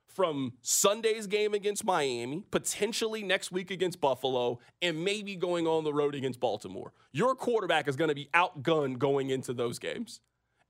From 0.08 0.54
Sunday's 0.62 1.26
game 1.26 1.54
against 1.54 1.86
Miami, 1.86 2.44
potentially 2.52 3.24
next 3.24 3.52
week 3.52 3.72
against 3.72 4.00
Buffalo, 4.00 4.60
and 4.82 5.04
maybe 5.04 5.36
going 5.36 5.66
on 5.66 5.86
the 5.86 5.94
road 5.94 6.14
against 6.14 6.40
Baltimore. 6.40 6.92
Your 7.14 7.36
quarterback 7.36 7.88
is 7.88 7.96
going 7.96 8.10
to 8.10 8.16
be 8.16 8.30
outgunned 8.34 9.00
going 9.00 9.30
into 9.30 9.54
those 9.54 9.80
games. 9.80 10.20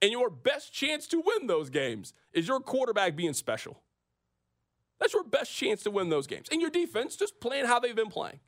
And 0.02 0.12
your 0.12 0.30
best 0.30 0.72
chance 0.72 1.08
to 1.08 1.22
win 1.26 1.48
those 1.48 1.70
games 1.70 2.14
is 2.34 2.48
your 2.48 2.60
quarterback 2.60 3.16
being 3.16 3.34
special. 3.34 3.82
That's 5.00 5.14
your 5.14 5.24
best 5.24 5.54
chance 5.54 5.84
to 5.84 5.92
win 5.92 6.10
those 6.10 6.28
games. 6.28 6.48
And 6.52 6.62
your 6.62 6.70
defense 6.70 7.16
just 7.16 7.40
playing 7.40 7.66
how 7.66 7.80
they've 7.80 7.96
been 7.96 8.10
playing. 8.10 8.40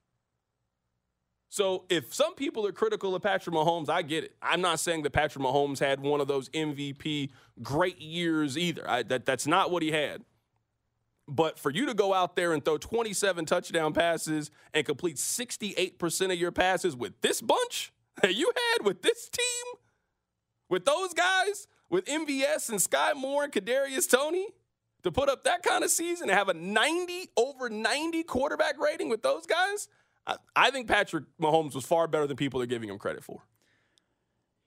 So 1.50 1.86
if 1.90 2.14
some 2.14 2.36
people 2.36 2.66
are 2.68 2.72
critical 2.72 3.16
of 3.16 3.22
Patrick 3.22 3.56
Mahomes, 3.56 3.90
I 3.90 4.02
get 4.02 4.24
it. 4.24 4.36
I'm 4.42 4.62
not 4.62 4.80
saying 4.80 5.04
that 5.04 5.12
Patrick 5.12 5.44
Mahomes 5.44 5.80
had 5.80 6.00
one 6.02 6.20
of 6.20 6.28
those 6.28 6.50
MVP 6.50 7.30
great 7.62 8.02
years 8.02 8.58
either. 8.58 8.90
I, 8.90 9.04
that, 9.04 9.26
that's 9.26 9.48
not 9.48 9.72
what 9.72 9.84
he 9.84 9.92
had. 9.92 10.24
But 11.28 11.58
for 11.58 11.72
you 11.72 11.86
to 11.88 11.94
go 11.94 12.14
out 12.14 12.36
there 12.36 12.54
and 12.54 12.64
throw 12.64 12.78
27 12.78 13.46
touchdown 13.46 13.94
passes 13.94 14.52
and 14.74 14.86
complete 14.86 15.16
68% 15.16 16.32
of 16.32 16.38
your 16.38 16.52
passes 16.52 16.96
with 16.96 17.20
this 17.22 17.42
bunch 17.42 17.94
that 18.22 18.36
you 18.36 18.52
had 18.74 18.86
with 18.86 19.02
this 19.02 19.30
team, 19.30 19.80
with 20.70 20.86
those 20.86 21.14
guys, 21.14 21.68
with 21.90 22.06
MVS 22.06 22.70
and 22.70 22.80
Skyy 22.80 23.16
Moore 23.16 23.46
and 23.46 23.54
Kadarius 23.54 24.10
Toney, 24.10 24.48
to 25.06 25.12
put 25.12 25.30
up 25.30 25.44
that 25.46 25.64
kind 25.64 25.84
of 25.84 25.90
season 25.90 26.30
and 26.30 26.38
have 26.38 26.50
a 26.50 26.54
90 26.54 27.30
over 27.38 27.70
90 27.70 28.24
quarterback 28.24 28.80
rating 28.80 29.10
with 29.10 29.24
those 29.24 29.46
guys, 29.46 29.88
I, 30.28 30.38
I 30.56 30.72
think 30.72 30.88
Patrick 30.88 31.26
Mahomes 31.42 31.74
was 31.74 31.86
far 31.86 32.08
better 32.08 32.28
than 32.28 32.38
people 32.38 32.62
are 32.62 32.66
giving 32.66 32.90
him 32.90 32.98
credit 32.98 33.24
for. 33.24 33.44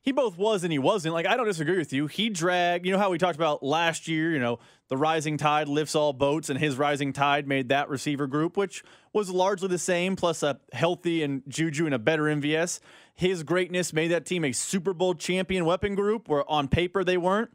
He 0.01 0.13
both 0.13 0.39
was 0.39 0.63
and 0.63 0.73
he 0.73 0.79
wasn't. 0.79 1.13
Like, 1.13 1.27
I 1.27 1.37
don't 1.37 1.47
disagree 1.47 1.77
with 1.77 1.93
you. 1.93 2.07
He 2.07 2.31
dragged, 2.31 2.87
you 2.87 2.93
know 2.93 2.99
how 2.99 3.11
we 3.11 3.19
talked 3.19 3.37
about 3.37 3.63
last 3.63 4.09
year, 4.09 4.33
you 4.33 4.39
know, 4.39 4.59
the 4.89 4.97
rising 4.97 5.37
tide 5.37 5.69
lifts 5.69 5.95
all 5.95 6.15
boats, 6.15 6.49
and 6.49 6.59
his 6.59 6.77
rising 6.77 7.13
tide 7.13 7.47
made 7.47 7.69
that 7.69 7.91
receiver 7.91 8.27
group, 8.27 8.57
which 8.57 8.83
was 9.13 9.29
largely 9.29 9.69
the 9.69 9.77
same, 9.77 10.17
plus 10.17 10.43
a 10.43 10.61
healthy 10.73 11.23
and 11.23 11.43
Juju 11.47 11.85
and 11.85 11.95
a 11.95 11.99
better 11.99 12.23
MVS. 12.23 12.81
His 13.15 13.43
greatness 13.43 13.93
made 13.93 14.13
that 14.13 14.25
team 14.25 14.45
a 14.45 14.53
Super 14.53 14.95
Bowl 14.95 15.15
champion 15.15 15.67
weapon 15.67 15.95
group, 15.95 16.29
where 16.29 16.49
on 16.51 16.69
paper 16.69 17.05
they 17.05 17.19
weren't. 17.19 17.51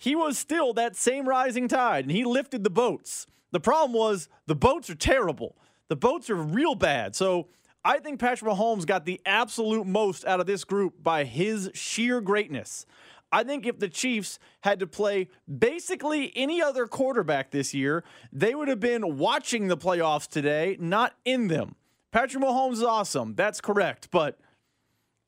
He 0.00 0.16
was 0.16 0.38
still 0.38 0.72
that 0.72 0.96
same 0.96 1.28
rising 1.28 1.68
tide, 1.68 2.06
and 2.06 2.10
he 2.10 2.24
lifted 2.24 2.64
the 2.64 2.70
boats. 2.70 3.26
The 3.52 3.60
problem 3.60 3.92
was 3.92 4.30
the 4.46 4.54
boats 4.54 4.88
are 4.88 4.94
terrible. 4.94 5.58
The 5.88 5.96
boats 5.96 6.30
are 6.30 6.36
real 6.36 6.74
bad. 6.74 7.14
So 7.14 7.48
I 7.84 7.98
think 7.98 8.18
Patrick 8.18 8.50
Mahomes 8.50 8.86
got 8.86 9.04
the 9.04 9.20
absolute 9.26 9.86
most 9.86 10.24
out 10.24 10.40
of 10.40 10.46
this 10.46 10.64
group 10.64 11.02
by 11.02 11.24
his 11.24 11.70
sheer 11.74 12.22
greatness. 12.22 12.86
I 13.30 13.44
think 13.44 13.66
if 13.66 13.78
the 13.78 13.90
Chiefs 13.90 14.38
had 14.62 14.78
to 14.78 14.86
play 14.86 15.28
basically 15.46 16.32
any 16.34 16.62
other 16.62 16.86
quarterback 16.86 17.50
this 17.50 17.74
year, 17.74 18.02
they 18.32 18.54
would 18.54 18.68
have 18.68 18.80
been 18.80 19.18
watching 19.18 19.68
the 19.68 19.76
playoffs 19.76 20.26
today, 20.26 20.78
not 20.80 21.14
in 21.26 21.48
them. 21.48 21.74
Patrick 22.10 22.42
Mahomes 22.42 22.72
is 22.72 22.82
awesome. 22.82 23.34
That's 23.34 23.60
correct. 23.60 24.08
But 24.10 24.38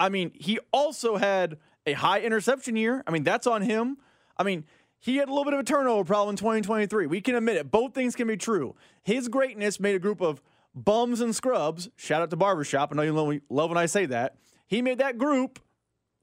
I 0.01 0.09
mean, 0.09 0.33
he 0.35 0.59
also 0.73 1.19
had 1.19 1.59
a 1.85 1.93
high 1.93 2.21
interception 2.21 2.75
year. 2.75 3.05
I 3.07 3.11
mean, 3.11 3.23
that's 3.23 3.47
on 3.47 3.61
him. 3.61 3.99
I 4.37 4.43
mean, 4.43 4.65
he 4.99 5.17
had 5.17 5.29
a 5.29 5.33
little 5.33 5.45
bit 5.45 5.55
of 5.55 5.61
a 5.61 5.65
turnover 5.65 6.05
problem 6.05 6.35
in 6.35 6.37
2023. 6.37 7.07
We 7.07 7.21
can 7.21 7.35
admit 7.35 7.57
it. 7.57 7.71
Both 7.71 7.95
things 7.95 8.15
can 8.15 8.29
be 8.29 8.37
true. 8.37 8.77
His 9.03 9.29
greatness 9.29 9.81
made 9.81 9.97
a 9.97 9.99
group 9.99 10.21
of 10.21 10.41
bums 10.75 11.21
and 11.21 11.35
scrubs. 11.35 11.89
Shout 11.97 12.23
out 12.23 12.31
to 12.31 12.37
Barbershop. 12.37 12.93
I 12.93 12.97
know 12.97 13.31
you 13.31 13.43
love 13.51 13.71
when 13.71 13.79
I 13.79 13.87
say 13.87 14.07
that. 14.07 14.37
He 14.67 14.81
made 14.81 14.99
that 14.99 15.19
group 15.19 15.59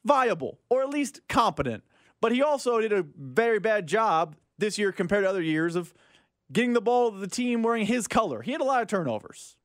viable 0.06 0.60
or 0.70 0.82
at 0.82 0.90
least 0.90 1.22
competent. 1.28 1.84
But 2.22 2.32
he 2.32 2.42
also 2.42 2.80
did 2.80 2.94
a 2.94 3.06
very 3.18 3.60
bad 3.60 3.88
job 3.88 4.36
this 4.58 4.78
year 4.78 4.92
compared 4.92 5.24
to 5.24 5.30
other 5.30 5.42
years 5.42 5.76
of 5.76 5.94
getting 6.52 6.74
the 6.74 6.82
ball 6.82 7.12
to 7.12 7.18
the 7.18 7.28
team 7.28 7.64
wearing 7.64 7.86
his 7.86 8.08
color. 8.08 8.42
He 8.42 8.52
had 8.52 8.62
a 8.62 8.66
lot 8.66 8.82
of 8.82 8.88
turnovers. 8.88 9.56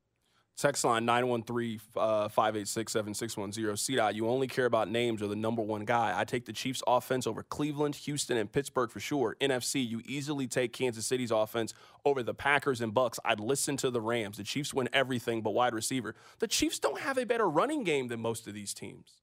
Text 0.57 0.85
line 0.85 1.03
913 1.03 1.81
uh, 1.97 2.29
586 2.29 2.93
7610. 2.93 3.75
CDOT, 3.75 4.15
you 4.15 4.29
only 4.29 4.47
care 4.47 4.65
about 4.65 4.89
names 4.89 5.21
or 5.21 5.27
the 5.27 5.35
number 5.35 5.61
one 5.61 5.83
guy. 5.83 6.17
I 6.17 6.23
take 6.23 6.45
the 6.45 6.53
Chiefs' 6.53 6.81
offense 6.87 7.27
over 7.27 7.43
Cleveland, 7.43 7.95
Houston, 7.95 8.37
and 8.37 8.49
Pittsburgh 8.49 8.89
for 8.89 9.01
sure. 9.01 9.35
NFC, 9.41 9.85
you 9.85 10.01
easily 10.05 10.47
take 10.47 10.71
Kansas 10.71 11.05
City's 11.05 11.31
offense 11.31 11.73
over 12.05 12.23
the 12.23 12.33
Packers 12.33 12.79
and 12.79 12.93
Bucks. 12.93 13.19
I'd 13.25 13.41
listen 13.41 13.75
to 13.77 13.89
the 13.89 13.99
Rams. 13.99 14.37
The 14.37 14.43
Chiefs 14.43 14.73
win 14.73 14.87
everything 14.93 15.41
but 15.41 15.51
wide 15.51 15.73
receiver. 15.73 16.15
The 16.39 16.47
Chiefs 16.47 16.79
don't 16.79 17.01
have 17.01 17.17
a 17.17 17.25
better 17.25 17.49
running 17.49 17.83
game 17.83 18.07
than 18.07 18.21
most 18.21 18.47
of 18.47 18.53
these 18.53 18.73
teams. 18.73 19.21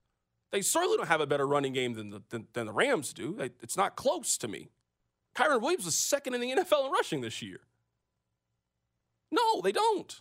They 0.51 0.61
certainly 0.61 0.99
don't 0.99 1.09
have 1.09 1.23
a 1.23 1.27
better 1.27 1.47
running 1.47 1.73
game 1.73 1.95
than 1.95 2.11
the, 2.11 2.23
than, 2.29 2.49
than 2.53 2.66
the 2.66 2.75
Rams 2.75 3.14
do. 3.14 3.38
It's 3.62 3.77
not 3.77 3.97
close 3.97 4.37
to 4.37 4.49
me. 4.49 4.68
Kyren 5.35 5.62
Williams 5.62 5.87
was 5.87 5.95
second 5.95 6.35
in 6.35 6.42
the 6.42 6.51
NFL 6.51 6.87
in 6.87 6.92
rushing 6.92 7.23
this 7.23 7.40
year. 7.40 7.61
No, 9.31 9.62
they 9.62 9.73
don't. 9.73 10.21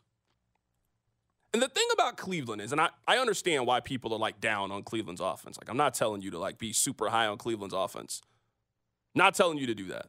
And 1.54 1.62
the 1.62 1.68
thing 1.68 1.88
about 1.94 2.16
Cleveland 2.16 2.62
is, 2.62 2.72
and 2.72 2.80
I, 2.80 2.90
I 3.08 3.18
understand 3.18 3.66
why 3.66 3.82
people 3.82 4.14
are 4.14 4.20
like 4.20 4.40
down 4.40 4.72
on 4.72 4.84
Cleveland's 4.84 5.20
offense. 5.20 5.58
Like, 5.60 5.70
I'm 5.70 5.78
not 5.78 5.94
telling 5.94 6.22
you 6.22 6.32
to 6.32 6.40
like 6.40 6.58
be 6.58 6.72
super 6.72 7.10
high 7.10 7.28
on 7.28 7.38
Cleveland's 7.38 7.74
offense. 7.74 8.22
Not 9.14 9.36
telling 9.36 9.58
you 9.58 9.68
to 9.68 9.76
do 9.76 9.88
that. 9.88 10.08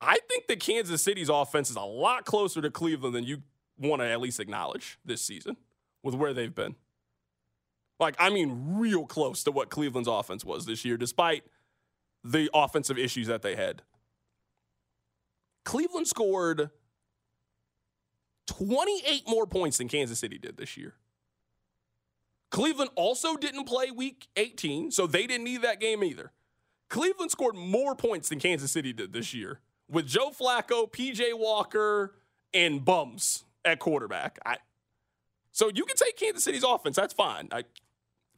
I 0.00 0.18
think 0.28 0.46
that 0.46 0.60
Kansas 0.60 1.02
City's 1.02 1.28
offense 1.28 1.70
is 1.70 1.76
a 1.76 1.80
lot 1.80 2.24
closer 2.24 2.62
to 2.62 2.70
Cleveland 2.70 3.16
than 3.16 3.24
you 3.24 3.42
want 3.76 4.00
to 4.00 4.06
at 4.06 4.20
least 4.20 4.38
acknowledge 4.38 4.98
this 5.04 5.20
season 5.20 5.56
with 6.04 6.14
where 6.14 6.32
they've 6.32 6.54
been. 6.54 6.76
Like, 7.98 8.14
I 8.20 8.30
mean, 8.30 8.76
real 8.78 9.06
close 9.06 9.42
to 9.42 9.50
what 9.50 9.70
Cleveland's 9.70 10.08
offense 10.08 10.44
was 10.44 10.66
this 10.66 10.84
year, 10.84 10.96
despite 10.96 11.42
the 12.22 12.48
offensive 12.54 12.96
issues 12.98 13.26
that 13.26 13.42
they 13.42 13.56
had. 13.56 13.82
Cleveland 15.64 16.06
scored 16.06 16.70
28 18.48 19.28
more 19.28 19.46
points 19.46 19.78
than 19.78 19.88
Kansas 19.88 20.18
City 20.18 20.38
did 20.38 20.56
this 20.56 20.76
year. 20.76 20.94
Cleveland 22.50 22.90
also 22.96 23.36
didn't 23.36 23.64
play 23.66 23.90
week 23.90 24.28
18, 24.36 24.90
so 24.90 25.06
they 25.06 25.26
didn't 25.26 25.44
need 25.44 25.62
that 25.62 25.80
game 25.80 26.02
either. 26.02 26.32
Cleveland 26.88 27.30
scored 27.30 27.54
more 27.54 27.94
points 27.94 28.30
than 28.30 28.40
Kansas 28.40 28.72
City 28.72 28.94
did 28.94 29.12
this 29.12 29.34
year 29.34 29.60
with 29.90 30.06
Joe 30.06 30.30
Flacco, 30.30 30.90
PJ 30.90 31.38
Walker, 31.38 32.14
and 32.54 32.82
bums 32.82 33.44
at 33.64 33.78
quarterback. 33.78 34.38
I, 34.46 34.56
so 35.52 35.70
you 35.74 35.84
can 35.84 35.96
take 35.96 36.16
Kansas 36.16 36.42
City's 36.44 36.64
offense. 36.64 36.96
That's 36.96 37.12
fine. 37.12 37.48
I, 37.52 37.64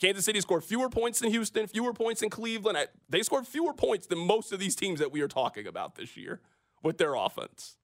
Kansas 0.00 0.24
City 0.24 0.40
scored 0.40 0.64
fewer 0.64 0.88
points 0.88 1.20
than 1.20 1.30
Houston, 1.30 1.68
fewer 1.68 1.92
points 1.92 2.20
than 2.20 2.30
Cleveland. 2.30 2.76
I, 2.76 2.86
they 3.08 3.22
scored 3.22 3.46
fewer 3.46 3.72
points 3.74 4.08
than 4.08 4.18
most 4.18 4.52
of 4.52 4.58
these 4.58 4.74
teams 4.74 4.98
that 4.98 5.12
we 5.12 5.20
are 5.20 5.28
talking 5.28 5.68
about 5.68 5.94
this 5.94 6.16
year 6.16 6.40
with 6.82 6.98
their 6.98 7.14
offense. 7.14 7.76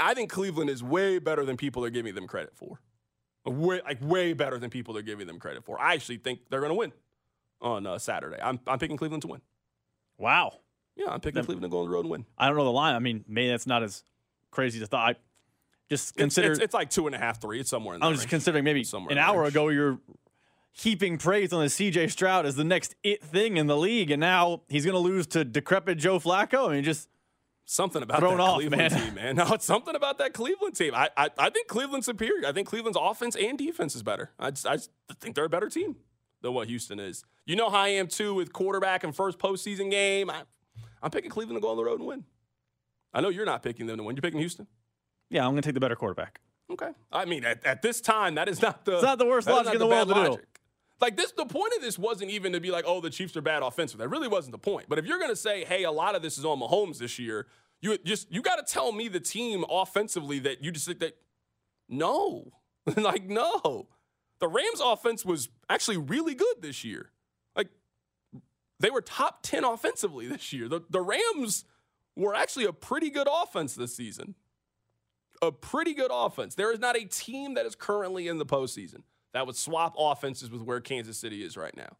I 0.00 0.14
think 0.14 0.30
Cleveland 0.30 0.70
is 0.70 0.82
way 0.82 1.18
better 1.18 1.44
than 1.44 1.56
people 1.56 1.84
are 1.84 1.90
giving 1.90 2.14
them 2.14 2.26
credit 2.26 2.56
for. 2.56 2.80
Way, 3.44 3.80
like 3.84 3.98
way 4.02 4.32
better 4.32 4.58
than 4.58 4.70
people 4.70 4.96
are 4.96 5.02
giving 5.02 5.26
them 5.26 5.38
credit 5.38 5.64
for. 5.64 5.80
I 5.80 5.94
actually 5.94 6.18
think 6.18 6.40
they're 6.50 6.60
going 6.60 6.70
to 6.70 6.76
win 6.76 6.92
on 7.60 7.86
uh, 7.86 7.98
Saturday. 7.98 8.38
I'm, 8.42 8.60
I'm 8.66 8.78
picking 8.78 8.96
Cleveland 8.96 9.22
to 9.22 9.28
win. 9.28 9.40
Wow. 10.18 10.60
Yeah, 10.96 11.08
I'm 11.08 11.20
picking 11.20 11.36
then, 11.36 11.44
Cleveland 11.44 11.64
to 11.64 11.68
go 11.68 11.80
on 11.80 11.86
the 11.86 11.90
road 11.90 12.00
and 12.00 12.10
win. 12.10 12.26
I 12.36 12.48
don't 12.48 12.56
know 12.56 12.64
the 12.64 12.72
line. 12.72 12.94
I 12.94 12.98
mean, 12.98 13.24
maybe 13.26 13.48
that's 13.48 13.66
not 13.66 13.82
as 13.82 14.04
crazy 14.50 14.78
as 14.78 14.84
I 14.84 14.86
thought. 14.88 15.16
Just 15.88 16.16
consider 16.16 16.52
it's, 16.52 16.58
it's, 16.58 16.64
it's, 16.66 16.74
like 16.74 16.90
two 16.90 17.06
and 17.06 17.16
a 17.16 17.18
half, 17.18 17.40
three. 17.40 17.58
It's 17.58 17.70
somewhere 17.70 17.96
in. 17.96 18.02
I'm 18.02 18.14
just 18.14 18.28
considering 18.28 18.62
maybe 18.62 18.84
somewhere 18.84 19.10
an 19.10 19.18
hour 19.18 19.42
range. 19.42 19.54
ago 19.54 19.68
you're 19.70 19.98
heaping 20.72 21.18
praise 21.18 21.52
on 21.52 21.62
the 21.62 21.66
CJ 21.66 22.10
Stroud 22.12 22.46
as 22.46 22.54
the 22.54 22.64
next 22.64 22.94
it 23.02 23.24
thing 23.24 23.56
in 23.56 23.66
the 23.66 23.76
league, 23.76 24.10
and 24.10 24.20
now 24.20 24.62
he's 24.68 24.84
going 24.84 24.94
to 24.94 25.00
lose 25.00 25.26
to 25.28 25.44
decrepit 25.44 25.98
Joe 25.98 26.20
Flacco. 26.20 26.68
I 26.68 26.74
mean, 26.74 26.84
just 26.84 27.08
something 27.70 28.02
about 28.02 28.18
Thrown 28.20 28.38
that 28.38 28.42
off, 28.42 28.54
Cleveland 28.56 28.92
man. 28.92 29.00
team, 29.00 29.14
man. 29.14 29.36
No, 29.40 29.52
it's 29.54 29.64
something 29.64 29.94
about 29.94 30.18
that 30.18 30.34
Cleveland 30.34 30.74
team. 30.74 30.94
I, 30.94 31.08
I, 31.16 31.30
I 31.38 31.50
think 31.50 31.68
Cleveland's 31.68 32.06
superior. 32.06 32.46
I 32.46 32.52
think 32.52 32.68
Cleveland's 32.68 32.98
offense 33.00 33.36
and 33.36 33.56
defense 33.56 33.94
is 33.94 34.02
better. 34.02 34.30
I 34.38 34.50
just, 34.50 34.66
I 34.66 34.76
just 34.76 34.90
think 35.20 35.34
they're 35.34 35.44
a 35.44 35.48
better 35.48 35.68
team 35.68 35.96
than 36.42 36.52
what 36.52 36.68
Houston 36.68 36.98
is. 36.98 37.24
You 37.46 37.56
know 37.56 37.70
how 37.70 37.78
I 37.80 37.88
am 37.88 38.08
too 38.08 38.34
with 38.34 38.52
quarterback 38.52 39.04
and 39.04 39.14
first 39.14 39.38
postseason 39.38 39.90
game. 39.90 40.30
I, 40.30 40.42
I'm 41.02 41.10
picking 41.10 41.30
Cleveland 41.30 41.56
to 41.56 41.60
go 41.60 41.70
on 41.70 41.76
the 41.76 41.84
road 41.84 42.00
and 42.00 42.08
win. 42.08 42.24
I 43.14 43.20
know 43.20 43.28
you're 43.28 43.46
not 43.46 43.62
picking 43.62 43.86
them 43.86 43.98
to 43.98 44.02
win. 44.02 44.16
You're 44.16 44.22
picking 44.22 44.40
Houston. 44.40 44.66
Yeah, 45.30 45.44
I'm 45.44 45.52
going 45.52 45.62
to 45.62 45.68
take 45.68 45.74
the 45.74 45.80
better 45.80 45.96
quarterback. 45.96 46.40
Okay. 46.72 46.90
I 47.12 47.24
mean, 47.24 47.44
at, 47.44 47.64
at 47.64 47.82
this 47.82 48.00
time, 48.00 48.36
that 48.36 48.48
is 48.48 48.62
not 48.62 48.84
the. 48.84 48.94
It's 48.94 49.02
not 49.02 49.18
the 49.18 49.26
worst 49.26 49.48
logic 49.48 49.72
in 49.72 49.78
the, 49.78 49.86
the 49.86 49.90
world 49.90 50.08
to 50.08 50.14
logic. 50.14 50.40
do. 50.40 50.46
Like 51.00 51.16
this, 51.16 51.32
the 51.32 51.46
point 51.46 51.72
of 51.76 51.82
this 51.82 51.98
wasn't 51.98 52.30
even 52.30 52.52
to 52.52 52.60
be 52.60 52.70
like, 52.70 52.84
oh, 52.86 53.00
the 53.00 53.10
Chiefs 53.10 53.36
are 53.36 53.40
bad 53.40 53.62
offensive. 53.62 53.98
That 53.98 54.08
really 54.08 54.28
wasn't 54.28 54.52
the 54.52 54.58
point. 54.58 54.86
But 54.88 54.98
if 54.98 55.06
you're 55.06 55.18
going 55.18 55.30
to 55.30 55.36
say, 55.36 55.64
hey, 55.64 55.84
a 55.84 55.90
lot 55.90 56.14
of 56.14 56.20
this 56.22 56.36
is 56.36 56.44
on 56.44 56.60
Mahomes 56.60 56.98
this 56.98 57.18
year, 57.18 57.46
you 57.80 57.98
just 57.98 58.30
you 58.32 58.42
got 58.42 58.56
to 58.56 58.72
tell 58.72 58.92
me 58.92 59.08
the 59.08 59.20
team 59.20 59.64
offensively 59.68 60.38
that 60.40 60.62
you 60.62 60.70
just 60.70 60.86
think 60.86 61.00
that 61.00 61.16
no, 61.88 62.52
like 62.96 63.24
no, 63.24 63.88
the 64.38 64.48
Rams 64.48 64.80
offense 64.82 65.24
was 65.24 65.48
actually 65.68 65.96
really 65.96 66.34
good 66.34 66.56
this 66.60 66.84
year. 66.84 67.10
Like 67.56 67.68
they 68.78 68.90
were 68.90 69.00
top 69.00 69.42
ten 69.42 69.64
offensively 69.64 70.26
this 70.26 70.52
year. 70.52 70.68
The 70.68 70.82
the 70.90 71.00
Rams 71.00 71.64
were 72.16 72.34
actually 72.34 72.66
a 72.66 72.72
pretty 72.72 73.10
good 73.10 73.28
offense 73.30 73.74
this 73.74 73.96
season. 73.96 74.34
A 75.42 75.50
pretty 75.50 75.94
good 75.94 76.10
offense. 76.12 76.54
There 76.54 76.70
is 76.70 76.80
not 76.80 76.96
a 76.96 77.06
team 77.06 77.54
that 77.54 77.64
is 77.64 77.74
currently 77.74 78.28
in 78.28 78.36
the 78.36 78.44
postseason 78.44 79.02
that 79.32 79.46
would 79.46 79.56
swap 79.56 79.94
offenses 79.98 80.50
with 80.50 80.60
where 80.60 80.80
Kansas 80.80 81.16
City 81.16 81.42
is 81.42 81.56
right 81.56 81.74
now. 81.74 81.96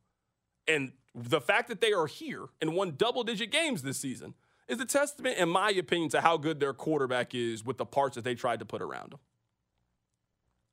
And 0.68 0.92
the 1.14 1.40
fact 1.40 1.68
that 1.68 1.80
they 1.80 1.92
are 1.92 2.06
here 2.06 2.46
and 2.60 2.74
won 2.74 2.94
double 2.96 3.24
digit 3.24 3.50
games 3.50 3.82
this 3.82 3.98
season 3.98 4.34
is 4.70 4.80
a 4.80 4.87
testament, 4.87 5.38
in 5.38 5.48
my 5.48 5.70
opinion, 5.70 6.11
to 6.11 6.20
how 6.20 6.37
good 6.37 6.61
their 6.61 6.72
quarterback 6.72 7.35
is 7.35 7.64
with 7.64 7.76
the 7.78 7.85
parts 7.85 8.14
that 8.14 8.24
they 8.24 8.35
tried 8.35 8.61
to 8.61 8.64
put 8.64 8.80
around 8.80 9.12
him. 9.12 9.18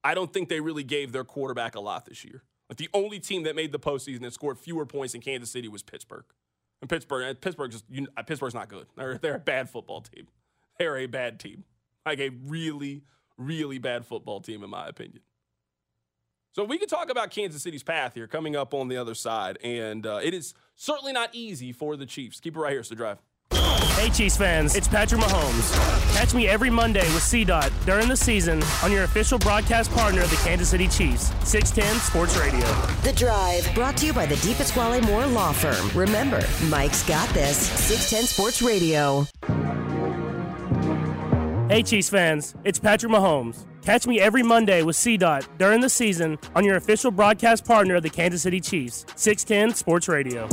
I 0.03 0.13
don't 0.13 0.31
think 0.31 0.49
they 0.49 0.61
really 0.61 0.83
gave 0.83 1.11
their 1.11 1.23
quarterback 1.23 1.75
a 1.75 1.79
lot 1.79 2.05
this 2.05 2.23
year. 2.23 2.43
Like 2.69 2.77
the 2.77 2.89
only 2.93 3.19
team 3.19 3.43
that 3.43 3.55
made 3.55 3.71
the 3.71 3.79
postseason 3.79 4.21
that 4.21 4.33
scored 4.33 4.59
fewer 4.59 4.85
points 4.85 5.15
in 5.15 5.21
Kansas 5.21 5.49
City 5.49 5.67
was 5.67 5.83
Pittsburgh. 5.83 6.25
And 6.81 6.89
Pittsburgh, 6.89 7.39
Pittsburgh 7.41 7.71
just 7.71 7.85
you, 7.89 8.07
Pittsburgh's 8.25 8.53
not 8.53 8.69
good. 8.69 8.85
They're 8.95 9.17
they're 9.17 9.35
a 9.35 9.39
bad 9.39 9.69
football 9.69 10.01
team. 10.01 10.27
They're 10.77 10.97
a 10.97 11.07
bad 11.07 11.39
team, 11.39 11.63
like 12.05 12.19
a 12.19 12.29
really 12.29 13.03
really 13.37 13.77
bad 13.77 14.05
football 14.05 14.41
team, 14.41 14.63
in 14.63 14.69
my 14.69 14.87
opinion. 14.87 15.21
So 16.53 16.63
we 16.63 16.77
can 16.77 16.87
talk 16.87 17.11
about 17.11 17.29
Kansas 17.29 17.61
City's 17.61 17.83
path 17.83 18.15
here 18.15 18.27
coming 18.27 18.55
up 18.55 18.73
on 18.73 18.87
the 18.87 18.97
other 18.97 19.13
side, 19.13 19.59
and 19.63 20.05
uh, 20.05 20.19
it 20.23 20.33
is 20.33 20.53
certainly 20.75 21.13
not 21.13 21.29
easy 21.33 21.71
for 21.71 21.95
the 21.95 22.05
Chiefs. 22.05 22.39
Keep 22.39 22.55
it 22.55 22.59
right 22.59 22.71
here, 22.71 22.83
so 22.83 22.95
drive. 22.95 23.19
Hey 23.97 24.11
Chiefs 24.11 24.37
fans, 24.37 24.75
it's 24.75 24.87
Patrick 24.87 25.19
Mahomes. 25.19 25.73
Catch 26.15 26.35
me 26.35 26.47
every 26.47 26.69
Monday 26.69 27.01
with 27.15 27.23
CDOT 27.23 27.71
during 27.83 28.07
the 28.07 28.15
season 28.15 28.61
on 28.83 28.91
your 28.91 29.05
official 29.05 29.39
broadcast 29.39 29.91
partner 29.91 30.21
of 30.21 30.29
the 30.29 30.35
Kansas 30.37 30.69
City 30.69 30.87
Chiefs, 30.87 31.33
610 31.49 31.99
Sports 32.01 32.37
Radio. 32.37 32.67
The 33.01 33.13
Drive, 33.13 33.73
brought 33.73 33.97
to 33.97 34.05
you 34.05 34.13
by 34.13 34.27
the 34.27 34.35
DePasquale 34.35 35.03
Moore 35.03 35.25
Law 35.25 35.51
Firm. 35.51 35.89
Remember, 35.97 36.39
Mike's 36.65 37.01
got 37.07 37.27
this, 37.29 37.57
610 37.57 38.27
Sports 38.27 38.61
Radio. 38.61 39.25
Hey 41.67 41.81
Chiefs 41.81 42.09
fans, 42.09 42.53
it's 42.63 42.77
Patrick 42.77 43.11
Mahomes. 43.11 43.65
Catch 43.81 44.05
me 44.05 44.19
every 44.19 44.43
Monday 44.43 44.83
with 44.83 44.95
CDOT 44.95 45.47
during 45.57 45.81
the 45.81 45.89
season 45.89 46.37
on 46.55 46.63
your 46.63 46.75
official 46.75 47.09
broadcast 47.09 47.65
partner 47.65 47.95
of 47.95 48.03
the 48.03 48.11
Kansas 48.11 48.43
City 48.43 48.61
Chiefs, 48.61 49.07
610 49.15 49.75
Sports 49.75 50.07
Radio. 50.07 50.47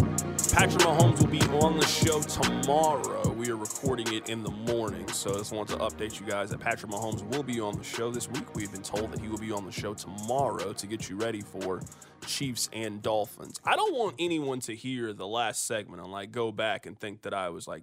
Patrick 0.55 0.83
Mahomes 0.83 1.21
will 1.21 1.27
be 1.27 1.41
on 1.65 1.77
the 1.77 1.87
show 1.87 2.23
tomorrow. 2.23 3.29
We 3.33 3.51
are 3.51 3.57
recording 3.57 4.13
it 4.13 4.29
in 4.29 4.43
the 4.43 4.51
morning, 4.51 5.07
so 5.09 5.35
I 5.35 5.39
just 5.39 5.53
want 5.53 5.69
to 5.71 5.77
update 5.77 6.21
you 6.21 6.27
guys 6.27 6.51
that 6.51 6.61
Patrick 6.61 6.91
Mahomes 6.93 7.23
will 7.29 7.43
be 7.43 7.61
on 7.61 7.77
the 7.77 7.85
show 7.85 8.11
this 8.11 8.31
week. 8.31 8.55
We've 8.55 8.71
been 8.71 8.83
told 8.83 9.13
that 9.13 9.21
he 9.21 9.29
will 9.29 9.39
be 9.39 9.53
on 9.53 9.67
the 9.67 9.73
show 9.73 9.95
tomorrow 9.95 10.73
to 10.73 10.87
get 10.87 11.11
you 11.11 11.17
ready 11.17 11.41
for 11.41 11.81
Chiefs 12.27 12.71
and 12.73 13.03
Dolphins. 13.03 13.61
I 13.65 13.77
don't 13.77 13.95
want 13.95 14.15
anyone 14.19 14.61
to 14.61 14.75
hear 14.75 15.13
the 15.13 15.27
last 15.27 15.67
segment 15.67 16.03
and 16.03 16.13
like 16.13 16.31
go 16.31 16.53
back 16.53 16.87
and 16.87 16.99
think 16.99 17.23
that 17.23 17.35
I 17.35 17.49
was 17.49 17.67
like 17.67 17.83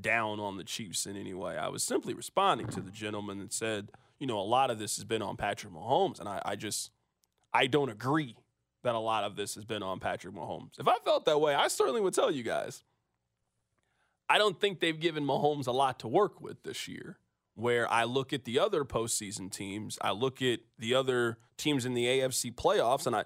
down 0.00 0.40
on 0.40 0.56
the 0.56 0.64
Chiefs 0.64 1.06
in 1.06 1.16
any 1.16 1.32
way. 1.32 1.56
I 1.56 1.68
was 1.68 1.82
simply 1.82 2.12
responding 2.12 2.66
to 2.68 2.80
the 2.80 2.90
gentleman 2.90 3.38
that 3.38 3.52
said– 3.52 3.90
you 4.20 4.26
know, 4.26 4.38
a 4.38 4.42
lot 4.42 4.70
of 4.70 4.78
this 4.78 4.96
has 4.96 5.04
been 5.04 5.22
on 5.22 5.36
Patrick 5.36 5.72
Mahomes. 5.72 6.20
And 6.20 6.28
I, 6.28 6.40
I 6.44 6.54
just, 6.54 6.92
I 7.52 7.66
don't 7.66 7.88
agree 7.88 8.36
that 8.82 8.94
a 8.94 8.98
lot 8.98 9.24
of 9.24 9.36
this 9.36 9.54
has 9.54 9.64
been 9.64 9.82
on 9.82 10.00
Patrick 10.00 10.34
Mahomes. 10.34 10.78
If 10.78 10.88
I 10.88 10.96
felt 11.04 11.24
that 11.26 11.40
way, 11.40 11.54
I 11.54 11.68
certainly 11.68 12.00
would 12.00 12.14
tell 12.14 12.30
you 12.30 12.42
guys. 12.42 12.82
I 14.28 14.38
don't 14.38 14.60
think 14.60 14.80
they've 14.80 14.98
given 14.98 15.24
Mahomes 15.24 15.66
a 15.66 15.72
lot 15.72 15.98
to 16.00 16.08
work 16.08 16.40
with 16.40 16.62
this 16.62 16.86
year. 16.88 17.18
Where 17.54 17.90
I 17.92 18.04
look 18.04 18.32
at 18.32 18.44
the 18.44 18.58
other 18.58 18.84
postseason 18.84 19.50
teams, 19.50 19.98
I 20.00 20.12
look 20.12 20.40
at 20.40 20.60
the 20.78 20.94
other 20.94 21.38
teams 21.58 21.84
in 21.84 21.94
the 21.94 22.06
AFC 22.06 22.54
playoffs, 22.54 23.06
and 23.06 23.14
I, 23.14 23.24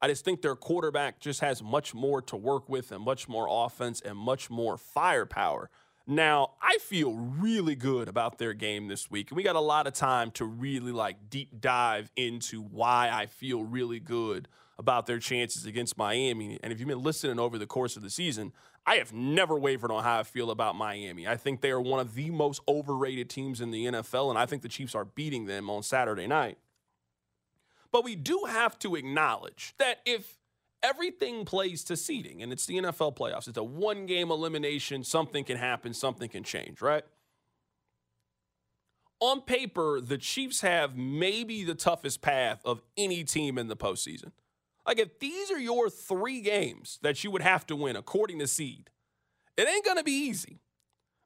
I 0.00 0.08
just 0.08 0.24
think 0.24 0.42
their 0.42 0.56
quarterback 0.56 1.20
just 1.20 1.40
has 1.40 1.62
much 1.62 1.94
more 1.94 2.20
to 2.22 2.36
work 2.36 2.68
with 2.68 2.90
and 2.90 3.04
much 3.04 3.28
more 3.28 3.46
offense 3.48 4.00
and 4.00 4.18
much 4.18 4.50
more 4.50 4.76
firepower 4.76 5.70
Now, 6.08 6.52
I 6.62 6.78
feel 6.78 7.14
really 7.14 7.74
good 7.74 8.08
about 8.08 8.38
their 8.38 8.54
game 8.54 8.86
this 8.88 9.10
week, 9.10 9.30
and 9.30 9.36
we 9.36 9.42
got 9.42 9.56
a 9.56 9.60
lot 9.60 9.86
of 9.86 9.92
time 9.92 10.30
to 10.32 10.44
really 10.44 10.92
like 10.92 11.28
deep 11.30 11.60
dive 11.60 12.10
into 12.16 12.62
why 12.62 13.10
I 13.12 13.26
feel 13.26 13.64
really 13.64 13.98
good 13.98 14.48
about 14.78 15.06
their 15.06 15.18
chances 15.18 15.64
against 15.64 15.96
Miami. 15.96 16.58
And 16.62 16.72
if 16.72 16.78
you've 16.78 16.88
been 16.88 17.02
listening 17.02 17.38
over 17.38 17.58
the 17.58 17.66
course 17.66 17.96
of 17.96 18.02
the 18.02 18.10
season, 18.10 18.52
I 18.84 18.96
have 18.96 19.12
never 19.12 19.58
wavered 19.58 19.90
on 19.90 20.04
how 20.04 20.20
I 20.20 20.22
feel 20.22 20.50
about 20.50 20.76
Miami. 20.76 21.26
I 21.26 21.36
think 21.36 21.60
they 21.60 21.70
are 21.70 21.80
one 21.80 21.98
of 21.98 22.14
the 22.14 22.30
most 22.30 22.60
overrated 22.68 23.30
teams 23.30 23.60
in 23.60 23.70
the 23.70 23.86
NFL, 23.86 24.30
and 24.30 24.38
I 24.38 24.46
think 24.46 24.62
the 24.62 24.68
Chiefs 24.68 24.94
are 24.94 25.04
beating 25.04 25.46
them 25.46 25.68
on 25.70 25.82
Saturday 25.82 26.26
night. 26.26 26.58
But 27.90 28.04
we 28.04 28.14
do 28.14 28.44
have 28.48 28.78
to 28.80 28.94
acknowledge 28.94 29.74
that 29.78 30.00
if 30.04 30.38
everything 30.82 31.44
plays 31.44 31.82
to 31.84 31.96
seeding, 31.96 32.42
and 32.42 32.52
it's 32.52 32.66
the 32.66 32.76
NFL 32.76 33.16
playoffs, 33.16 33.48
it's 33.48 33.56
a 33.56 33.64
one 33.64 34.06
game 34.06 34.30
elimination, 34.30 35.02
something 35.02 35.42
can 35.44 35.56
happen, 35.56 35.94
something 35.94 36.28
can 36.28 36.44
change, 36.44 36.80
right? 36.82 37.04
On 39.18 39.40
paper, 39.40 40.00
the 40.00 40.18
Chiefs 40.18 40.60
have 40.60 40.96
maybe 40.96 41.64
the 41.64 41.74
toughest 41.74 42.20
path 42.20 42.60
of 42.64 42.82
any 42.96 43.24
team 43.24 43.56
in 43.56 43.68
the 43.68 43.76
postseason. 43.76 44.32
Like, 44.86 44.98
if 44.98 45.18
these 45.18 45.50
are 45.50 45.58
your 45.58 45.90
three 45.90 46.40
games 46.40 46.98
that 47.02 47.24
you 47.24 47.30
would 47.30 47.42
have 47.42 47.66
to 47.66 47.76
win 47.76 47.96
according 47.96 48.38
to 48.38 48.46
seed, 48.46 48.90
it 49.56 49.68
ain't 49.68 49.84
going 49.84 49.96
to 49.96 50.04
be 50.04 50.12
easy. 50.12 50.60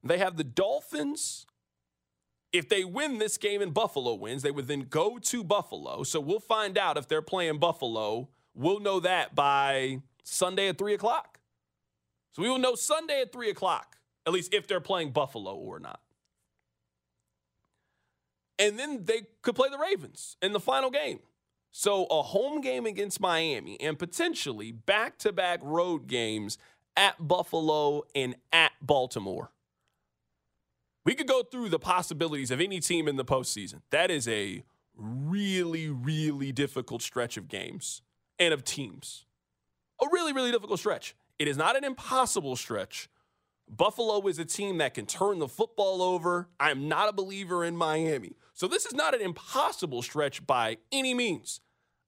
They 0.03 0.18
have 0.18 0.37
the 0.37 0.44
Dolphins. 0.44 1.46
If 2.53 2.68
they 2.68 2.85
win 2.85 3.18
this 3.18 3.37
game 3.37 3.61
and 3.61 3.75
Buffalo 3.75 4.14
wins, 4.14 4.42
they 4.42 4.51
would 4.51 4.66
then 4.66 4.87
go 4.88 5.18
to 5.18 5.44
Buffalo. 5.44 6.03
So 6.05 6.20
we'll 6.20 6.40
find 6.40 6.79
out 6.79 6.96
if 6.96 7.07
they're 7.07 7.23
playing 7.23 7.59
Buffalo. 7.59 8.29
We'll 8.55 8.81
know 8.81 9.01
that 9.01 9.35
by 9.35 10.01
Sunday 10.25 10.68
at 10.68 10.79
3 10.79 10.94
o'clock. 10.94 11.38
So 12.33 12.42
we 12.42 12.49
will 12.49 12.59
know 12.59 12.75
Sunday 12.75 13.20
at 13.20 13.33
3 13.33 13.51
o'clock, 13.51 13.96
at 14.27 14.33
least 14.33 14.55
if 14.55 14.66
they're 14.66 14.81
playing 14.81 15.11
Buffalo 15.11 15.55
or 15.55 15.79
not. 15.79 16.01
And 18.59 18.79
then 18.79 19.05
they 19.05 19.23
could 19.42 19.55
play 19.55 19.68
the 19.70 19.79
Ravens 19.79 20.37
in 20.42 20.53
the 20.53 20.61
final 20.61 20.90
game. 20.90 21.20
So 21.73 22.07
a 22.07 22.23
home 22.23 22.61
game 22.61 22.87
against 22.87 23.21
Miami 23.21 23.81
and 23.81 23.99
potentially 23.99 24.73
back 24.73 25.19
to 25.19 25.33
back 25.33 25.61
road 25.63 26.07
games 26.07 26.59
at 26.97 27.27
Buffalo 27.27 28.03
and 28.15 28.35
at 28.53 28.73
Baltimore. 28.83 29.51
We 31.05 31.15
could 31.15 31.29
go 31.29 31.43
through 31.43 31.71
the 31.71 31.79
possibilities 31.79 32.51
of 32.51 32.61
any 32.61 32.81
team 32.81 33.09
in 33.09 33.17
the 33.17 33.25
postseason. 33.25 33.83
That 33.91 34.11
is 34.11 34.29
a 34.29 34.65
really, 34.97 35.89
really 35.89 36.53
difficult 36.53 37.03
stretch 37.03 37.37
of 37.37 37.49
games 37.49 38.03
and 38.39 38.53
of 38.53 38.65
teams. 38.65 39.25
A 40.03 40.07
really, 40.13 40.33
really 40.33 40.51
difficult 40.51 40.79
stretch. 40.79 41.15
It 41.39 41.49
is 41.49 41.57
not 41.57 41.77
an 41.77 41.85
impossible 41.85 42.57
stretch. 42.57 43.09
Buffalo 43.69 44.27
is 44.27 44.39
a 44.39 44.45
team 44.45 44.79
that 44.79 44.95
can 44.95 45.07
turn 45.07 45.39
the 45.39 45.49
football 45.49 46.03
over. 46.03 46.49
I 46.59 46.71
am 46.71 46.89
not 46.89 47.09
a 47.09 47.13
believer 47.13 47.65
in 47.65 47.77
Miami. 47.77 48.37
So 48.61 48.68
this 48.68 48.85
is 48.85 48.92
not 48.92 49.14
an 49.14 49.23
impossible 49.23 50.03
stretch 50.03 50.46
by 50.46 50.77
any 50.92 51.14
means. 51.14 51.62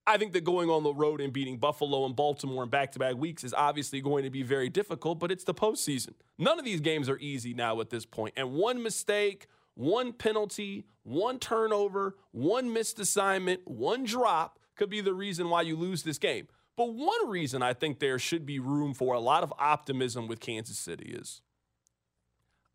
I 0.07 0.19
think 0.19 0.35
that 0.35 0.45
going 0.45 0.69
on 0.69 0.83
the 0.83 0.93
road 0.93 1.23
and 1.23 1.33
beating 1.33 1.57
Buffalo 1.57 2.05
and 2.05 2.15
Baltimore 2.15 2.63
in 2.63 2.69
back 2.69 2.93
to 2.93 2.99
back 2.99 3.17
weeks 3.17 3.43
is 3.43 3.55
obviously 3.55 4.03
going 4.03 4.25
to 4.25 4.31
be 4.31 4.43
very 4.43 4.69
difficult, 4.69 5.19
but 5.19 5.33
it's 5.33 5.45
the 5.45 5.55
postseason. 5.55 6.13
None 6.37 6.59
of 6.59 6.67
these 6.67 6.83
games 6.83 7.09
are 7.09 7.17
easy 7.21 7.55
now 7.55 7.81
at 7.81 7.89
this 7.89 8.05
point. 8.05 8.35
And 8.37 8.53
one 8.53 8.83
mistake, 8.83 9.47
one 9.77 10.13
penalty, 10.13 10.85
one 11.05 11.39
turnover, 11.39 12.19
one 12.33 12.71
missed 12.71 13.01
assignment, 13.01 13.67
one 13.67 14.05
drop 14.05 14.59
could 14.77 14.91
be 14.91 15.01
the 15.01 15.15
reason 15.15 15.49
why 15.49 15.63
you 15.63 15.75
lose 15.75 16.03
this 16.03 16.19
game. 16.19 16.49
But 16.77 16.93
one 16.93 17.31
reason 17.31 17.63
I 17.63 17.73
think 17.73 17.99
there 17.99 18.19
should 18.19 18.45
be 18.45 18.59
room 18.59 18.93
for 18.93 19.15
a 19.15 19.21
lot 19.21 19.43
of 19.43 19.55
optimism 19.59 20.29
with 20.29 20.41
Kansas 20.41 20.79
City 20.79 21.15
is 21.19 21.41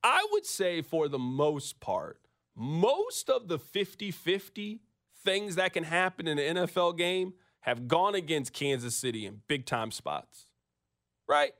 I 0.03 0.25
would 0.31 0.47
say, 0.47 0.81
for 0.81 1.07
the 1.07 1.19
most 1.19 1.79
part, 1.79 2.19
most 2.57 3.29
of 3.29 3.47
the 3.47 3.59
50 3.59 4.09
50 4.09 4.81
things 5.23 5.55
that 5.55 5.73
can 5.73 5.83
happen 5.83 6.27
in 6.27 6.39
an 6.39 6.57
NFL 6.57 6.97
game 6.97 7.33
have 7.61 7.87
gone 7.87 8.15
against 8.15 8.53
Kansas 8.53 8.95
City 8.95 9.25
in 9.25 9.41
big 9.47 9.65
time 9.65 9.91
spots, 9.91 10.47
right? 11.27 11.53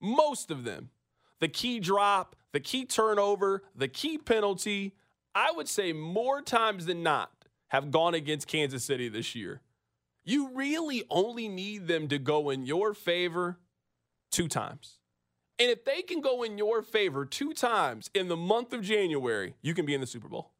Most 0.00 0.50
of 0.50 0.64
them. 0.64 0.90
The 1.40 1.48
key 1.48 1.78
drop, 1.78 2.36
the 2.52 2.60
key 2.60 2.84
turnover, 2.84 3.62
the 3.74 3.88
key 3.88 4.18
penalty, 4.18 4.94
I 5.34 5.52
would 5.52 5.68
say 5.68 5.92
more 5.92 6.40
times 6.40 6.86
than 6.86 7.02
not 7.02 7.30
have 7.68 7.90
gone 7.90 8.14
against 8.14 8.46
Kansas 8.46 8.84
City 8.84 9.08
this 9.08 9.34
year. 9.34 9.60
You 10.24 10.50
really 10.54 11.04
only 11.10 11.48
need 11.48 11.86
them 11.86 12.08
to 12.08 12.18
go 12.18 12.50
in 12.50 12.64
your 12.64 12.94
favor 12.94 13.58
two 14.30 14.48
times. 14.48 14.98
And 15.58 15.70
if 15.70 15.84
they 15.84 16.02
can 16.02 16.20
go 16.20 16.42
in 16.42 16.58
your 16.58 16.82
favor 16.82 17.24
two 17.24 17.52
times 17.52 18.10
in 18.14 18.28
the 18.28 18.36
month 18.36 18.72
of 18.72 18.82
January, 18.82 19.54
you 19.62 19.74
can 19.74 19.86
be 19.86 19.94
in 19.94 20.00
the 20.00 20.06
Super 20.06 20.28
Bowl. 20.28 20.50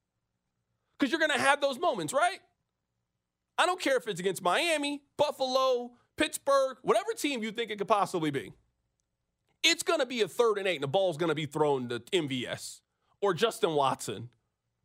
Because 0.98 1.10
you're 1.10 1.18
going 1.18 1.32
to 1.32 1.44
have 1.44 1.60
those 1.60 1.78
moments, 1.78 2.12
right? 2.12 2.38
I 3.58 3.66
don't 3.66 3.80
care 3.80 3.96
if 3.96 4.06
it's 4.06 4.20
against 4.20 4.42
Miami, 4.42 5.02
Buffalo, 5.16 5.92
Pittsburgh, 6.16 6.76
whatever 6.82 7.12
team 7.16 7.42
you 7.42 7.50
think 7.50 7.70
it 7.70 7.78
could 7.78 7.88
possibly 7.88 8.30
be. 8.30 8.52
It's 9.62 9.82
going 9.82 10.00
to 10.00 10.06
be 10.06 10.20
a 10.20 10.28
third 10.28 10.58
and 10.58 10.66
eight, 10.66 10.76
and 10.76 10.82
the 10.82 10.88
ball's 10.88 11.16
going 11.16 11.30
to 11.30 11.34
be 11.34 11.46
thrown 11.46 11.88
to 11.88 11.98
MVS 11.98 12.80
or 13.20 13.34
Justin 13.34 13.74
Watson, 13.74 14.28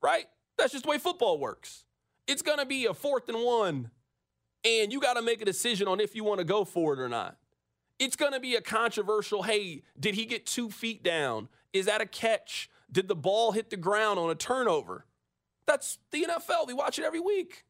right? 0.02 0.26
That's 0.58 0.72
just 0.72 0.86
the 0.86 0.89
way 0.89 0.98
football 0.98 1.38
works. 1.38 1.84
It's 2.28 2.41
going 2.41 2.60
to 2.60 2.65
be 2.65 2.86
a 2.86 2.93
fourth 2.93 3.28
and 3.28 3.43
one, 3.43 3.91
and 4.63 4.91
you 4.91 5.00
got 5.00 5.15
to 5.15 5.22
make 5.22 5.41
a 5.41 5.45
decision 5.45 5.88
on 5.88 6.00
if 6.00 6.15
you 6.15 6.24
want 6.24 6.39
to 6.39 6.45
go 6.45 6.63
for 6.63 6.93
it 6.93 7.00
or 7.00 7.10
not. 7.10 7.38
It's 8.00 8.16
going 8.16 8.32
to 8.32 8.40
be 8.40 8.56
a 8.56 8.62
controversial 8.62 9.44
hey, 9.44 9.84
did 10.00 10.16
he 10.16 10.26
get 10.26 10.46
two 10.46 10.70
feet 10.70 11.04
down? 11.04 11.50
Is 11.74 11.86
that 11.86 12.02
a 12.02 12.06
catch? 12.06 12.70
Did 12.92 13.08
the 13.08 13.16
ball 13.16 13.52
hit 13.52 13.70
the 13.70 13.78
ground 13.78 14.18
on 14.18 14.30
a 14.30 14.36
turnover? 14.36 15.06
That's 15.68 16.00
the 16.12 16.24
NFL. 16.24 16.66
We 16.68 16.74
watch 16.74 16.98
it 16.98 17.06
every 17.06 17.20
week. 17.20 17.66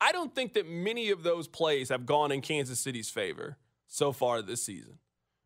I 0.00 0.12
don't 0.12 0.34
think 0.34 0.54
that 0.54 0.66
many 0.66 1.10
of 1.10 1.22
those 1.22 1.46
plays 1.46 1.90
have 1.90 2.06
gone 2.06 2.32
in 2.32 2.40
Kansas 2.40 2.80
City's 2.80 3.10
favor 3.10 3.58
so 3.86 4.12
far 4.12 4.40
this 4.40 4.62
season. 4.64 4.98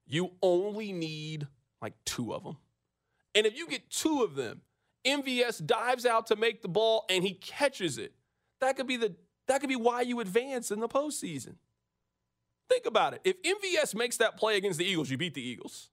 You 0.07 0.33
only 0.42 0.92
need 0.92 1.49
like 1.83 1.94
two 2.05 2.33
of 2.33 2.44
them. 2.44 2.59
And 3.35 3.47
if 3.47 3.57
you 3.57 3.66
get 3.66 3.90
two 3.90 4.23
of 4.23 4.37
them, 4.37 4.61
MVS 5.05 5.66
dives 5.66 6.07
out 6.07 6.29
to 6.29 6.37
make 6.37 6.62
the 6.62 6.68
ball 6.68 7.05
and 7.11 7.25
he 7.25 7.33
catches 7.35 7.99
it. 7.99 8.14
That 8.61 8.77
could 8.77 8.87
be 8.87 8.97
the 8.97 9.14
that 9.47 9.61
could 9.61 9.68
be 9.68 9.77
why 9.77 10.01
you 10.01 10.20
advance 10.20 10.70
in 10.70 10.81
the 10.81 10.88
postseason. 10.88 11.57
Think 12.68 12.87
about 12.87 13.14
it. 13.14 13.20
If 13.24 13.42
MVS 13.42 13.94
makes 13.94 14.16
that 14.18 14.37
play 14.37 14.57
against 14.57 14.79
the 14.79 14.85
Eagles, 14.85 15.11
you 15.11 15.18
beat 15.18 15.35
the 15.35 15.46
Eagles. 15.46 15.90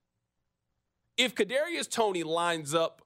If 1.16 1.34
Kadarius 1.34 1.90
Toney 1.90 2.22
lines 2.22 2.74
up 2.74 3.02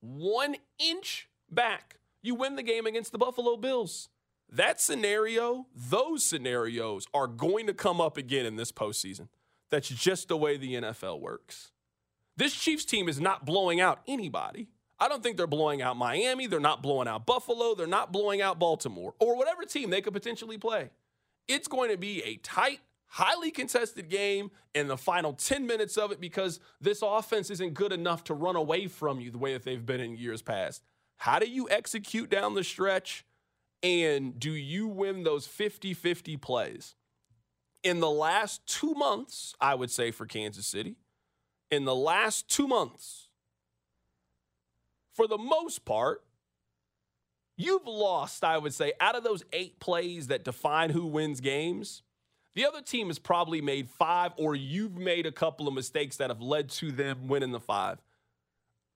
one 0.00 0.56
inch 0.78 1.28
back, 1.50 1.98
you 2.22 2.34
win 2.34 2.56
the 2.56 2.62
game 2.62 2.86
against 2.86 3.12
the 3.12 3.18
Buffalo 3.18 3.56
Bills. 3.56 4.08
That 4.50 4.80
scenario, 4.80 5.66
those 5.74 6.24
scenarios 6.24 7.06
are 7.12 7.26
going 7.26 7.66
to 7.66 7.74
come 7.74 8.00
up 8.00 8.16
again 8.16 8.46
in 8.46 8.56
this 8.56 8.72
postseason. 8.72 9.28
That's 9.70 9.88
just 9.88 10.28
the 10.28 10.36
way 10.36 10.56
the 10.56 10.74
NFL 10.74 11.20
works. 11.20 11.70
This 12.36 12.54
Chiefs 12.54 12.84
team 12.84 13.08
is 13.08 13.20
not 13.20 13.44
blowing 13.44 13.80
out 13.80 14.00
anybody. 14.06 14.68
I 15.00 15.08
don't 15.08 15.22
think 15.22 15.36
they're 15.36 15.46
blowing 15.46 15.82
out 15.82 15.96
Miami. 15.96 16.46
They're 16.46 16.60
not 16.60 16.82
blowing 16.82 17.08
out 17.08 17.26
Buffalo. 17.26 17.74
They're 17.74 17.86
not 17.86 18.12
blowing 18.12 18.40
out 18.40 18.58
Baltimore 18.58 19.14
or 19.20 19.36
whatever 19.36 19.64
team 19.64 19.90
they 19.90 20.00
could 20.00 20.12
potentially 20.12 20.58
play. 20.58 20.90
It's 21.46 21.68
going 21.68 21.90
to 21.90 21.96
be 21.96 22.22
a 22.24 22.36
tight, 22.36 22.80
highly 23.08 23.50
contested 23.50 24.08
game 24.08 24.50
in 24.74 24.86
the 24.86 24.96
final 24.96 25.32
10 25.32 25.66
minutes 25.66 25.96
of 25.96 26.12
it 26.12 26.20
because 26.20 26.60
this 26.80 27.02
offense 27.02 27.50
isn't 27.50 27.74
good 27.74 27.92
enough 27.92 28.24
to 28.24 28.34
run 28.34 28.56
away 28.56 28.86
from 28.86 29.20
you 29.20 29.30
the 29.30 29.38
way 29.38 29.52
that 29.54 29.64
they've 29.64 29.84
been 29.84 30.00
in 30.00 30.16
years 30.16 30.42
past. 30.42 30.82
How 31.16 31.38
do 31.38 31.48
you 31.48 31.68
execute 31.70 32.30
down 32.30 32.54
the 32.54 32.64
stretch? 32.64 33.24
And 33.82 34.38
do 34.38 34.52
you 34.52 34.86
win 34.88 35.22
those 35.24 35.46
50 35.46 35.94
50 35.94 36.36
plays? 36.36 36.94
In 37.82 38.00
the 38.00 38.10
last 38.10 38.66
two 38.66 38.94
months, 38.94 39.54
I 39.60 39.74
would 39.74 39.90
say 39.90 40.10
for 40.10 40.26
Kansas 40.26 40.66
City, 40.66 40.96
in 41.70 41.84
the 41.84 41.94
last 41.94 42.48
two 42.48 42.66
months, 42.66 43.28
for 45.14 45.26
the 45.26 45.38
most 45.38 45.84
part, 45.84 46.24
you've 47.56 47.86
lost, 47.86 48.44
I 48.44 48.58
would 48.58 48.74
say, 48.74 48.92
out 49.00 49.16
of 49.16 49.24
those 49.24 49.44
eight 49.52 49.80
plays 49.80 50.26
that 50.28 50.44
define 50.44 50.90
who 50.90 51.06
wins 51.06 51.40
games. 51.40 52.02
The 52.58 52.66
other 52.66 52.82
team 52.82 53.06
has 53.06 53.20
probably 53.20 53.60
made 53.60 53.88
five, 53.88 54.32
or 54.36 54.56
you've 54.56 54.96
made 54.96 55.26
a 55.26 55.30
couple 55.30 55.68
of 55.68 55.74
mistakes 55.74 56.16
that 56.16 56.28
have 56.28 56.40
led 56.40 56.70
to 56.70 56.90
them 56.90 57.28
winning 57.28 57.52
the 57.52 57.60
five. 57.60 58.02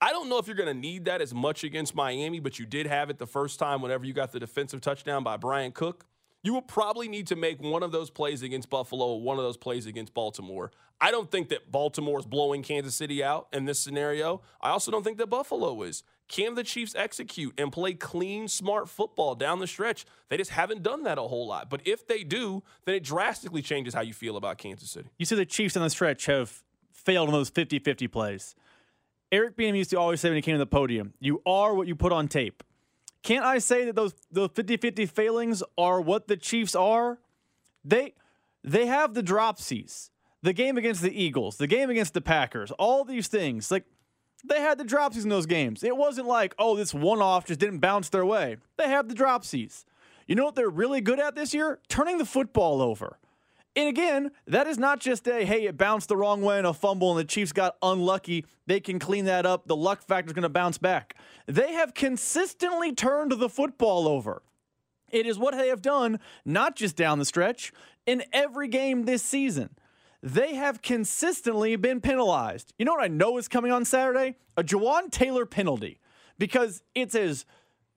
I 0.01 0.11
don't 0.11 0.29
know 0.29 0.39
if 0.39 0.49
you're 0.49 0.57
going 0.57 0.67
to 0.67 0.75
need 0.75 1.05
that 1.05 1.23
as 1.23 1.33
much 1.33 1.63
against 1.63 1.95
Miami, 1.95 2.41
but 2.41 2.59
you 2.59 2.67
did 2.67 2.89
have 2.89 3.09
it 3.09 3.19
the 3.19 3.27
first 3.29 3.61
time 3.61 3.81
whenever 3.81 4.05
you 4.05 4.15
got 4.15 4.33
the 4.33 4.41
defensive 4.41 4.81
touchdown 4.81 5.23
by 5.23 5.37
Bryan 5.37 5.71
Cook. 5.71 6.07
You 6.43 6.53
will 6.53 6.63
probably 6.63 7.09
need 7.09 7.29
to 7.29 7.37
make 7.37 7.63
one 7.63 7.83
of 7.83 7.93
those 7.93 8.11
plays 8.11 8.43
against 8.43 8.69
Buffalo, 8.69 9.07
or 9.07 9.21
one 9.21 9.39
of 9.39 9.45
those 9.45 9.57
plays 9.57 9.87
against 9.87 10.13
Baltimore. 10.13 10.73
I 11.01 11.11
don't 11.11 11.31
think 11.31 11.49
that 11.51 11.71
Baltimore 11.71 12.19
is 12.19 12.27
blowing 12.27 12.63
Kansas 12.63 12.95
City 12.95 13.23
out 13.23 13.49
in 13.53 13.65
this 13.65 13.79
scenario. 13.79 14.43
I 14.61 14.71
also 14.71 14.91
don't 14.91 15.05
think 15.05 15.19
that 15.19 15.29
Buffalo 15.29 15.83
is. 15.83 16.03
Can 16.29 16.55
the 16.55 16.65
Chiefs 16.65 16.95
execute 16.95 17.55
and 17.59 17.71
play 17.71 17.95
clean, 17.95 18.49
smart 18.49 18.89
football 18.89 19.35
down 19.35 19.59
the 19.59 19.67
stretch? 19.67 20.07
They 20.31 20.37
just 20.37 20.51
haven't 20.51 20.83
done 20.83 21.03
that 21.03 21.19
a 21.19 21.23
whole 21.23 21.47
lot. 21.47 21.69
But 21.69 21.83
if 21.85 22.07
they 22.07 22.25
do, 22.25 22.63
then 22.87 22.95
it 22.95 23.05
drastically 23.05 23.63
changes 23.63 23.95
how 23.95 24.01
you 24.01 24.15
feel 24.15 24.37
about 24.37 24.59
Kansas 24.59 24.91
City. 24.91 25.11
You 25.19 25.27
see 25.27 25.37
the 25.37 25.45
Chiefs 25.45 25.77
on 25.77 25.83
the 25.83 25.91
stretch 25.91 26.27
have 26.27 26.63
failed 26.93 27.29
on 27.29 27.35
those 27.35 27.51
50 27.51 27.79
50 27.81 28.09
plays. 28.09 28.55
Eric 29.31 29.57
Bieniemy 29.57 29.79
used 29.79 29.91
to 29.91 29.99
always 29.99 30.21
say 30.21 30.29
when 30.29 30.37
he 30.37 30.43
came 30.43 30.55
to 30.55 30.59
the 30.59 30.67
podium, 30.67 31.15
you 31.21 31.43
are 31.47 31.75
what 31.75 31.87
you 31.87 31.95
put 31.95 32.13
on 32.13 32.29
tape. 32.29 32.63
Can't 33.23 33.45
I 33.45 33.59
say 33.59 33.85
that 33.85 33.95
those 33.95 34.15
those 34.31 34.51
50-50 34.51 35.09
failings 35.09 35.63
are 35.79 36.01
what 36.01 36.29
the 36.29 36.37
Chiefs 36.37 36.75
are? 36.75 37.19
They 37.85 38.15
they 38.65 38.87
have 38.87 39.15
the 39.15 39.23
dropsies. 39.23 40.11
The 40.43 40.53
game 40.53 40.77
against 40.77 41.03
the 41.03 41.23
Eagles, 41.23 41.57
the 41.57 41.69
game 41.69 41.89
against 41.89 42.15
the 42.15 42.21
Packers, 42.21 42.73
all 42.73 43.05
these 43.05 43.29
things. 43.29 43.71
Like 43.71 43.85
they 44.45 44.61
had 44.61 44.77
the 44.77 44.85
dropsies 44.85 45.23
in 45.23 45.29
those 45.29 45.47
games. 45.47 45.85
It 45.85 45.97
wasn't 45.97 46.27
like, 46.27 46.55
oh, 46.59 46.75
this 46.75 46.93
one 46.93 47.23
off 47.23 47.47
just 47.47 47.61
didn't 47.61 47.79
bounce 47.79 48.09
their 48.09 48.27
way. 48.27 48.57
They 48.77 48.89
have 48.89 49.09
the 49.09 49.15
dropsies. 49.15 49.85
You 50.27 50.35
know 50.35 50.45
what 50.45 50.57
they're 50.57 50.69
really 50.69 51.01
good 51.01 51.21
at 51.21 51.37
this 51.37 51.55
year? 51.55 51.79
Turning 51.89 52.19
the 52.19 52.25
football 52.25 52.83
over. 52.83 53.19
And 53.75 53.89
again, 53.89 54.33
that 54.47 54.67
is 54.67 54.79
not 54.79 55.01
just 55.01 55.27
a 55.29 55.45
hey, 55.45 55.67
it 55.67 55.77
bounced 55.77 56.09
the 56.09 56.17
wrong 56.17 56.43
way 56.43 56.59
in 56.59 56.67
a 56.67 56.75
fumble 56.75 57.11
and 57.11 57.21
the 57.21 57.25
Chiefs 57.25 57.53
got 57.53 57.77
unlucky. 57.81 58.45
They 58.67 58.81
can 58.81 58.99
clean 58.99 59.25
that 59.27 59.47
up. 59.47 59.67
The 59.67 59.77
luck 59.77 60.03
factor 60.03 60.29
is 60.29 60.33
going 60.35 60.43
to 60.43 60.49
bounce 60.49 60.77
back. 60.77 61.17
They 61.47 61.73
have 61.73 61.95
consistently 61.95 62.93
turned 62.93 63.33
the 63.33 63.49
football 63.49 64.09
over. 64.09 64.43
It 65.11 65.27
is 65.27 65.39
what 65.39 65.57
they 65.57 65.69
have 65.69 65.83
done, 65.83 66.21
not 66.45 66.77
just 66.77 66.97
down 66.97 67.19
the 67.19 67.25
stretch, 67.25 67.73
in 68.07 68.25
every 68.33 68.69
game 68.69 69.05
this 69.05 69.23
season. 69.23 69.71
They 70.23 70.55
have 70.55 70.83
consistently 70.83 71.77
been 71.77 72.01
penalized. 72.01 72.73
You 72.79 72.85
know 72.85 72.93
what 72.93 73.05
I 73.05 73.09
know 73.09 73.39
is 73.39 73.49
coming 73.49 73.73
on 73.73 73.85
Saturday? 73.85 74.37
A 74.57 74.63
Jawaan 74.63 75.11
Taylor 75.11 75.45
penalty. 75.45 75.99
Because 76.39 76.83
it's 76.95 77.15
as 77.15 77.45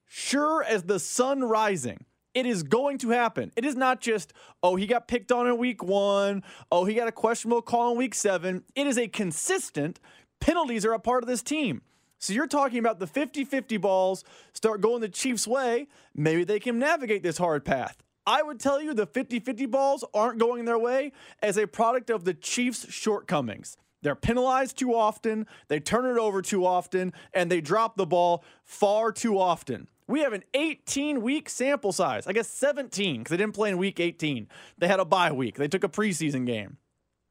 sure 0.06 0.64
as 0.64 0.84
the 0.84 1.00
sun 1.00 1.44
rising 1.44 2.06
it 2.36 2.46
is 2.46 2.64
going 2.64 2.98
to 3.00 3.10
happen. 3.10 3.52
It 3.56 3.64
is 3.66 3.76
not 3.76 4.02
just, 4.02 4.34
oh, 4.62 4.76
he 4.76 4.86
got 4.86 5.08
picked 5.08 5.32
on 5.32 5.48
in 5.48 5.58
week 5.58 5.82
one. 5.82 6.44
Oh, 6.70 6.84
he 6.84 6.94
got 6.94 7.08
a 7.08 7.12
questionable 7.14 7.62
call 7.62 7.94
in 7.94 7.98
week 7.98 8.14
seven. 8.14 8.64
It 8.76 8.86
is 8.86 8.98
a 8.98 9.08
consistent, 9.08 10.02
penalties 10.42 10.86
are 10.86 10.92
a 10.92 11.00
part 11.00 11.24
of 11.24 11.30
this 11.30 11.42
team. 11.42 11.82
So 12.20 12.34
you're 12.34 12.48
talking 12.48 12.80
about 12.80 13.00
the 13.00 13.08
50 13.08 13.46
50 13.46 13.78
balls 13.78 14.24
start 14.54 14.82
going 14.82 15.02
the 15.02 15.10
Chiefs' 15.10 15.48
way. 15.48 15.88
Maybe 16.14 16.44
they 16.44 16.60
can 16.60 16.80
navigate 16.80 17.24
this 17.24 17.38
hard 17.38 17.66
path. 17.66 17.98
I 18.28 18.42
would 18.42 18.60
tell 18.60 18.82
you 18.82 18.94
the 18.94 19.06
50 19.06 19.40
50 19.40 19.66
balls 19.68 20.04
aren't 20.14 20.40
going 20.40 20.66
their 20.66 20.80
way 20.80 21.12
as 21.42 21.58
a 21.58 21.68
product 21.68 22.10
of 22.10 22.24
the 22.26 22.34
Chiefs' 22.34 22.92
shortcomings. 22.92 23.78
They're 24.02 24.16
penalized 24.16 24.78
too 24.78 24.96
often, 24.96 25.48
they 25.68 25.80
turn 25.80 26.06
it 26.06 26.20
over 26.20 26.42
too 26.42 26.66
often, 26.66 27.14
and 27.34 27.52
they 27.52 27.62
drop 27.62 27.98
the 27.98 28.06
ball 28.06 28.44
far 28.64 29.12
too 29.12 29.40
often. 29.40 29.88
We 30.08 30.20
have 30.20 30.34
an 30.34 30.44
18 30.54 31.22
week 31.22 31.50
sample 31.50 31.92
size. 31.92 32.28
I 32.28 32.34
guess 32.34 32.48
17 32.48 33.18
because 33.18 33.32
they 33.32 33.38
didn't 33.38 33.56
play 33.56 33.72
in 33.72 33.78
week 33.78 34.00
18. 34.00 34.48
They 34.78 34.88
had 34.88 35.00
a 35.00 35.06
bye 35.06 35.32
week, 35.32 35.56
they 35.56 35.68
took 35.68 35.84
a 35.84 35.90
preseason 35.90 36.46
game. 36.46 36.78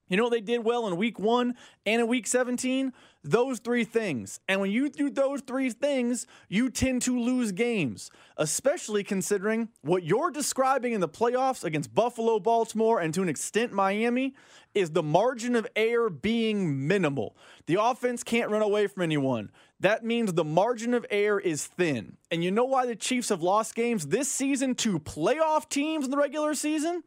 You 0.09 0.17
know 0.17 0.25
what 0.25 0.33
they 0.33 0.41
did 0.41 0.65
well 0.65 0.87
in 0.87 0.97
week 0.97 1.19
one 1.19 1.55
and 1.87 2.03
in 2.03 2.09
week 2.09 2.27
17? 2.27 2.93
Those 3.27 3.59
three 3.59 3.85
things. 3.85 4.39
And 4.49 4.61
when 4.61 4.71
you 4.71 4.91
do 4.91 5.09
those 5.09 5.41
three 5.41 5.71
things, 5.71 6.27
you 6.51 6.69
tend 6.69 7.01
to 7.03 7.19
lose 7.19 7.53
games, 7.53 8.11
especially 8.37 9.03
considering 9.03 9.71
what 9.81 10.05
you're 10.05 10.31
describing 10.31 10.93
in 10.93 11.01
the 11.01 11.09
playoffs 11.09 11.65
against 11.65 11.95
Buffalo, 11.95 12.39
Baltimore, 12.39 13.01
and 13.01 13.15
to 13.15 13.23
an 13.23 13.31
extent 13.31 13.73
Miami 13.73 14.35
is 14.75 14.91
the 14.91 15.03
margin 15.03 15.57
of 15.57 15.67
error 15.75 16.11
being 16.11 16.87
minimal. 16.87 17.35
The 17.65 17.81
offense 17.81 18.23
can't 18.23 18.51
run 18.51 18.61
away 18.61 18.89
from 18.89 19.03
anyone. 19.03 19.51
That 19.81 20.05
means 20.05 20.35
the 20.35 20.45
margin 20.45 20.93
of 20.93 21.07
error 21.11 21.41
is 21.41 21.67
thin. 21.67 22.19
And 22.31 22.45
you 22.45 22.51
know 22.51 22.65
why 22.67 22.85
the 22.85 22.95
Chiefs 22.95 23.31
have 23.31 23.43
lost 23.43 23.75
games 23.75 24.09
this 24.09 24.31
season 24.31 24.75
to 24.77 24.99
playoff 24.99 25.71
teams 25.71 26.05
in 26.05 26.11
the 26.11 26.19
regular 26.19 26.55
season? 26.55 27.03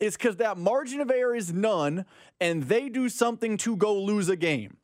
is 0.00 0.16
because 0.16 0.36
that 0.36 0.56
margin 0.56 1.00
of 1.00 1.10
error 1.10 1.34
is 1.34 1.52
none 1.52 2.04
and 2.40 2.64
they 2.64 2.88
do 2.88 3.08
something 3.08 3.56
to 3.58 3.76
go 3.76 4.00
lose 4.00 4.28
a 4.28 4.36
game. 4.36 4.77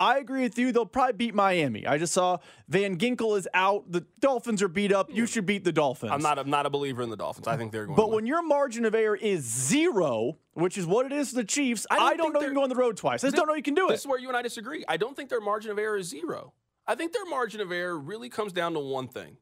I 0.00 0.18
agree 0.18 0.42
with 0.42 0.58
you. 0.58 0.70
They'll 0.70 0.86
probably 0.86 1.14
beat 1.14 1.34
Miami. 1.34 1.86
I 1.86 1.98
just 1.98 2.12
saw 2.12 2.38
Van 2.68 2.98
Ginkel 2.98 3.36
is 3.36 3.48
out. 3.52 3.90
The 3.90 4.06
Dolphins 4.20 4.62
are 4.62 4.68
beat 4.68 4.92
up. 4.92 5.10
You 5.12 5.26
should 5.26 5.44
beat 5.44 5.64
the 5.64 5.72
Dolphins. 5.72 6.12
I'm 6.12 6.22
not. 6.22 6.38
I'm 6.38 6.50
not 6.50 6.66
a 6.66 6.70
believer 6.70 7.02
in 7.02 7.10
the 7.10 7.16
Dolphins. 7.16 7.48
I 7.48 7.56
think 7.56 7.72
they're 7.72 7.86
going. 7.86 7.96
But 7.96 8.12
when 8.12 8.26
your 8.26 8.42
margin 8.42 8.84
of 8.84 8.94
error 8.94 9.16
is 9.16 9.44
zero, 9.44 10.38
which 10.52 10.78
is 10.78 10.86
what 10.86 11.06
it 11.06 11.12
is 11.12 11.30
for 11.30 11.36
the 11.36 11.44
Chiefs, 11.44 11.86
I 11.90 11.96
don't, 11.96 12.06
I 12.06 12.16
don't 12.16 12.32
know 12.32 12.40
you 12.40 12.46
can 12.46 12.54
go 12.54 12.62
on 12.62 12.68
the 12.68 12.76
road 12.76 12.96
twice. 12.96 13.24
I 13.24 13.28
just 13.28 13.36
don't 13.36 13.48
know 13.48 13.54
you 13.54 13.62
can 13.62 13.74
do 13.74 13.82
this 13.82 13.90
it. 13.90 13.92
This 13.94 14.00
is 14.02 14.06
where 14.06 14.20
you 14.20 14.28
and 14.28 14.36
I 14.36 14.42
disagree. 14.42 14.84
I 14.88 14.96
don't 14.96 15.16
think 15.16 15.30
their 15.30 15.40
margin 15.40 15.70
of 15.72 15.78
error 15.78 15.96
is 15.96 16.08
zero. 16.08 16.52
I 16.86 16.94
think 16.94 17.12
their 17.12 17.26
margin 17.26 17.60
of 17.60 17.72
error 17.72 17.98
really 17.98 18.28
comes 18.28 18.52
down 18.52 18.74
to 18.74 18.80
one 18.80 19.08
thing. 19.08 19.36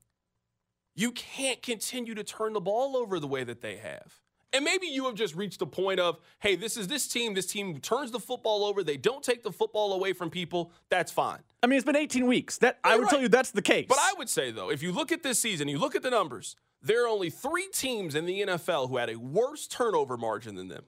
You 0.94 1.12
can't 1.12 1.62
continue 1.62 2.14
to 2.14 2.24
turn 2.24 2.54
the 2.54 2.60
ball 2.60 2.96
over 2.96 3.20
the 3.20 3.26
way 3.26 3.44
that 3.44 3.60
they 3.60 3.76
have. 3.76 4.20
And 4.56 4.64
maybe 4.64 4.86
you 4.86 5.04
have 5.04 5.14
just 5.14 5.36
reached 5.36 5.58
the 5.58 5.66
point 5.66 6.00
of, 6.00 6.18
hey, 6.38 6.56
this 6.56 6.78
is 6.78 6.88
this 6.88 7.06
team. 7.06 7.34
This 7.34 7.44
team 7.46 7.78
turns 7.78 8.10
the 8.10 8.18
football 8.18 8.64
over. 8.64 8.82
They 8.82 8.96
don't 8.96 9.22
take 9.22 9.42
the 9.42 9.52
football 9.52 9.92
away 9.92 10.14
from 10.14 10.30
people. 10.30 10.72
That's 10.88 11.12
fine. 11.12 11.40
I 11.62 11.66
mean, 11.66 11.76
it's 11.76 11.84
been 11.84 11.94
18 11.94 12.26
weeks. 12.26 12.56
That 12.58 12.78
You're 12.82 12.94
I 12.94 12.96
would 12.96 13.02
right. 13.02 13.10
tell 13.10 13.20
you 13.20 13.28
that's 13.28 13.50
the 13.50 13.60
case. 13.60 13.84
But 13.86 13.98
I 14.00 14.14
would 14.16 14.30
say 14.30 14.50
though, 14.50 14.70
if 14.70 14.82
you 14.82 14.92
look 14.92 15.12
at 15.12 15.22
this 15.22 15.38
season, 15.38 15.68
you 15.68 15.76
look 15.76 15.94
at 15.94 16.02
the 16.02 16.08
numbers. 16.08 16.56
There 16.80 17.04
are 17.04 17.08
only 17.08 17.28
three 17.28 17.68
teams 17.70 18.14
in 18.14 18.24
the 18.24 18.40
NFL 18.42 18.88
who 18.88 18.96
had 18.96 19.10
a 19.10 19.16
worse 19.16 19.66
turnover 19.66 20.16
margin 20.16 20.54
than 20.54 20.68
them. 20.68 20.84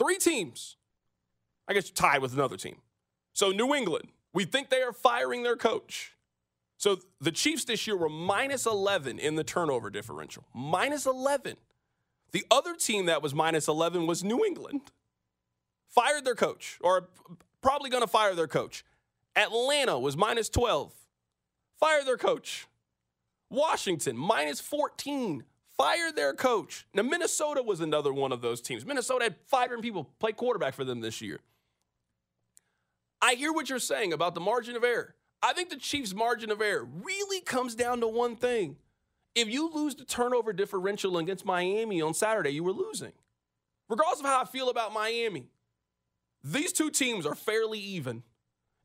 Three 0.00 0.18
teams. 0.18 0.76
I 1.68 1.74
guess 1.74 1.88
tied 1.88 2.22
with 2.22 2.32
another 2.32 2.56
team. 2.56 2.78
So 3.34 3.52
New 3.52 3.72
England, 3.72 4.08
we 4.34 4.44
think 4.44 4.68
they 4.68 4.82
are 4.82 4.92
firing 4.92 5.44
their 5.44 5.56
coach. 5.56 6.16
So 6.76 6.98
the 7.20 7.30
Chiefs 7.30 7.64
this 7.64 7.86
year 7.86 7.96
were 7.96 8.08
minus 8.08 8.66
11 8.66 9.20
in 9.20 9.36
the 9.36 9.44
turnover 9.44 9.90
differential. 9.90 10.44
Minus 10.52 11.06
11. 11.06 11.56
The 12.32 12.44
other 12.50 12.74
team 12.74 13.06
that 13.06 13.22
was 13.22 13.34
minus 13.34 13.68
11 13.68 14.06
was 14.06 14.22
New 14.22 14.44
England. 14.44 14.82
Fired 15.88 16.24
their 16.24 16.34
coach, 16.34 16.78
or 16.82 17.08
probably 17.62 17.88
going 17.88 18.02
to 18.02 18.08
fire 18.08 18.34
their 18.34 18.48
coach. 18.48 18.84
Atlanta 19.34 19.98
was 19.98 20.16
minus 20.16 20.48
12. 20.48 20.92
Fire 21.78 22.04
their 22.04 22.16
coach. 22.16 22.66
Washington, 23.50 24.16
minus 24.16 24.60
14. 24.60 25.44
Fire 25.76 26.12
their 26.12 26.32
coach. 26.32 26.86
Now, 26.94 27.02
Minnesota 27.02 27.62
was 27.62 27.80
another 27.80 28.12
one 28.12 28.32
of 28.32 28.40
those 28.40 28.60
teams. 28.60 28.84
Minnesota 28.84 29.24
had 29.24 29.36
500 29.46 29.82
people 29.82 30.10
play 30.18 30.32
quarterback 30.32 30.74
for 30.74 30.84
them 30.84 31.00
this 31.00 31.20
year. 31.20 31.40
I 33.20 33.34
hear 33.34 33.52
what 33.52 33.68
you're 33.68 33.78
saying 33.78 34.12
about 34.12 34.34
the 34.34 34.40
margin 34.40 34.76
of 34.76 34.84
error. 34.84 35.14
I 35.42 35.52
think 35.52 35.68
the 35.70 35.76
Chiefs' 35.76 36.14
margin 36.14 36.50
of 36.50 36.60
error 36.60 36.86
really 37.02 37.40
comes 37.40 37.74
down 37.74 38.00
to 38.00 38.08
one 38.08 38.36
thing 38.36 38.76
if 39.36 39.48
you 39.48 39.70
lose 39.72 39.94
the 39.94 40.04
turnover 40.04 40.52
differential 40.52 41.18
against 41.18 41.44
Miami 41.44 42.00
on 42.00 42.14
Saturday, 42.14 42.50
you 42.50 42.64
were 42.64 42.72
losing. 42.72 43.12
Regardless 43.88 44.20
of 44.20 44.26
how 44.26 44.40
I 44.40 44.46
feel 44.46 44.70
about 44.70 44.92
Miami, 44.92 45.50
these 46.42 46.72
two 46.72 46.90
teams 46.90 47.26
are 47.26 47.34
fairly 47.34 47.78
even. 47.78 48.24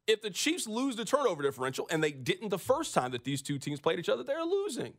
If 0.05 0.21
the 0.21 0.29
Chiefs 0.29 0.67
lose 0.67 0.97
the 0.97 1.05
turnover 1.05 1.41
differential, 1.41 1.87
and 1.89 2.03
they 2.03 2.11
didn't 2.11 2.49
the 2.49 2.59
first 2.59 2.93
time 2.93 3.11
that 3.11 3.23
these 3.23 3.41
two 3.41 3.57
teams 3.57 3.79
played 3.79 3.97
each 3.97 4.09
other, 4.09 4.23
they're 4.23 4.43
losing. 4.43 4.93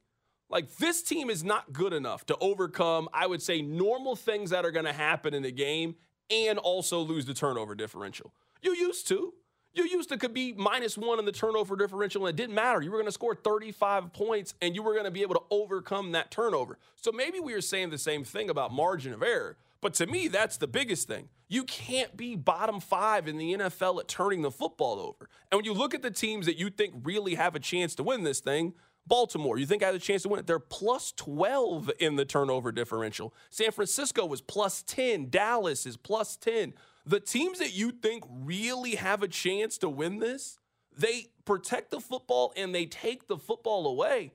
Like, 0.49 0.77
this 0.77 1.03
team 1.03 1.29
is 1.29 1.45
not 1.45 1.73
good 1.73 1.93
enough 1.93 2.25
to 2.27 2.37
overcome, 2.41 3.09
I 3.13 3.27
would 3.27 3.43
say, 3.43 3.63
normal 3.63 4.17
things 4.17 4.51
that 4.51 4.65
are 4.65 4.71
going 4.71 4.87
to 4.87 4.93
happen 4.93 5.35
in 5.35 5.43
the 5.43 5.53
game 5.53 5.97
and 6.31 6.59
also 6.59 7.01
lose 7.01 7.27
the 7.27 7.35
turnover 7.35 7.75
differential. 7.75 8.33
You 8.63 8.75
used 8.75 9.07
to. 9.09 9.35
You 9.75 9.85
used 9.85 10.11
to 10.11 10.19
could 10.19 10.35
be 10.35 10.53
minus 10.53 10.99
one 10.99 11.19
in 11.19 11.25
the 11.25 11.33
turnover 11.33 11.77
differential, 11.77 12.27
and 12.27 12.39
it 12.39 12.41
didn't 12.41 12.55
matter. 12.55 12.83
You 12.83 12.91
were 12.91 12.99
going 12.99 13.07
to 13.07 13.13
score 13.13 13.35
35 13.35 14.13
points, 14.13 14.55
and 14.61 14.75
you 14.75 14.83
were 14.83 14.93
going 14.93 15.07
to 15.07 15.11
be 15.11 15.23
able 15.23 15.35
to 15.35 15.43
overcome 15.51 16.13
that 16.13 16.31
turnover. 16.31 16.79
So 16.97 17.11
maybe 17.11 17.41
we 17.41 17.55
are 17.55 17.63
saying 17.63 17.91
the 17.91 17.99
same 17.99 18.23
thing 18.23 18.51
about 18.51 18.73
margin 18.73 19.15
of 19.15 19.23
error. 19.23 19.57
But 19.81 19.95
to 19.95 20.07
me, 20.07 20.29
that's 20.29 20.59
the 20.59 20.69
biggest 20.69 21.09
thing. 21.09 21.29
You 21.49 21.65
can't 21.65 22.17
be 22.17 22.37
bottom 22.37 22.81
five 22.81 23.27
in 23.29 23.37
the 23.37 23.55
NFL 23.55 24.01
at 24.01 24.09
turning 24.09 24.43
the 24.43 24.51
football 24.51 25.01
over. 25.01 25.29
And 25.51 25.59
when 25.59 25.65
you 25.65 25.73
look 25.73 25.95
at 25.95 26.03
the 26.03 26.11
teams 26.11 26.47
that 26.47 26.57
you 26.57 26.71
think 26.71 26.95
really 27.03 27.35
have 27.35 27.55
a 27.57 27.61
chance 27.61 27.95
to 27.97 28.03
win 28.03 28.25
this 28.25 28.41
thing, 28.41 28.75
Baltimore, 29.07 29.59
you 29.59 29.67
think 29.67 29.83
has 29.83 29.97
a 29.97 29.99
chance 29.99 30.23
to 30.23 30.29
win 30.29 30.39
it? 30.39 30.47
They're 30.47 30.61
plus 30.61 31.13
12 31.13 31.91
in 31.99 32.17
the 32.17 32.25
turnover 32.25 32.71
differential. 32.71 33.35
San 33.51 33.73
Francisco 33.73 34.25
was 34.25 34.41
plus 34.41 34.83
10. 34.83 35.31
Dallas 35.31 35.87
is 35.87 35.97
plus 35.97 36.37
10 36.37 36.75
the 37.05 37.21
teams 37.21 37.59
that 37.59 37.73
you 37.73 37.91
think 37.91 38.25
really 38.29 38.95
have 38.95 39.23
a 39.23 39.29
chance 39.29 39.79
to 39.79 39.89
win 39.89 40.19
this, 40.19 40.59
they 40.97 41.27
protect 41.45 41.91
the 41.91 42.01
football 42.01 42.53
and 42.57 42.75
they 42.75 42.87
take 42.87 43.27
the 43.27 43.37
football 43.37 43.87
away. 43.87 44.33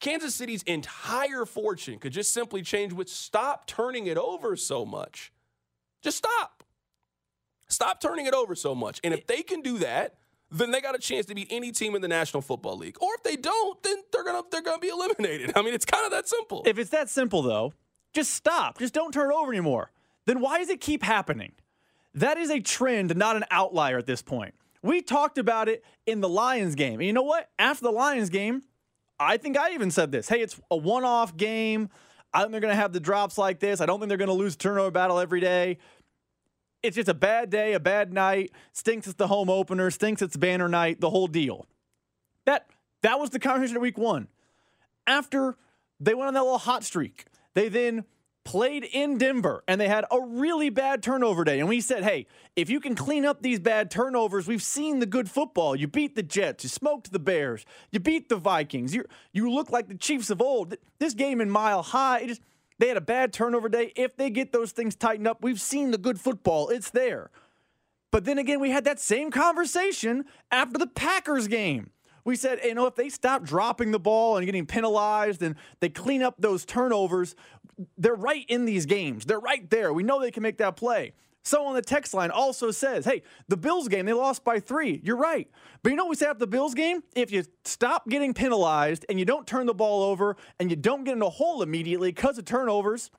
Kansas 0.00 0.34
City's 0.34 0.62
entire 0.64 1.44
fortune 1.44 1.98
could 1.98 2.12
just 2.12 2.32
simply 2.32 2.62
change 2.62 2.92
with 2.92 3.08
stop 3.08 3.66
turning 3.66 4.06
it 4.06 4.18
over 4.18 4.56
so 4.56 4.84
much. 4.84 5.32
Just 6.02 6.18
stop. 6.18 6.62
Stop 7.68 8.00
turning 8.00 8.26
it 8.26 8.34
over 8.34 8.54
so 8.54 8.74
much. 8.74 9.00
And 9.02 9.12
if 9.12 9.26
they 9.26 9.42
can 9.42 9.60
do 9.62 9.78
that, 9.78 10.14
then 10.50 10.70
they 10.70 10.80
got 10.80 10.94
a 10.94 10.98
chance 10.98 11.26
to 11.26 11.34
beat 11.34 11.48
any 11.50 11.72
team 11.72 11.96
in 11.96 12.02
the 12.02 12.08
National 12.08 12.40
Football 12.40 12.76
League. 12.76 12.96
Or 13.00 13.14
if 13.14 13.22
they 13.22 13.36
don't, 13.36 13.82
then 13.82 13.96
they're 14.12 14.24
gonna 14.24 14.42
they're 14.50 14.62
gonna 14.62 14.78
be 14.78 14.88
eliminated. 14.88 15.52
I 15.56 15.62
mean, 15.62 15.74
it's 15.74 15.84
kind 15.84 16.04
of 16.04 16.12
that 16.12 16.28
simple. 16.28 16.62
If 16.66 16.78
it's 16.78 16.90
that 16.90 17.08
simple 17.08 17.42
though, 17.42 17.72
just 18.12 18.32
stop. 18.32 18.78
Just 18.78 18.94
don't 18.94 19.12
turn 19.12 19.30
it 19.30 19.34
over 19.34 19.50
anymore. 19.50 19.90
Then 20.26 20.40
why 20.40 20.58
does 20.58 20.68
it 20.68 20.80
keep 20.80 21.02
happening? 21.02 21.52
That 22.16 22.38
is 22.38 22.50
a 22.50 22.60
trend, 22.60 23.14
not 23.14 23.36
an 23.36 23.44
outlier 23.50 23.98
at 23.98 24.06
this 24.06 24.22
point. 24.22 24.54
We 24.82 25.02
talked 25.02 25.38
about 25.38 25.68
it 25.68 25.84
in 26.06 26.20
the 26.20 26.28
Lions 26.28 26.74
game. 26.74 26.94
And 26.94 27.06
you 27.06 27.12
know 27.12 27.22
what? 27.22 27.50
After 27.58 27.84
the 27.84 27.92
Lions 27.92 28.30
game, 28.30 28.62
I 29.20 29.36
think 29.36 29.56
I 29.56 29.72
even 29.72 29.90
said 29.90 30.12
this. 30.12 30.28
Hey, 30.28 30.40
it's 30.40 30.58
a 30.70 30.76
one 30.76 31.04
off 31.04 31.36
game. 31.36 31.90
I 32.32 32.40
think 32.40 32.52
they're 32.52 32.60
going 32.60 32.72
to 32.72 32.80
have 32.80 32.92
the 32.92 33.00
drops 33.00 33.38
like 33.38 33.60
this. 33.60 33.80
I 33.80 33.86
don't 33.86 34.00
think 34.00 34.08
they're 34.08 34.18
going 34.18 34.28
to 34.28 34.34
lose 34.34 34.56
turnover 34.56 34.90
battle 34.90 35.18
every 35.18 35.40
day. 35.40 35.78
It's 36.82 36.96
just 36.96 37.08
a 37.08 37.14
bad 37.14 37.50
day, 37.50 37.74
a 37.74 37.80
bad 37.80 38.12
night. 38.12 38.52
Stinks 38.72 39.06
it's 39.06 39.16
the 39.16 39.26
home 39.26 39.50
opener, 39.50 39.90
stinks 39.90 40.22
it's 40.22 40.36
banner 40.36 40.68
night, 40.68 41.00
the 41.00 41.10
whole 41.10 41.26
deal. 41.26 41.66
That 42.44 42.66
that 43.02 43.18
was 43.18 43.30
the 43.30 43.38
conversation 43.38 43.76
at 43.76 43.82
week 43.82 43.98
one. 43.98 44.28
After 45.06 45.56
they 45.98 46.14
went 46.14 46.28
on 46.28 46.34
that 46.34 46.42
little 46.42 46.58
hot 46.58 46.84
streak, 46.84 47.26
they 47.54 47.68
then 47.68 48.04
played 48.46 48.84
in 48.84 49.18
Denver 49.18 49.64
and 49.66 49.78
they 49.78 49.88
had 49.88 50.06
a 50.10 50.20
really 50.20 50.70
bad 50.70 51.02
turnover 51.02 51.44
day. 51.44 51.58
And 51.58 51.68
we 51.68 51.80
said, 51.80 52.04
hey, 52.04 52.26
if 52.54 52.70
you 52.70 52.80
can 52.80 52.94
clean 52.94 53.26
up 53.26 53.42
these 53.42 53.58
bad 53.58 53.90
turnovers, 53.90 54.46
we've 54.46 54.62
seen 54.62 55.00
the 55.00 55.06
good 55.06 55.28
football. 55.28 55.74
You 55.74 55.88
beat 55.88 56.14
the 56.14 56.22
Jets, 56.22 56.64
you 56.64 56.70
smoked 56.70 57.12
the 57.12 57.18
Bears, 57.18 57.66
you 57.90 57.98
beat 58.00 58.28
the 58.28 58.36
Vikings, 58.36 58.94
you 58.94 59.04
you 59.32 59.50
look 59.50 59.70
like 59.70 59.88
the 59.88 59.96
Chiefs 59.96 60.30
of 60.30 60.40
old. 60.40 60.76
This 61.00 61.12
game 61.12 61.40
in 61.40 61.50
Mile 61.50 61.82
High, 61.82 62.26
just 62.26 62.40
they 62.78 62.88
had 62.88 62.96
a 62.96 63.02
bad 63.02 63.32
turnover 63.32 63.68
day. 63.68 63.92
If 63.96 64.16
they 64.16 64.30
get 64.30 64.52
those 64.52 64.70
things 64.70 64.94
tightened 64.94 65.26
up, 65.26 65.42
we've 65.42 65.60
seen 65.60 65.90
the 65.90 65.98
good 65.98 66.20
football. 66.20 66.68
It's 66.68 66.90
there. 66.90 67.30
But 68.12 68.24
then 68.24 68.38
again, 68.38 68.60
we 68.60 68.70
had 68.70 68.84
that 68.84 69.00
same 69.00 69.30
conversation 69.30 70.24
after 70.50 70.78
the 70.78 70.86
Packers 70.86 71.48
game. 71.48 71.90
We 72.26 72.34
said, 72.34 72.58
you 72.64 72.74
know, 72.74 72.86
if 72.86 72.96
they 72.96 73.08
stop 73.08 73.44
dropping 73.44 73.92
the 73.92 74.00
ball 74.00 74.36
and 74.36 74.44
getting 74.44 74.66
penalized 74.66 75.42
and 75.42 75.54
they 75.78 75.88
clean 75.88 76.24
up 76.24 76.34
those 76.38 76.64
turnovers, 76.64 77.36
they're 77.98 78.14
right 78.14 78.44
in 78.48 78.64
these 78.64 78.86
games. 78.86 79.24
They're 79.24 79.40
right 79.40 79.68
there. 79.70 79.92
We 79.92 80.02
know 80.02 80.20
they 80.20 80.30
can 80.30 80.42
make 80.42 80.58
that 80.58 80.76
play. 80.76 81.12
Someone 81.44 81.70
on 81.70 81.74
the 81.76 81.82
text 81.82 82.12
line 82.12 82.32
also 82.32 82.72
says, 82.72 83.04
hey, 83.04 83.22
the 83.46 83.56
Bills 83.56 83.86
game, 83.86 84.04
they 84.04 84.12
lost 84.12 84.44
by 84.44 84.58
three. 84.58 85.00
You're 85.04 85.16
right. 85.16 85.48
But 85.82 85.90
you 85.90 85.96
know 85.96 86.04
what 86.04 86.10
we 86.10 86.16
say 86.16 86.26
after 86.26 86.40
the 86.40 86.46
Bills 86.48 86.74
game? 86.74 87.04
If 87.14 87.30
you 87.30 87.44
stop 87.64 88.08
getting 88.08 88.34
penalized 88.34 89.06
and 89.08 89.18
you 89.20 89.24
don't 89.24 89.46
turn 89.46 89.66
the 89.66 89.74
ball 89.74 90.02
over 90.02 90.36
and 90.58 90.70
you 90.70 90.76
don't 90.76 91.04
get 91.04 91.14
in 91.14 91.22
a 91.22 91.30
hole 91.30 91.62
immediately 91.62 92.10
because 92.10 92.36
of 92.36 92.46
turnovers, 92.46 93.12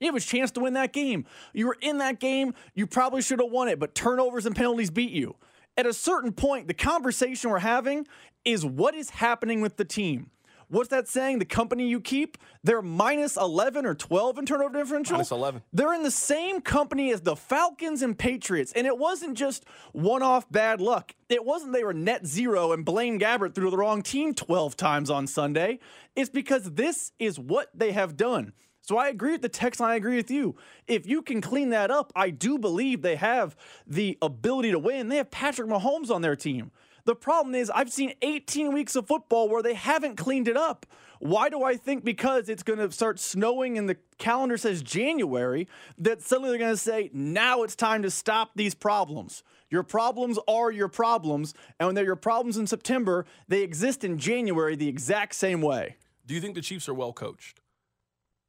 you 0.00 0.06
have 0.06 0.14
a 0.14 0.20
chance 0.20 0.50
to 0.52 0.60
win 0.60 0.72
that 0.74 0.94
game. 0.94 1.26
You 1.52 1.66
were 1.66 1.76
in 1.82 1.98
that 1.98 2.20
game, 2.20 2.54
you 2.74 2.86
probably 2.86 3.20
should 3.20 3.40
have 3.40 3.50
won 3.50 3.68
it, 3.68 3.78
but 3.78 3.94
turnovers 3.94 4.46
and 4.46 4.56
penalties 4.56 4.90
beat 4.90 5.10
you. 5.10 5.36
At 5.76 5.84
a 5.84 5.92
certain 5.92 6.32
point, 6.32 6.68
the 6.68 6.74
conversation 6.74 7.50
we're 7.50 7.58
having 7.58 8.06
is 8.44 8.64
what 8.64 8.94
is 8.94 9.10
happening 9.10 9.60
with 9.60 9.76
the 9.76 9.84
team. 9.84 10.30
What's 10.70 10.90
that 10.90 11.08
saying? 11.08 11.38
The 11.38 11.46
company 11.46 11.88
you 11.88 12.00
keep, 12.00 12.36
they're 12.62 12.82
minus 12.82 13.36
11 13.36 13.86
or 13.86 13.94
12 13.94 14.38
in 14.38 14.46
turnover 14.46 14.78
differential. 14.78 15.14
Minus 15.14 15.30
11. 15.30 15.62
They're 15.72 15.94
in 15.94 16.02
the 16.02 16.10
same 16.10 16.60
company 16.60 17.10
as 17.10 17.22
the 17.22 17.36
Falcons 17.36 18.02
and 18.02 18.18
Patriots. 18.18 18.72
And 18.76 18.86
it 18.86 18.98
wasn't 18.98 19.36
just 19.36 19.64
one 19.92 20.22
off 20.22 20.50
bad 20.50 20.80
luck. 20.80 21.14
It 21.30 21.44
wasn't 21.44 21.72
they 21.72 21.84
were 21.84 21.94
net 21.94 22.26
zero 22.26 22.72
and 22.72 22.84
Blaine 22.84 23.18
Gabbert 23.18 23.54
threw 23.54 23.70
the 23.70 23.78
wrong 23.78 24.02
team 24.02 24.34
12 24.34 24.76
times 24.76 25.08
on 25.08 25.26
Sunday. 25.26 25.78
It's 26.14 26.30
because 26.30 26.72
this 26.72 27.12
is 27.18 27.38
what 27.38 27.70
they 27.74 27.92
have 27.92 28.16
done. 28.16 28.52
So 28.82 28.96
I 28.96 29.08
agree 29.08 29.32
with 29.32 29.42
the 29.42 29.50
text 29.50 29.80
line. 29.80 29.90
I 29.90 29.96
agree 29.96 30.16
with 30.16 30.30
you. 30.30 30.56
If 30.86 31.06
you 31.06 31.20
can 31.20 31.40
clean 31.42 31.70
that 31.70 31.90
up, 31.90 32.12
I 32.16 32.30
do 32.30 32.58
believe 32.58 33.02
they 33.02 33.16
have 33.16 33.54
the 33.86 34.16
ability 34.22 34.70
to 34.70 34.78
win. 34.78 35.08
They 35.08 35.16
have 35.16 35.30
Patrick 35.30 35.68
Mahomes 35.68 36.10
on 36.10 36.22
their 36.22 36.36
team. 36.36 36.70
The 37.08 37.16
problem 37.16 37.54
is, 37.54 37.70
I've 37.70 37.90
seen 37.90 38.12
18 38.20 38.70
weeks 38.70 38.94
of 38.94 39.06
football 39.06 39.48
where 39.48 39.62
they 39.62 39.72
haven't 39.72 40.16
cleaned 40.16 40.46
it 40.46 40.58
up. 40.58 40.84
Why 41.20 41.48
do 41.48 41.62
I 41.62 41.74
think 41.74 42.04
because 42.04 42.50
it's 42.50 42.62
going 42.62 42.80
to 42.80 42.92
start 42.92 43.18
snowing 43.18 43.78
and 43.78 43.88
the 43.88 43.96
calendar 44.18 44.58
says 44.58 44.82
January 44.82 45.68
that 45.96 46.20
suddenly 46.20 46.50
they're 46.50 46.58
going 46.58 46.70
to 46.70 46.76
say, 46.76 47.08
now 47.14 47.62
it's 47.62 47.74
time 47.74 48.02
to 48.02 48.10
stop 48.10 48.50
these 48.56 48.74
problems? 48.74 49.42
Your 49.70 49.84
problems 49.84 50.38
are 50.46 50.70
your 50.70 50.88
problems. 50.88 51.54
And 51.80 51.86
when 51.86 51.94
they're 51.94 52.04
your 52.04 52.14
problems 52.14 52.58
in 52.58 52.66
September, 52.66 53.24
they 53.48 53.62
exist 53.62 54.04
in 54.04 54.18
January 54.18 54.76
the 54.76 54.88
exact 54.88 55.34
same 55.34 55.62
way. 55.62 55.96
Do 56.26 56.34
you 56.34 56.42
think 56.42 56.56
the 56.56 56.60
Chiefs 56.60 56.90
are 56.90 56.94
well 56.94 57.14
coached? 57.14 57.62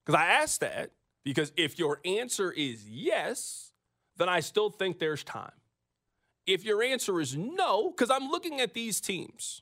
Because 0.05 0.19
I 0.19 0.25
asked 0.25 0.59
that 0.59 0.91
because 1.23 1.53
if 1.55 1.79
your 1.79 2.01
answer 2.03 2.51
is 2.51 2.89
yes, 2.89 3.71
then 4.17 4.27
I 4.27 4.41
still 4.41 4.69
think 4.69 4.99
there's 4.99 5.23
time. 5.23 5.53
If 6.49 6.65
your 6.65 6.81
answer 6.81 7.21
is 7.21 7.37
no, 7.37 7.91
because 7.91 8.09
I'm 8.09 8.29
looking 8.29 8.59
at 8.59 8.73
these 8.73 8.99
teams, 8.99 9.61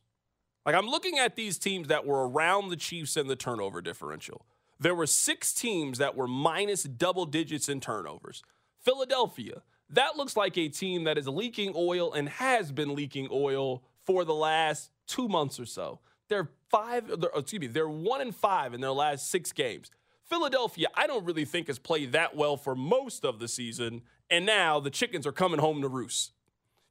like 0.66 0.74
I'm 0.74 0.88
looking 0.88 1.20
at 1.20 1.36
these 1.36 1.58
teams 1.58 1.90
that 1.90 2.06
were 2.06 2.30
around 2.30 2.70
the 2.70 2.78
Chiefs 2.78 3.18
and 3.18 3.30
the 3.30 3.36
turnover 3.36 3.82
differential. 3.82 4.46
There 4.80 4.96
were 4.96 5.06
six 5.06 5.54
teams 5.54 5.98
that 5.98 6.16
were 6.16 6.30
minus 6.30 6.84
double 6.84 7.26
digits 7.26 7.68
in 7.68 7.82
turnovers. 7.82 8.42
Philadelphia, 8.80 9.64
that 9.90 10.16
looks 10.16 10.38
like 10.38 10.58
a 10.58 10.70
team 10.70 11.04
that 11.04 11.18
is 11.18 11.28
leaking 11.28 11.74
oil 11.76 12.14
and 12.14 12.30
has 12.30 12.72
been 12.72 12.96
leaking 12.96 13.28
oil 13.34 13.84
for 14.06 14.24
the 14.24 14.34
last 14.34 14.90
two 15.08 15.28
months 15.28 15.60
or 15.60 15.66
so. 15.66 16.00
They're 16.30 16.52
five, 16.70 17.20
they're, 17.20 17.32
excuse 17.36 17.60
me, 17.60 17.68
they're 17.68 17.90
one 17.90 18.22
and 18.22 18.34
five 18.34 18.74
in 18.74 18.80
their 18.80 18.92
last 18.92 19.30
six 19.30 19.52
games. 19.52 19.92
Philadelphia, 20.24 20.88
I 20.96 21.06
don't 21.06 21.26
really 21.26 21.46
think 21.46 21.68
has 21.68 21.80
played 21.80 22.14
that 22.14 22.38
well 22.38 22.56
for 22.56 22.76
most 22.76 23.26
of 23.26 23.40
the 23.40 23.50
season, 23.50 24.04
and 24.30 24.46
now 24.46 24.80
the 24.80 24.90
chickens 24.90 25.28
are 25.28 25.34
coming 25.34 25.60
home 25.60 25.82
to 25.82 25.90
roost. 25.90 26.32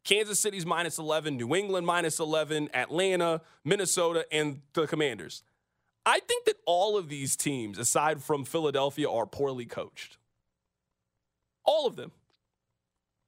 Kansas 0.06 0.38
City's 0.38 0.64
minus 0.64 0.98
11, 0.98 1.36
New 1.36 1.54
England 1.56 1.84
minus 1.84 2.20
11, 2.20 2.70
Atlanta, 2.72 3.40
Minnesota, 3.64 4.24
and 4.30 4.62
the 4.72 4.86
Commanders. 4.86 5.42
I 6.06 6.20
think 6.20 6.44
that 6.44 6.54
all 6.64 6.96
of 6.96 7.08
these 7.08 7.34
teams, 7.34 7.76
aside 7.76 8.22
from 8.22 8.44
Philadelphia, 8.44 9.10
are 9.10 9.26
poorly 9.26 9.66
coached. 9.66 10.16
All 11.64 11.88
of 11.88 11.96
them. 11.96 12.12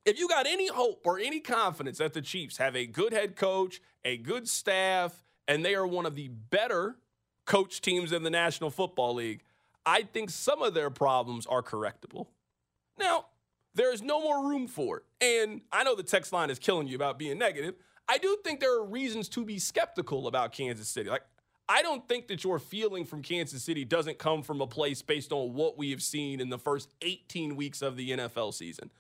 If 0.05 0.21
you 0.21 0.29
got 0.29 0.47
any 0.47 0.69
hope 0.69 1.03
or 1.05 1.19
any 1.19 1.41
confidence 1.41 1.99
that 1.99 2.13
the 2.13 2.23
Chiefs 2.23 2.59
have 2.59 2.77
a 2.77 2.87
good 2.87 3.13
head 3.13 3.35
coach, 3.35 3.81
a 4.05 4.17
good 4.17 4.49
staff, 4.49 5.25
and 5.49 5.65
they 5.65 5.75
are 5.75 5.87
one 5.87 6.07
of 6.07 6.15
the 6.15 6.29
better 6.29 6.95
coach 7.45 7.81
teams 7.81 8.13
in 8.13 8.23
the 8.23 8.31
National 8.31 8.71
Football 8.71 9.15
League, 9.15 9.43
I 9.85 10.03
think 10.03 10.31
some 10.31 10.63
of 10.63 10.75
their 10.75 10.91
problems 10.91 11.45
are 11.45 11.63
correctable. 11.63 12.29
Now, 13.01 13.27
there 13.79 13.93
is 13.93 14.03
no 14.03 14.21
more 14.21 14.49
room 14.49 14.67
for 14.67 14.99
it. 14.99 15.05
And 15.25 15.63
I 15.73 15.85
know 15.85 15.95
the 15.95 16.03
text 16.03 16.33
line 16.33 16.51
is 16.51 16.59
killing 16.59 16.89
you 16.89 16.97
about 16.97 17.19
being 17.19 17.39
negative. 17.39 17.77
I 18.09 18.19
do 18.19 18.37
think 18.43 18.61
there 18.61 18.77
are 18.77 18.85
reasons 18.85 19.29
to 19.31 19.45
be 19.45 19.59
skeptical 19.59 20.27
about 20.27 20.53
Kansas 20.53 20.89
City. 20.89 21.09
Like, 21.09 21.23
I 21.69 21.83
don't 21.83 22.09
think 22.09 22.29
that 22.29 22.43
your 22.43 22.59
feeling 22.59 23.05
from 23.05 23.23
Kansas 23.23 23.63
City 23.63 23.85
doesn't 23.85 24.19
come 24.19 24.43
from 24.43 24.61
a 24.61 24.67
place 24.67 25.03
based 25.03 25.33
on 25.33 25.55
what 25.55 25.79
we 25.79 25.91
have 25.91 26.03
seen 26.03 26.41
in 26.41 26.49
the 26.49 26.59
first 26.59 26.89
18 27.03 27.57
weeks 27.57 27.81
of 27.81 27.97
the 27.97 28.11
NFL 28.11 28.55
season. 28.55 28.91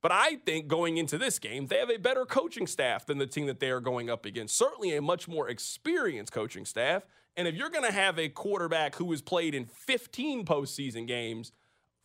But 0.00 0.12
I 0.12 0.36
think 0.46 0.68
going 0.68 0.96
into 0.96 1.18
this 1.18 1.40
game, 1.40 1.66
they 1.66 1.78
have 1.78 1.90
a 1.90 1.98
better 1.98 2.24
coaching 2.24 2.68
staff 2.68 3.04
than 3.04 3.18
the 3.18 3.26
team 3.26 3.46
that 3.46 3.58
they 3.58 3.70
are 3.70 3.80
going 3.80 4.08
up 4.08 4.24
against. 4.24 4.56
Certainly 4.56 4.96
a 4.96 5.02
much 5.02 5.26
more 5.26 5.48
experienced 5.48 6.32
coaching 6.32 6.64
staff. 6.64 7.02
And 7.36 7.48
if 7.48 7.56
you're 7.56 7.70
going 7.70 7.84
to 7.84 7.92
have 7.92 8.18
a 8.18 8.28
quarterback 8.28 8.94
who 8.94 9.10
has 9.10 9.20
played 9.20 9.54
in 9.54 9.66
15 9.66 10.44
postseason 10.44 11.06
games 11.06 11.52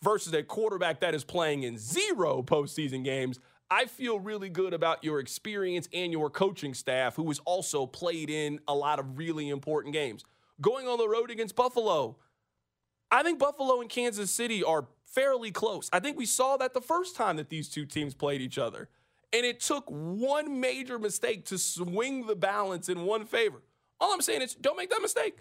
versus 0.04 0.34
a 0.34 0.44
quarterback 0.44 1.00
that 1.00 1.16
is 1.16 1.24
playing 1.24 1.64
in 1.64 1.78
zero 1.78 2.44
postseason 2.44 3.04
games, 3.04 3.40
I 3.72 3.86
feel 3.86 4.20
really 4.20 4.50
good 4.50 4.74
about 4.74 5.04
your 5.04 5.20
experience 5.20 5.88
and 5.94 6.12
your 6.12 6.30
coaching 6.30 6.74
staff, 6.74 7.16
who 7.16 7.28
has 7.30 7.40
also 7.40 7.88
played 7.88 8.30
in 8.30 8.60
a 8.68 8.76
lot 8.76 9.00
of 9.00 9.18
really 9.18 9.50
important 9.50 9.94
games. 9.94 10.24
Going 10.62 10.88
on 10.88 10.98
the 10.98 11.08
road 11.08 11.32
against 11.32 11.56
Buffalo, 11.56 12.18
I 13.10 13.24
think 13.24 13.40
Buffalo 13.40 13.82
and 13.82 13.90
Kansas 13.90 14.30
City 14.30 14.64
are 14.64 14.88
fairly 15.06 15.52
close. 15.52 15.90
I 15.94 16.00
think 16.00 16.18
we 16.18 16.26
saw 16.26 16.58
that 16.58 16.74
the 16.74 16.82
first 16.82 17.16
time 17.16 17.38
that 17.38 17.50
these 17.50 17.70
two 17.70 17.86
teams 17.86 18.14
played 18.14 18.42
each 18.42 18.58
other. 18.58 18.90
And 19.32 19.46
it 19.46 19.60
took 19.60 19.86
one 19.88 20.60
major 20.60 21.00
mistake 21.00 21.46
to 21.46 21.58
swing 21.58 22.28
the 22.28 22.36
balance 22.36 22.90
in 22.90 23.06
one 23.06 23.26
favor. 23.26 23.64
All 24.00 24.14
I'm 24.14 24.22
saying 24.22 24.44
is 24.44 24.54
don't 24.54 24.78
make 24.78 24.92
that 24.92 25.02
mistake. 25.02 25.40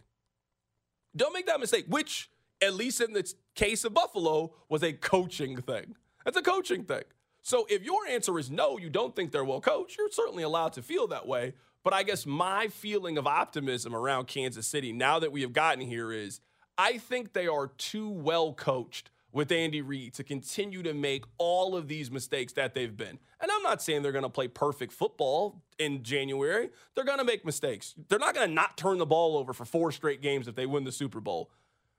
Don't 1.15 1.35
make 1.35 1.47
that 1.47 1.61
mistake, 1.61 1.85
which 1.89 2.31
at 2.63 2.75
least 2.75 3.01
in 3.01 3.13
the 3.13 3.31
case 3.55 3.85
of 3.85 3.93
Buffalo, 3.93 4.55
was 4.69 4.83
a 4.83 4.93
coaching 4.93 5.61
thing. 5.61 5.97
That's 6.25 6.37
a 6.37 6.43
coaching 6.43 6.85
thing. 6.85 7.03
So 7.43 7.67
if 7.69 7.83
your 7.83 8.07
answer 8.09 8.39
is 8.39 8.51
no, 8.51 8.79
you 8.79 8.89
don't 8.89 9.15
think 9.15 9.33
they're 9.33 9.45
well 9.45 9.61
coached, 9.61 9.99
you're 9.99 10.11
certainly 10.11 10.45
allowed 10.45 10.73
to 10.75 10.83
feel 10.83 11.09
that 11.09 11.27
way. 11.27 11.55
But 11.83 11.93
I 11.93 12.05
guess 12.05 12.25
my 12.25 12.69
feeling 12.69 13.19
of 13.19 13.27
optimism 13.27 13.95
around 13.95 14.29
Kansas 14.29 14.67
City 14.67 14.93
now 14.93 15.19
that 15.19 15.33
we 15.33 15.43
have 15.43 15.53
gotten 15.53 15.85
here 15.85 16.13
is 16.13 16.41
I 16.79 16.99
think 16.99 17.33
they 17.33 17.49
are 17.49 17.67
too 17.67 18.09
well 18.09 18.53
coached 18.53 19.11
with 19.33 19.51
Andy 19.51 19.81
Reid 19.81 20.15
to 20.15 20.23
continue 20.23 20.83
to 20.83 20.93
make 20.93 21.25
all 21.39 21.75
of 21.75 21.89
these 21.89 22.11
mistakes 22.11 22.53
that 22.53 22.75
they've 22.75 22.97
been. 22.97 23.19
And 23.41 23.51
I'm 23.51 23.63
not 23.63 23.83
saying 23.83 24.03
they're 24.03 24.13
going 24.13 24.23
to 24.23 24.31
play 24.31 24.47
perfect 24.47 24.93
football 24.93 25.63
in 25.79 26.03
January. 26.03 26.69
They're 26.95 27.05
going 27.05 27.19
to 27.19 27.25
make 27.25 27.45
mistakes. 27.45 27.95
They're 28.09 28.19
not 28.19 28.35
going 28.35 28.49
to 28.49 28.55
not 28.55 28.77
turn 28.77 28.99
the 28.99 29.07
ball 29.07 29.37
over 29.37 29.53
for 29.53 29.65
four 29.65 29.91
straight 29.91 30.21
games 30.21 30.49
if 30.49 30.55
they 30.55 30.67
win 30.67 30.85
the 30.85 30.93
Super 30.93 31.21
Bowl 31.21 31.51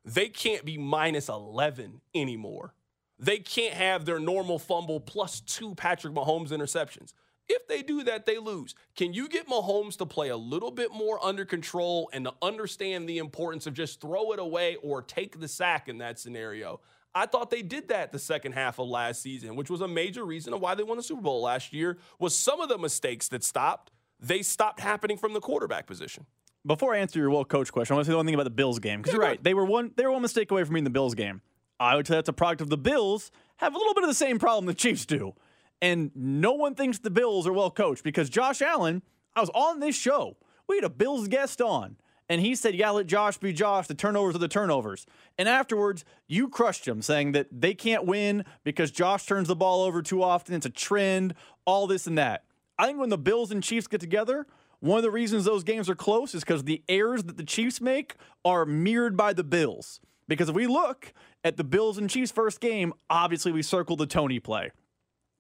they 0.06 0.28
can't 0.30 0.66
be 0.66 0.78
minus 0.78 1.30
11 1.30 2.02
anymore. 2.14 2.74
They 3.20 3.38
can't 3.38 3.74
have 3.74 4.06
their 4.06 4.20
normal 4.20 4.60
fumble 4.60 5.00
plus 5.00 5.40
two 5.40 5.76
Patrick 5.76 6.14
Mahomes 6.14 6.50
interceptions. 6.50 7.14
If 7.48 7.68
they 7.68 7.82
do 7.82 8.04
that, 8.04 8.26
they 8.26 8.38
lose. 8.38 8.74
Can 8.96 9.14
you 9.14 9.28
get 9.28 9.48
Mahomes 9.48 9.98
to 9.98 10.06
play 10.06 10.30
a 10.30 10.38
little 10.38 10.72
bit 10.72 10.94
more 10.94 11.24
under 11.24 11.46
control 11.46 12.10
and 12.14 12.26
to 12.26 12.34
understand 12.42 13.08
the 13.08 13.18
importance 13.18 13.68
of 13.68 13.74
just 13.74 14.00
throw 14.00 14.32
it 14.32 14.40
away 14.40 14.78
or 14.82 15.02
take 15.02 15.40
the 15.40 15.48
sack 15.48 15.90
in 15.90 15.98
that 15.98 16.20
scenario? 16.20 16.80
I 17.16 17.26
thought 17.26 17.50
they 17.50 17.62
did 17.62 17.90
that 17.90 18.12
the 18.12 18.20
second 18.20 18.54
half 18.54 18.80
of 18.80 18.88
last 18.88 19.22
season, 19.22 19.56
which 19.56 19.70
was 19.70 19.82
a 19.82 19.88
major 19.88 20.26
reason 20.26 20.54
of 20.54 20.62
why 20.62 20.74
they 20.74 20.84
won 20.84 20.98
the 20.98 21.04
Super 21.04 21.22
Bowl 21.22 21.44
last 21.44 21.74
year. 21.74 21.98
Was 22.18 22.36
some 22.36 22.60
of 22.60 22.70
the 22.70 22.78
mistakes 22.78 23.28
that 23.28 23.44
stopped, 23.44 23.92
they 24.20 24.42
stopped 24.42 24.80
happening 24.80 25.18
from 25.18 25.34
the 25.34 25.42
quarterback 25.42 25.86
position. 25.86 26.26
Before 26.66 26.96
I 26.96 27.00
answer 27.00 27.20
your 27.20 27.30
well 27.30 27.46
coach 27.46 27.72
question, 27.72 27.94
I 27.94 27.98
want 27.98 28.06
to 28.06 28.12
say 28.12 28.16
one 28.16 28.26
thing 28.26 28.36
about 28.36 28.46
the 28.46 28.50
Bills 28.50 28.80
game 28.80 29.02
because 29.02 29.14
you're 29.14 29.22
right. 29.22 29.44
They 29.44 29.54
were 29.54 29.66
one 29.66 29.92
they 29.96 30.06
were 30.06 30.12
one 30.12 30.22
mistake 30.22 30.50
away 30.52 30.64
from 30.64 30.74
being 30.74 30.84
the 30.84 30.90
Bills 30.90 31.14
game. 31.16 31.42
I 31.80 31.96
would 31.96 32.08
say 32.08 32.16
that's 32.16 32.30
a 32.30 32.34
product 32.34 32.62
of 32.62 32.70
the 32.70 32.78
Bills 32.78 33.32
have 33.58 33.76
a 33.76 33.78
little 33.78 33.94
bit 33.94 34.04
of 34.04 34.10
the 34.10 34.16
same 34.16 34.40
problem 34.40 34.66
the 34.66 34.74
Chiefs 34.74 35.06
do. 35.06 35.34
And 35.82 36.12
no 36.16 36.54
one 36.54 36.76
thinks 36.76 37.00
the 37.00 37.10
Bills 37.10 37.46
are 37.46 37.54
well 37.54 37.70
coached 37.70 38.04
because 38.04 38.30
Josh 38.30 38.62
Allen, 38.62 39.02
I 39.36 39.42
was 39.42 39.50
on 39.50 39.82
this 39.82 39.98
show. 39.98 40.38
We 40.68 40.78
had 40.78 40.86
a 40.86 40.90
Bills 40.90 41.28
guest 41.28 41.62
on, 41.62 41.98
and 42.30 42.40
he 42.40 42.56
said, 42.56 42.74
Yeah, 42.74 42.92
let 42.92 43.08
Josh 43.08 43.38
be 43.38 43.52
Josh. 43.52 43.88
The 43.88 43.94
turnovers 43.94 44.36
are 44.36 44.40
the 44.40 44.48
turnovers. 44.48 45.06
And 45.38 45.50
afterwards, 45.50 46.06
you 46.28 46.48
crushed 46.48 46.88
him, 46.88 47.02
saying 47.02 47.34
that 47.34 47.48
they 47.52 47.74
can't 47.74 48.06
win 48.06 48.46
because 48.64 48.92
Josh 48.92 49.26
turns 49.26 49.50
the 49.50 49.56
ball 49.56 49.84
over 49.84 50.02
too 50.02 50.24
often. 50.24 50.56
It's 50.56 50.66
a 50.66 50.70
trend, 50.70 51.34
all 51.66 51.88
this 51.88 52.08
and 52.08 52.18
that. 52.18 52.46
I 52.80 52.86
think 52.86 53.00
when 53.00 53.10
the 53.10 53.18
Bills 53.18 53.52
and 53.52 53.62
Chiefs 53.62 53.88
get 53.88 54.00
together, 54.00 54.48
one 54.84 54.98
of 54.98 55.04
the 55.04 55.12
reasons 55.12 55.46
those 55.46 55.64
games 55.64 55.90
are 55.90 55.96
close 55.96 56.36
is 56.36 56.44
because 56.44 56.66
the 56.66 56.84
errors 56.90 57.24
that 57.24 57.38
the 57.38 57.46
Chiefs 57.46 57.80
make 57.80 58.16
are 58.44 58.66
mirrored 58.66 59.16
by 59.16 59.32
the 59.32 59.44
Bills. 59.44 60.02
Because 60.28 60.50
if 60.50 60.56
we 60.56 60.68
look 60.68 61.14
at 61.42 61.56
the 61.56 61.64
Bills 61.64 61.98
and 61.98 62.10
Chiefs 62.10 62.34
first 62.34 62.60
game, 62.60 62.92
obviously 63.10 63.54
we 63.54 63.62
circle 63.62 63.96
the 63.96 64.06
Toney 64.06 64.42
play. 64.42 64.72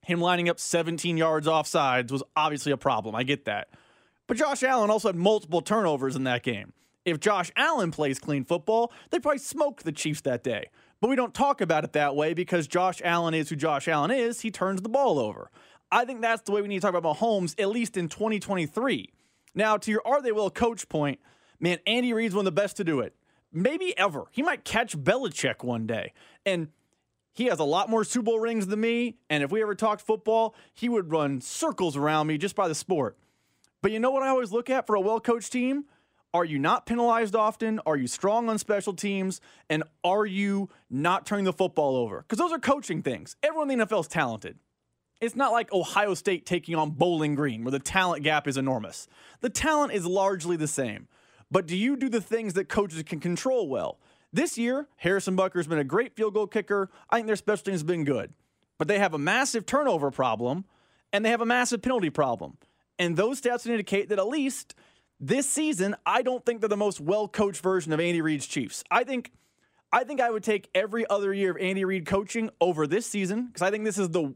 Him 0.01 0.21
lining 0.21 0.47
up 0.47 0.61
17 0.61 1.17
yards 1.17 1.45
off 1.45 1.67
sides 1.67 2.09
was 2.09 2.23
obviously 2.37 2.71
a 2.71 2.77
problem. 2.77 3.15
I 3.15 3.23
get 3.23 3.43
that. 3.43 3.67
But 4.27 4.37
Josh 4.37 4.63
Allen 4.63 4.89
also 4.89 5.09
had 5.09 5.17
multiple 5.17 5.59
turnovers 5.59 6.15
in 6.15 6.23
that 6.23 6.43
game. 6.43 6.71
If 7.03 7.19
Josh 7.19 7.51
Allen 7.57 7.91
plays 7.91 8.19
clean 8.19 8.45
football, 8.45 8.93
they 9.09 9.19
probably 9.19 9.39
smoke 9.39 9.83
the 9.83 9.91
Chiefs 9.91 10.21
that 10.21 10.45
day. 10.45 10.67
But 11.01 11.09
we 11.09 11.17
don't 11.17 11.33
talk 11.33 11.59
about 11.59 11.83
it 11.83 11.91
that 11.91 12.15
way 12.15 12.33
because 12.33 12.65
Josh 12.65 13.01
Allen 13.03 13.33
is 13.33 13.49
who 13.49 13.57
Josh 13.57 13.89
Allen 13.89 14.11
is. 14.11 14.39
He 14.39 14.51
turns 14.51 14.83
the 14.83 14.89
ball 14.89 15.19
over. 15.19 15.51
I 15.91 16.05
think 16.05 16.21
that's 16.21 16.43
the 16.43 16.53
way 16.53 16.61
we 16.61 16.69
need 16.69 16.79
to 16.79 16.87
talk 16.87 16.95
about 16.95 17.17
Mahomes, 17.17 17.59
at 17.59 17.67
least 17.67 17.97
in 17.97 18.07
2023. 18.07 19.11
Now, 19.55 19.77
to 19.77 19.91
your 19.91 20.05
are 20.05 20.21
they 20.21 20.31
well 20.31 20.49
coach 20.49 20.89
point, 20.89 21.19
man, 21.59 21.79
Andy 21.85 22.13
Reid's 22.13 22.35
one 22.35 22.45
of 22.47 22.53
the 22.53 22.61
best 22.61 22.77
to 22.77 22.83
do 22.83 22.99
it. 22.99 23.15
Maybe 23.51 23.97
ever. 23.97 24.25
He 24.31 24.41
might 24.41 24.65
catch 24.65 24.97
Belichick 24.97 25.63
one 25.63 25.85
day. 25.85 26.13
And 26.45 26.69
he 27.33 27.45
has 27.45 27.59
a 27.59 27.63
lot 27.63 27.89
more 27.89 28.03
Super 28.03 28.25
Bowl 28.25 28.39
rings 28.39 28.67
than 28.67 28.79
me. 28.79 29.17
And 29.29 29.43
if 29.43 29.51
we 29.51 29.61
ever 29.61 29.75
talked 29.75 30.01
football, 30.01 30.55
he 30.73 30.89
would 30.89 31.11
run 31.11 31.41
circles 31.41 31.95
around 31.95 32.27
me 32.27 32.37
just 32.37 32.55
by 32.55 32.67
the 32.67 32.75
sport. 32.75 33.17
But 33.81 33.91
you 33.91 33.99
know 33.99 34.11
what 34.11 34.23
I 34.23 34.29
always 34.29 34.51
look 34.51 34.69
at 34.69 34.87
for 34.87 34.95
a 34.95 35.01
well 35.01 35.19
coached 35.19 35.51
team? 35.51 35.85
Are 36.33 36.45
you 36.45 36.57
not 36.57 36.87
penalized 36.87 37.35
often? 37.35 37.79
Are 37.85 37.95
you 37.95 38.07
strong 38.07 38.49
on 38.49 38.57
special 38.57 38.93
teams? 38.93 39.39
And 39.69 39.83
are 40.03 40.25
you 40.25 40.69
not 40.89 41.27
turning 41.27 41.45
the 41.45 41.53
football 41.53 41.95
over? 41.95 42.21
Because 42.21 42.39
those 42.39 42.51
are 42.51 42.59
coaching 42.59 43.03
things. 43.03 43.35
Everyone 43.43 43.69
in 43.69 43.77
the 43.77 43.85
NFL 43.85 44.01
is 44.01 44.07
talented. 44.07 44.57
It's 45.23 45.37
not 45.37 45.53
like 45.53 45.71
Ohio 45.71 46.15
State 46.15 46.45
taking 46.45 46.75
on 46.75 46.91
Bowling 46.91 47.33
Green, 47.33 47.63
where 47.63 47.71
the 47.71 47.79
talent 47.79 48.25
gap 48.25 48.45
is 48.45 48.57
enormous. 48.57 49.07
The 49.39 49.49
talent 49.49 49.93
is 49.93 50.05
largely 50.05 50.57
the 50.57 50.67
same. 50.67 51.07
But 51.49 51.65
do 51.65 51.77
you 51.77 51.95
do 51.95 52.09
the 52.09 52.19
things 52.19 52.55
that 52.55 52.67
coaches 52.67 53.01
can 53.03 53.21
control 53.21 53.69
well? 53.69 53.99
This 54.33 54.57
year, 54.57 54.89
Harrison 54.97 55.37
Butker's 55.37 55.65
been 55.65 55.79
a 55.79 55.85
great 55.85 56.13
field 56.13 56.33
goal 56.33 56.47
kicker. 56.47 56.89
I 57.09 57.15
think 57.15 57.27
their 57.27 57.37
special 57.37 57.63
teams 57.63 57.79
have 57.79 57.87
been 57.87 58.03
good. 58.03 58.33
But 58.77 58.89
they 58.89 58.99
have 58.99 59.13
a 59.13 59.17
massive 59.17 59.65
turnover 59.65 60.11
problem 60.11 60.65
and 61.13 61.23
they 61.23 61.29
have 61.29 61.39
a 61.39 61.45
massive 61.45 61.81
penalty 61.81 62.09
problem. 62.09 62.57
And 62.99 63.15
those 63.15 63.39
stats 63.39 63.65
indicate 63.65 64.09
that 64.09 64.19
at 64.19 64.27
least 64.27 64.75
this 65.21 65.47
season, 65.47 65.95
I 66.05 66.21
don't 66.21 66.45
think 66.45 66.59
they're 66.59 66.67
the 66.67 66.75
most 66.75 66.99
well 66.99 67.29
coached 67.29 67.61
version 67.61 67.93
of 67.93 68.01
Andy 68.01 68.21
Reid's 68.21 68.45
Chiefs. 68.45 68.83
I 68.91 69.05
think. 69.05 69.31
I 69.95 70.03
think 70.05 70.19
I 70.19 70.31
would 70.31 70.43
take 70.43 70.71
every 70.73 71.07
other 71.07 71.31
year 71.31 71.51
of 71.51 71.57
Andy 71.57 71.85
Reid 71.85 72.07
coaching 72.07 72.49
over 72.59 72.87
this 72.87 73.05
season 73.05 73.45
because 73.45 73.61
I 73.61 73.69
think 73.69 73.83
this 73.85 73.99
is 73.99 74.09
the 74.09 74.33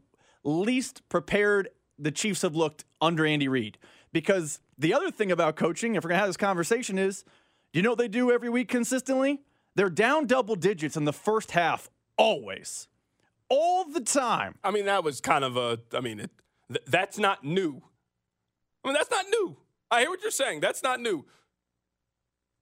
least 0.48 1.08
prepared 1.08 1.68
the 1.98 2.10
Chiefs 2.10 2.42
have 2.42 2.56
looked 2.56 2.84
under 3.00 3.26
Andy 3.26 3.48
Reid. 3.48 3.78
Because 4.12 4.60
the 4.78 4.94
other 4.94 5.10
thing 5.10 5.30
about 5.30 5.56
coaching, 5.56 5.94
if 5.94 6.04
we're 6.04 6.08
going 6.08 6.16
to 6.16 6.20
have 6.20 6.28
this 6.28 6.36
conversation, 6.36 6.98
is 6.98 7.24
you 7.72 7.82
know 7.82 7.90
what 7.90 7.98
they 7.98 8.08
do 8.08 8.30
every 8.30 8.48
week 8.48 8.68
consistently? 8.68 9.42
They're 9.74 9.90
down 9.90 10.26
double 10.26 10.56
digits 10.56 10.96
in 10.96 11.04
the 11.04 11.12
first 11.12 11.52
half, 11.52 11.90
always. 12.16 12.88
All 13.48 13.84
the 13.84 14.00
time. 14.00 14.56
I 14.64 14.70
mean, 14.70 14.86
that 14.86 15.04
was 15.04 15.20
kind 15.20 15.44
of 15.44 15.56
a. 15.56 15.78
I 15.92 16.00
mean, 16.00 16.20
it, 16.20 16.30
th- 16.68 16.84
that's 16.86 17.18
not 17.18 17.44
new. 17.44 17.82
I 18.82 18.88
mean, 18.88 18.94
that's 18.94 19.10
not 19.10 19.26
new. 19.30 19.56
I 19.90 20.00
hear 20.00 20.10
what 20.10 20.22
you're 20.22 20.30
saying. 20.30 20.60
That's 20.60 20.82
not 20.82 21.00
new. 21.00 21.24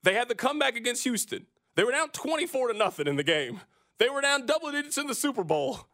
They 0.02 0.14
had 0.14 0.28
the 0.28 0.34
comeback 0.34 0.76
against 0.76 1.04
Houston. 1.04 1.46
They 1.74 1.84
were 1.84 1.90
down 1.90 2.10
24 2.10 2.68
to 2.68 2.78
nothing 2.78 3.06
in 3.06 3.16
the 3.16 3.24
game. 3.24 3.60
They 3.98 4.08
were 4.08 4.20
down 4.20 4.46
double 4.46 4.70
digits 4.70 4.98
in 4.98 5.06
the 5.06 5.14
Super 5.14 5.44
Bowl. 5.44 5.88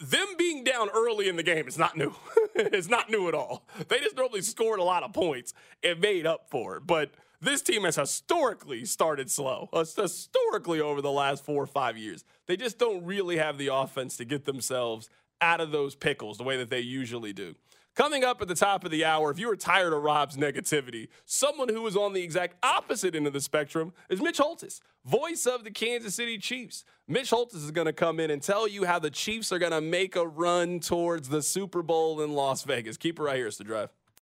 Them 0.00 0.26
being 0.36 0.64
down 0.64 0.88
early 0.90 1.28
in 1.28 1.36
the 1.36 1.42
game 1.42 1.66
is 1.66 1.78
not 1.78 1.96
new. 1.96 2.14
it's 2.54 2.88
not 2.88 3.10
new 3.10 3.28
at 3.28 3.34
all. 3.34 3.66
They 3.88 3.98
just 3.98 4.16
normally 4.16 4.42
scored 4.42 4.80
a 4.80 4.84
lot 4.84 5.02
of 5.02 5.12
points 5.12 5.54
and 5.82 6.00
made 6.00 6.26
up 6.26 6.48
for 6.50 6.76
it. 6.76 6.86
But 6.86 7.10
this 7.40 7.62
team 7.62 7.84
has 7.84 7.96
historically 7.96 8.84
started 8.84 9.30
slow, 9.30 9.68
historically 9.72 10.80
over 10.80 11.00
the 11.00 11.10
last 11.10 11.44
four 11.44 11.62
or 11.62 11.66
five 11.66 11.96
years. 11.96 12.24
They 12.46 12.56
just 12.56 12.78
don't 12.78 13.04
really 13.04 13.36
have 13.36 13.58
the 13.58 13.68
offense 13.74 14.16
to 14.18 14.24
get 14.24 14.44
themselves 14.44 15.08
out 15.40 15.60
of 15.60 15.72
those 15.72 15.94
pickles 15.94 16.38
the 16.38 16.44
way 16.44 16.56
that 16.56 16.70
they 16.70 16.80
usually 16.80 17.32
do. 17.32 17.54
Coming 17.94 18.24
up 18.24 18.40
at 18.40 18.48
the 18.48 18.54
top 18.54 18.84
of 18.84 18.90
the 18.90 19.04
hour, 19.04 19.30
if 19.30 19.38
you 19.38 19.48
were 19.48 19.56
tired 19.56 19.92
of 19.92 20.02
Rob's 20.02 20.38
negativity, 20.38 21.08
someone 21.26 21.68
who 21.68 21.86
is 21.86 21.94
on 21.94 22.14
the 22.14 22.22
exact 22.22 22.56
opposite 22.64 23.14
end 23.14 23.26
of 23.26 23.34
the 23.34 23.40
spectrum 23.40 23.92
is 24.08 24.22
Mitch 24.22 24.38
Holthus, 24.38 24.80
voice 25.04 25.44
of 25.44 25.62
the 25.62 25.70
Kansas 25.70 26.14
City 26.14 26.38
Chiefs. 26.38 26.84
Mitch 27.06 27.28
Holthus 27.28 27.62
is 27.62 27.70
going 27.70 27.84
to 27.86 27.92
come 27.92 28.18
in 28.18 28.30
and 28.30 28.40
tell 28.40 28.66
you 28.66 28.84
how 28.84 28.98
the 28.98 29.10
Chiefs 29.10 29.52
are 29.52 29.58
going 29.58 29.72
to 29.72 29.82
make 29.82 30.16
a 30.16 30.26
run 30.26 30.80
towards 30.80 31.28
the 31.28 31.42
Super 31.42 31.82
Bowl 31.82 32.22
in 32.22 32.32
Las 32.32 32.62
Vegas. 32.62 32.96
Keep 32.96 33.18
it 33.18 33.22
right 33.22 33.36
here, 33.36 33.48
it's 33.48 33.58
the 33.58 33.64
drive. 33.64 33.90